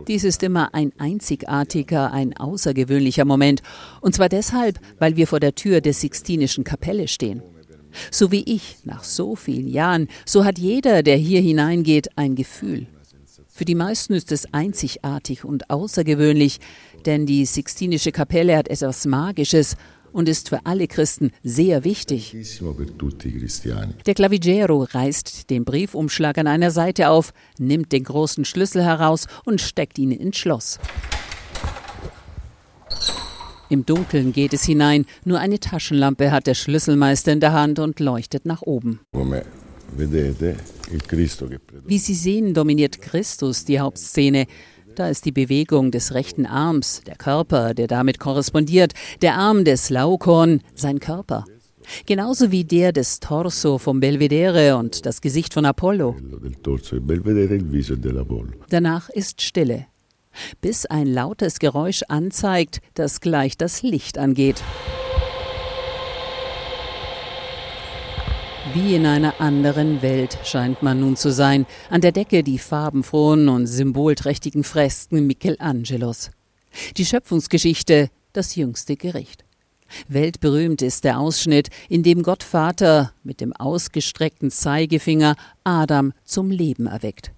Dies 0.06 0.24
ist 0.24 0.42
immer 0.42 0.74
ein 0.74 0.92
einzigartiger, 0.98 2.12
ein 2.12 2.36
außergewöhnlicher 2.36 3.24
Moment. 3.24 3.62
Und 4.02 4.14
zwar 4.14 4.28
deshalb, 4.28 4.78
weil 4.98 5.16
wir 5.16 5.26
vor 5.26 5.40
der 5.40 5.54
Tür 5.54 5.80
der 5.80 5.94
Sixtinischen 5.94 6.64
Kapelle 6.64 7.08
stehen. 7.08 7.42
So 8.10 8.30
wie 8.30 8.42
ich, 8.42 8.76
nach 8.84 9.02
so 9.02 9.34
vielen 9.34 9.66
Jahren, 9.66 10.08
so 10.26 10.44
hat 10.44 10.58
jeder, 10.58 11.02
der 11.02 11.16
hier 11.16 11.40
hineingeht, 11.40 12.10
ein 12.16 12.34
Gefühl. 12.34 12.86
Für 13.48 13.64
die 13.64 13.74
meisten 13.74 14.12
ist 14.12 14.32
es 14.32 14.52
einzigartig 14.52 15.44
und 15.44 15.70
außergewöhnlich, 15.70 16.60
denn 17.06 17.24
die 17.24 17.46
Sixtinische 17.46 18.12
Kapelle 18.12 18.56
hat 18.56 18.68
etwas 18.68 19.06
Magisches 19.06 19.76
und 20.12 20.28
ist 20.28 20.48
für 20.48 20.64
alle 20.64 20.86
Christen 20.86 21.30
sehr 21.42 21.84
wichtig. 21.84 22.36
Der 24.06 24.14
Clavigero 24.14 24.86
reißt 24.90 25.50
den 25.50 25.64
Briefumschlag 25.64 26.38
an 26.38 26.46
einer 26.46 26.70
Seite 26.70 27.10
auf, 27.10 27.32
nimmt 27.58 27.92
den 27.92 28.04
großen 28.04 28.44
Schlüssel 28.44 28.82
heraus 28.82 29.26
und 29.44 29.60
steckt 29.60 29.98
ihn 29.98 30.12
ins 30.12 30.36
Schloss. 30.36 30.78
Im 33.70 33.86
Dunkeln 33.86 34.32
geht 34.32 34.52
es 34.52 34.64
hinein, 34.64 35.06
nur 35.24 35.38
eine 35.38 35.60
Taschenlampe 35.60 36.32
hat 36.32 36.48
der 36.48 36.54
Schlüsselmeister 36.54 37.32
in 37.32 37.38
der 37.38 37.52
Hand 37.52 37.78
und 37.78 38.00
leuchtet 38.00 38.44
nach 38.44 38.62
oben. 38.62 38.98
Wie 41.86 41.98
Sie 41.98 42.14
sehen, 42.14 42.52
dominiert 42.54 43.00
Christus 43.00 43.64
die 43.64 43.78
Hauptszene. 43.78 44.46
Da 44.96 45.08
ist 45.08 45.24
die 45.24 45.32
Bewegung 45.32 45.90
des 45.90 46.14
rechten 46.14 46.46
Arms, 46.46 47.02
der 47.06 47.16
Körper, 47.16 47.74
der 47.74 47.86
damit 47.86 48.18
korrespondiert, 48.18 48.92
der 49.22 49.36
Arm 49.36 49.64
des 49.64 49.90
Laokoon, 49.90 50.62
sein 50.74 51.00
Körper. 51.00 51.44
Genauso 52.06 52.50
wie 52.50 52.64
der 52.64 52.92
des 52.92 53.20
Torso 53.20 53.78
vom 53.78 54.00
Belvedere 54.00 54.76
und 54.76 55.06
das 55.06 55.20
Gesicht 55.20 55.54
von 55.54 55.64
Apollo. 55.64 56.16
Danach 58.68 59.08
ist 59.10 59.42
Stille, 59.42 59.86
bis 60.60 60.86
ein 60.86 61.06
lautes 61.06 61.58
Geräusch 61.58 62.02
anzeigt, 62.08 62.80
dass 62.94 63.20
gleich 63.20 63.56
das 63.56 63.82
Licht 63.82 64.18
angeht. 64.18 64.62
Wie 68.72 68.94
in 68.94 69.04
einer 69.04 69.40
anderen 69.40 70.00
Welt 70.00 70.38
scheint 70.44 70.80
man 70.82 71.00
nun 71.00 71.16
zu 71.16 71.32
sein, 71.32 71.66
an 71.88 72.02
der 72.02 72.12
Decke 72.12 72.44
die 72.44 72.58
farbenfrohen 72.58 73.48
und 73.48 73.66
symbolträchtigen 73.66 74.62
Fresken 74.62 75.26
Michelangelos. 75.26 76.30
Die 76.96 77.04
Schöpfungsgeschichte, 77.04 78.10
das 78.32 78.54
jüngste 78.54 78.94
Gericht. 78.96 79.44
Weltberühmt 80.06 80.82
ist 80.82 81.02
der 81.02 81.18
Ausschnitt, 81.18 81.70
in 81.88 82.04
dem 82.04 82.22
Gott 82.22 82.44
Vater 82.44 83.12
mit 83.24 83.40
dem 83.40 83.52
ausgestreckten 83.52 84.52
Zeigefinger 84.52 85.34
Adam 85.64 86.12
zum 86.24 86.52
Leben 86.52 86.86
erweckt. 86.86 87.32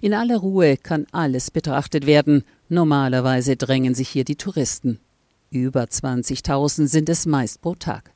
In 0.00 0.14
aller 0.14 0.38
Ruhe 0.38 0.78
kann 0.78 1.06
alles 1.12 1.50
betrachtet 1.50 2.06
werden. 2.06 2.44
Normalerweise 2.70 3.56
drängen 3.56 3.94
sich 3.94 4.08
hier 4.08 4.24
die 4.24 4.36
Touristen. 4.36 5.00
Über 5.50 5.82
20.000 5.84 6.86
sind 6.86 7.08
es 7.10 7.26
meist 7.26 7.60
pro 7.60 7.74
Tag. 7.74 8.15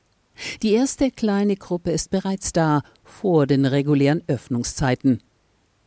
Die 0.62 0.72
erste 0.72 1.10
kleine 1.10 1.56
Gruppe 1.56 1.90
ist 1.90 2.10
bereits 2.10 2.52
da, 2.52 2.82
vor 3.04 3.46
den 3.46 3.66
regulären 3.66 4.22
Öffnungszeiten. 4.26 5.22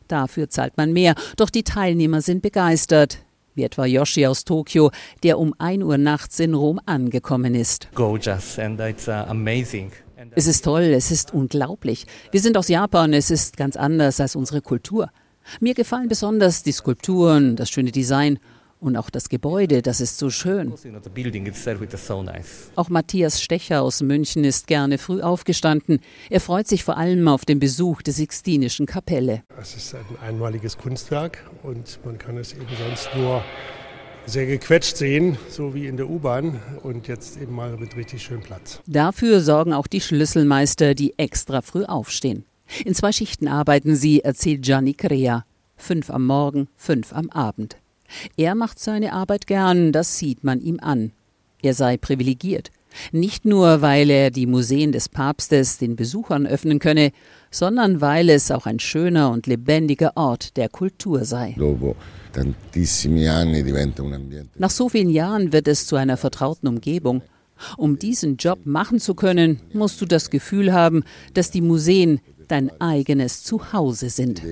Dafür 0.08 0.50
zahlt 0.50 0.76
man 0.76 0.92
mehr, 0.92 1.14
doch 1.36 1.50
die 1.50 1.62
Teilnehmer 1.62 2.20
sind 2.20 2.42
begeistert, 2.42 3.18
wie 3.54 3.64
etwa 3.64 3.86
Yoshi 3.86 4.26
aus 4.26 4.44
Tokio, 4.44 4.90
der 5.22 5.38
um 5.38 5.54
1 5.58 5.82
Uhr 5.82 5.98
nachts 5.98 6.40
in 6.40 6.54
Rom 6.54 6.80
angekommen 6.86 7.54
ist. 7.54 7.88
Gorgeous 7.94 8.58
and 8.58 8.80
it's 8.80 9.08
uh, 9.08 9.12
amazing. 9.28 9.92
Es 10.34 10.46
ist 10.46 10.64
toll, 10.64 10.82
es 10.82 11.10
ist 11.10 11.34
unglaublich. 11.34 12.06
Wir 12.30 12.40
sind 12.40 12.56
aus 12.56 12.68
Japan, 12.68 13.12
es 13.12 13.30
ist 13.30 13.56
ganz 13.56 13.76
anders 13.76 14.20
als 14.20 14.36
unsere 14.36 14.60
Kultur. 14.60 15.10
Mir 15.60 15.74
gefallen 15.74 16.08
besonders 16.08 16.62
die 16.62 16.72
Skulpturen, 16.72 17.56
das 17.56 17.70
schöne 17.70 17.92
Design 17.92 18.38
und 18.84 18.96
auch 18.96 19.10
das 19.10 19.28
Gebäude, 19.28 19.80
das 19.82 20.00
ist 20.00 20.18
so 20.18 20.30
schön. 20.30 20.72
Auch 22.76 22.88
Matthias 22.90 23.42
Stecher 23.42 23.82
aus 23.82 24.02
München 24.02 24.44
ist 24.44 24.66
gerne 24.66 24.98
früh 24.98 25.22
aufgestanden. 25.22 26.00
Er 26.28 26.40
freut 26.40 26.68
sich 26.68 26.84
vor 26.84 26.98
allem 26.98 27.26
auf 27.26 27.44
den 27.44 27.58
Besuch 27.58 28.02
der 28.02 28.12
Sixtinischen 28.12 28.86
Kapelle. 28.86 29.42
Es 29.60 29.74
ist 29.74 29.94
ein 29.94 30.04
einmaliges 30.22 30.76
Kunstwerk 30.76 31.50
und 31.62 31.98
man 32.04 32.18
kann 32.18 32.36
es 32.36 32.52
eben 32.52 32.66
sonst 32.78 33.08
nur 33.16 33.42
sehr 34.26 34.46
gequetscht 34.46 34.96
sehen, 34.96 35.38
so 35.48 35.74
wie 35.74 35.86
in 35.86 35.96
der 35.96 36.08
U-Bahn 36.08 36.60
und 36.82 37.08
jetzt 37.08 37.40
eben 37.40 37.54
mal 37.54 37.76
mit 37.76 37.96
richtig 37.96 38.22
schön 38.22 38.40
Platz. 38.40 38.80
Dafür 38.86 39.40
sorgen 39.40 39.72
auch 39.72 39.86
die 39.86 40.00
Schlüsselmeister, 40.00 40.94
die 40.94 41.18
extra 41.18 41.62
früh 41.62 41.84
aufstehen. 41.84 42.44
In 42.84 42.94
zwei 42.94 43.12
Schichten 43.12 43.48
arbeiten 43.48 43.96
sie, 43.96 44.20
erzählt 44.20 44.62
Gianni 44.62 44.94
Crea. 44.94 45.44
Fünf 45.76 46.10
am 46.10 46.26
Morgen, 46.26 46.68
fünf 46.76 47.12
am 47.12 47.28
Abend. 47.30 47.76
Er 48.36 48.54
macht 48.54 48.78
seine 48.78 49.12
Arbeit 49.12 49.46
gern, 49.46 49.92
das 49.92 50.18
sieht 50.18 50.44
man 50.44 50.60
ihm 50.60 50.78
an. 50.80 51.12
Er 51.62 51.74
sei 51.74 51.96
privilegiert. 51.96 52.70
Nicht 53.12 53.44
nur, 53.44 53.82
weil 53.82 54.10
er 54.10 54.30
die 54.30 54.46
Museen 54.46 54.92
des 54.92 55.08
Papstes 55.08 55.78
den 55.78 55.96
Besuchern 55.96 56.46
öffnen 56.46 56.78
könne, 56.78 57.10
sondern 57.50 58.00
weil 58.00 58.30
es 58.30 58.50
auch 58.50 58.66
ein 58.66 58.78
schöner 58.78 59.30
und 59.30 59.46
lebendiger 59.46 60.12
Ort 60.16 60.56
der 60.56 60.68
Kultur 60.68 61.24
sei. 61.24 61.54
Nach 64.58 64.70
so 64.70 64.88
vielen 64.88 65.10
Jahren 65.10 65.52
wird 65.52 65.68
es 65.68 65.86
zu 65.86 65.96
einer 65.96 66.16
vertrauten 66.16 66.68
Umgebung. 66.68 67.22
Um 67.76 67.98
diesen 67.98 68.36
Job 68.36 68.60
machen 68.64 68.98
zu 68.98 69.14
können, 69.14 69.60
musst 69.72 70.00
du 70.00 70.06
das 70.06 70.30
Gefühl 70.30 70.72
haben, 70.72 71.04
dass 71.34 71.50
die 71.50 71.60
Museen 71.60 72.20
dein 72.48 72.70
eigenes 72.80 73.44
Zuhause 73.44 74.10
sind. 74.10 74.42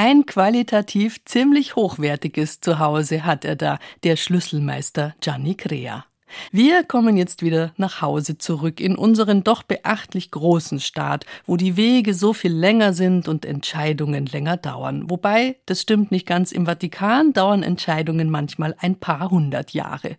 Ein 0.00 0.26
qualitativ 0.26 1.24
ziemlich 1.24 1.74
hochwertiges 1.74 2.60
Zuhause 2.60 3.24
hat 3.24 3.44
er 3.44 3.56
da, 3.56 3.80
der 4.04 4.14
Schlüsselmeister 4.14 5.16
Gianni 5.20 5.56
Crea. 5.56 6.04
Wir 6.52 6.84
kommen 6.84 7.16
jetzt 7.16 7.42
wieder 7.42 7.72
nach 7.76 8.02
Hause 8.02 8.38
zurück 8.38 8.80
in 8.80 8.96
unseren 8.96 9.44
doch 9.44 9.62
beachtlich 9.62 10.30
großen 10.30 10.80
Staat, 10.80 11.26
wo 11.46 11.56
die 11.56 11.76
Wege 11.76 12.14
so 12.14 12.32
viel 12.32 12.52
länger 12.52 12.92
sind 12.92 13.28
und 13.28 13.44
Entscheidungen 13.44 14.26
länger 14.26 14.56
dauern. 14.56 15.10
Wobei, 15.10 15.56
das 15.66 15.82
stimmt 15.82 16.10
nicht 16.10 16.26
ganz, 16.26 16.52
im 16.52 16.66
Vatikan 16.66 17.32
dauern 17.32 17.62
Entscheidungen 17.62 18.30
manchmal 18.30 18.74
ein 18.78 18.96
paar 18.96 19.30
hundert 19.30 19.72
Jahre. 19.72 20.16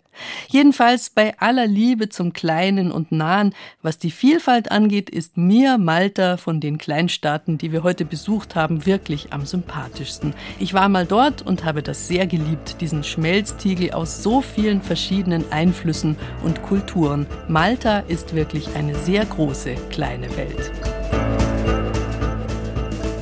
Jedenfalls 0.47 1.12
bei 1.12 1.39
aller 1.39 1.68
Liebe 1.68 2.10
zum 2.10 2.34
Kleinen 2.34 2.91
und 2.91 3.12
Nahen, 3.12 3.53
was 3.82 3.97
die 3.97 4.12
Vielfalt 4.12 4.72
angeht, 4.72 5.10
ist 5.10 5.38
mir 5.38 5.78
Malta 5.78 6.38
von 6.38 6.60
den 6.60 6.78
Kleinstaaten, 6.78 7.57
die 7.57 7.72
wir 7.72 7.84
heute 7.84 8.03
besucht 8.03 8.55
haben, 8.55 8.86
wirklich 8.86 9.32
am 9.32 9.45
sympathischsten. 9.45 10.34
Ich 10.60 10.74
war 10.74 10.89
mal 10.89 11.05
dort 11.05 11.41
und 11.45 11.64
habe 11.64 11.84
das 11.84 12.07
sehr 12.07 12.28
geliebt, 12.28 12.82
diesen 12.82 13.03
Schmelztiegel 13.03 13.91
aus 13.91 14.22
so 14.24 14.41
vielen 14.41 14.82
verschiedenen 14.82 15.51
Einflüssen 15.51 15.99
Einflüssen 16.00 16.18
und 16.43 16.64
Kulturen. 16.64 17.26
Malta 17.47 18.00
ist 18.00 18.34
wirklich 18.36 18.76
eine 18.76 18.95
sehr 18.95 19.26
große 19.26 19.76
kleine 19.89 20.28
Welt. 20.38 20.72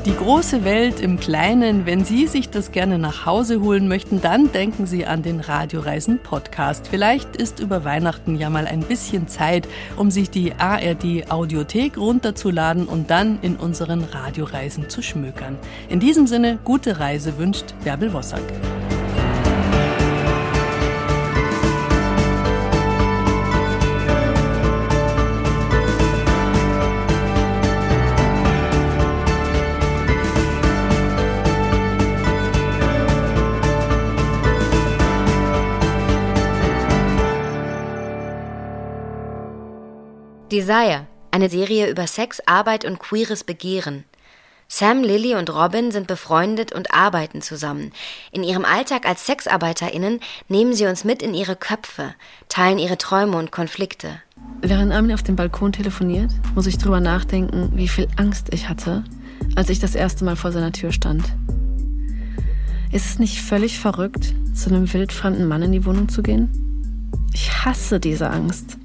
Die 0.05 0.15
große 0.15 0.63
Welt 0.63 1.01
im 1.01 1.19
Kleinen, 1.19 1.85
wenn 1.85 2.05
Sie 2.05 2.27
sich 2.27 2.49
das 2.49 2.71
gerne 2.71 2.97
nach 2.97 3.25
Hause 3.25 3.59
holen 3.59 3.89
möchten, 3.89 4.21
dann 4.21 4.53
denken 4.53 4.85
Sie 4.85 5.05
an 5.05 5.21
den 5.21 5.41
Radioreisen 5.41 6.19
Podcast. 6.19 6.87
Vielleicht 6.87 7.35
ist 7.35 7.59
über 7.59 7.83
Weihnachten 7.83 8.37
ja 8.37 8.49
mal 8.49 8.67
ein 8.67 8.79
bisschen 8.79 9.27
Zeit, 9.27 9.67
um 9.97 10.09
sich 10.09 10.29
die 10.29 10.53
ARD 10.53 11.29
Audiothek 11.29 11.97
runterzuladen 11.97 12.87
und 12.87 13.09
dann 13.09 13.39
in 13.41 13.57
unseren 13.57 14.05
Radioreisen 14.05 14.89
zu 14.89 15.01
schmökern. 15.01 15.57
In 15.89 15.99
diesem 15.99 16.25
Sinne, 16.25 16.57
gute 16.63 17.01
Reise 17.01 17.37
wünscht 17.37 17.73
Bärbel 17.83 18.13
Wossack. 18.13 18.43
Desire, 40.57 41.05
eine 41.29 41.49
Serie 41.49 41.87
über 41.87 42.07
Sex, 42.07 42.41
Arbeit 42.47 42.83
und 42.83 42.97
queeres 42.97 43.43
Begehren. 43.43 44.05
Sam, 44.67 45.03
Lily 45.03 45.35
und 45.35 45.51
Robin 45.51 45.91
sind 45.91 46.07
befreundet 46.07 46.71
und 46.71 46.95
arbeiten 46.95 47.43
zusammen. 47.43 47.91
In 48.31 48.43
ihrem 48.43 48.65
Alltag 48.65 49.07
als 49.07 49.27
SexarbeiterInnen 49.27 50.19
nehmen 50.49 50.73
sie 50.73 50.87
uns 50.87 51.03
mit 51.03 51.21
in 51.21 51.35
ihre 51.35 51.55
Köpfe, 51.55 52.15
teilen 52.49 52.79
ihre 52.79 52.97
Träume 52.97 53.37
und 53.37 53.51
Konflikte. 53.51 54.19
Während 54.63 54.91
Armin 54.91 55.13
auf 55.13 55.21
dem 55.21 55.35
Balkon 55.35 55.73
telefoniert, 55.73 56.31
muss 56.55 56.65
ich 56.65 56.79
drüber 56.79 57.01
nachdenken, 57.01 57.73
wie 57.75 57.87
viel 57.87 58.07
Angst 58.15 58.51
ich 58.51 58.67
hatte, 58.67 59.03
als 59.55 59.69
ich 59.69 59.77
das 59.77 59.93
erste 59.93 60.25
Mal 60.25 60.37
vor 60.37 60.51
seiner 60.51 60.71
Tür 60.71 60.91
stand. 60.91 61.23
Ist 62.91 63.05
es 63.05 63.19
nicht 63.19 63.43
völlig 63.43 63.77
verrückt, 63.77 64.33
zu 64.55 64.71
einem 64.71 64.91
wildfremden 64.91 65.47
Mann 65.47 65.61
in 65.61 65.71
die 65.71 65.85
Wohnung 65.85 66.09
zu 66.09 66.23
gehen? 66.23 66.49
Ich 67.31 67.63
hasse 67.63 67.99
diese 67.99 68.31
Angst. 68.31 68.79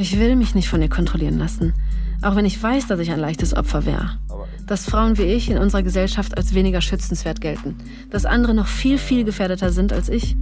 Ich 0.00 0.18
will 0.18 0.34
mich 0.34 0.54
nicht 0.54 0.70
von 0.70 0.80
ihr 0.80 0.88
kontrollieren 0.88 1.38
lassen, 1.38 1.74
auch 2.22 2.34
wenn 2.34 2.46
ich 2.46 2.60
weiß, 2.60 2.86
dass 2.86 3.00
ich 3.00 3.10
ein 3.10 3.20
leichtes 3.20 3.54
Opfer 3.54 3.84
wäre. 3.84 4.18
Dass 4.66 4.86
Frauen 4.86 5.18
wie 5.18 5.24
ich 5.24 5.50
in 5.50 5.58
unserer 5.58 5.82
Gesellschaft 5.82 6.38
als 6.38 6.54
weniger 6.54 6.80
schützenswert 6.80 7.42
gelten. 7.42 7.76
Dass 8.08 8.24
andere 8.24 8.54
noch 8.54 8.66
viel, 8.66 8.96
viel 8.96 9.24
gefährdeter 9.24 9.70
sind 9.72 9.92
als 9.92 10.08
ich. 10.08 10.36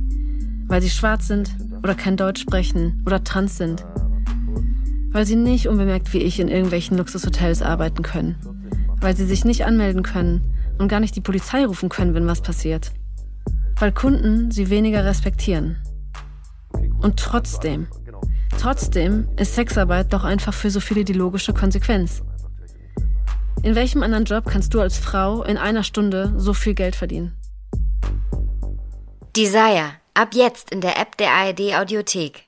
Weil 0.69 0.81
sie 0.81 0.91
schwarz 0.91 1.27
sind 1.27 1.51
oder 1.83 1.97
kein 1.97 2.17
Deutsch 2.17 2.41
sprechen 2.41 3.03
oder 3.05 3.25
trans 3.25 3.57
sind. 3.57 3.85
Weil 5.11 5.27
sie 5.27 5.35
nicht 5.35 5.67
unbemerkt 5.67 6.13
wie 6.13 6.19
ich 6.19 6.39
in 6.39 6.47
irgendwelchen 6.47 6.97
Luxushotels 6.97 7.61
arbeiten 7.61 8.05
können. 8.05 8.37
Weil 9.01 9.17
sie 9.17 9.27
sich 9.27 9.45
nicht 9.45 9.65
anmelden 9.65 10.05
können 10.05 10.55
und 10.79 10.87
gar 10.87 11.01
nicht 11.01 11.17
die 11.17 11.21
Polizei 11.21 11.67
rufen 11.67 11.89
können, 11.89 12.15
wenn 12.15 12.29
was 12.29 12.43
passiert. 12.43 12.93
Weil 13.77 13.91
Kunden 13.91 14.53
sie 14.53 14.71
weniger 14.71 15.05
respektieren. 15.05 15.79
Und 17.01 17.17
trotzdem 17.17 17.89
Trotzdem 18.57 19.29
ist 19.37 19.55
Sexarbeit 19.55 20.13
doch 20.13 20.25
einfach 20.25 20.55
für 20.55 20.71
so 20.71 20.81
viele 20.81 21.05
die 21.05 21.13
logische 21.13 21.53
Konsequenz. 21.53 22.23
In 23.63 23.75
welchem 23.75 24.03
anderen 24.03 24.25
Job 24.25 24.45
kannst 24.47 24.73
du 24.75 24.81
als 24.81 24.99
Frau 24.99 25.43
in 25.43 25.57
einer 25.57 25.83
Stunde 25.83 26.33
so 26.37 26.55
viel 26.55 26.75
Geld 26.75 26.95
verdienen? 26.95 27.37
Desire. 29.37 29.93
Ab 30.15 30.35
jetzt 30.35 30.71
in 30.71 30.81
der 30.81 30.99
App 30.99 31.17
der 31.17 31.31
ARD 31.31 31.75
Audiothek. 31.75 32.45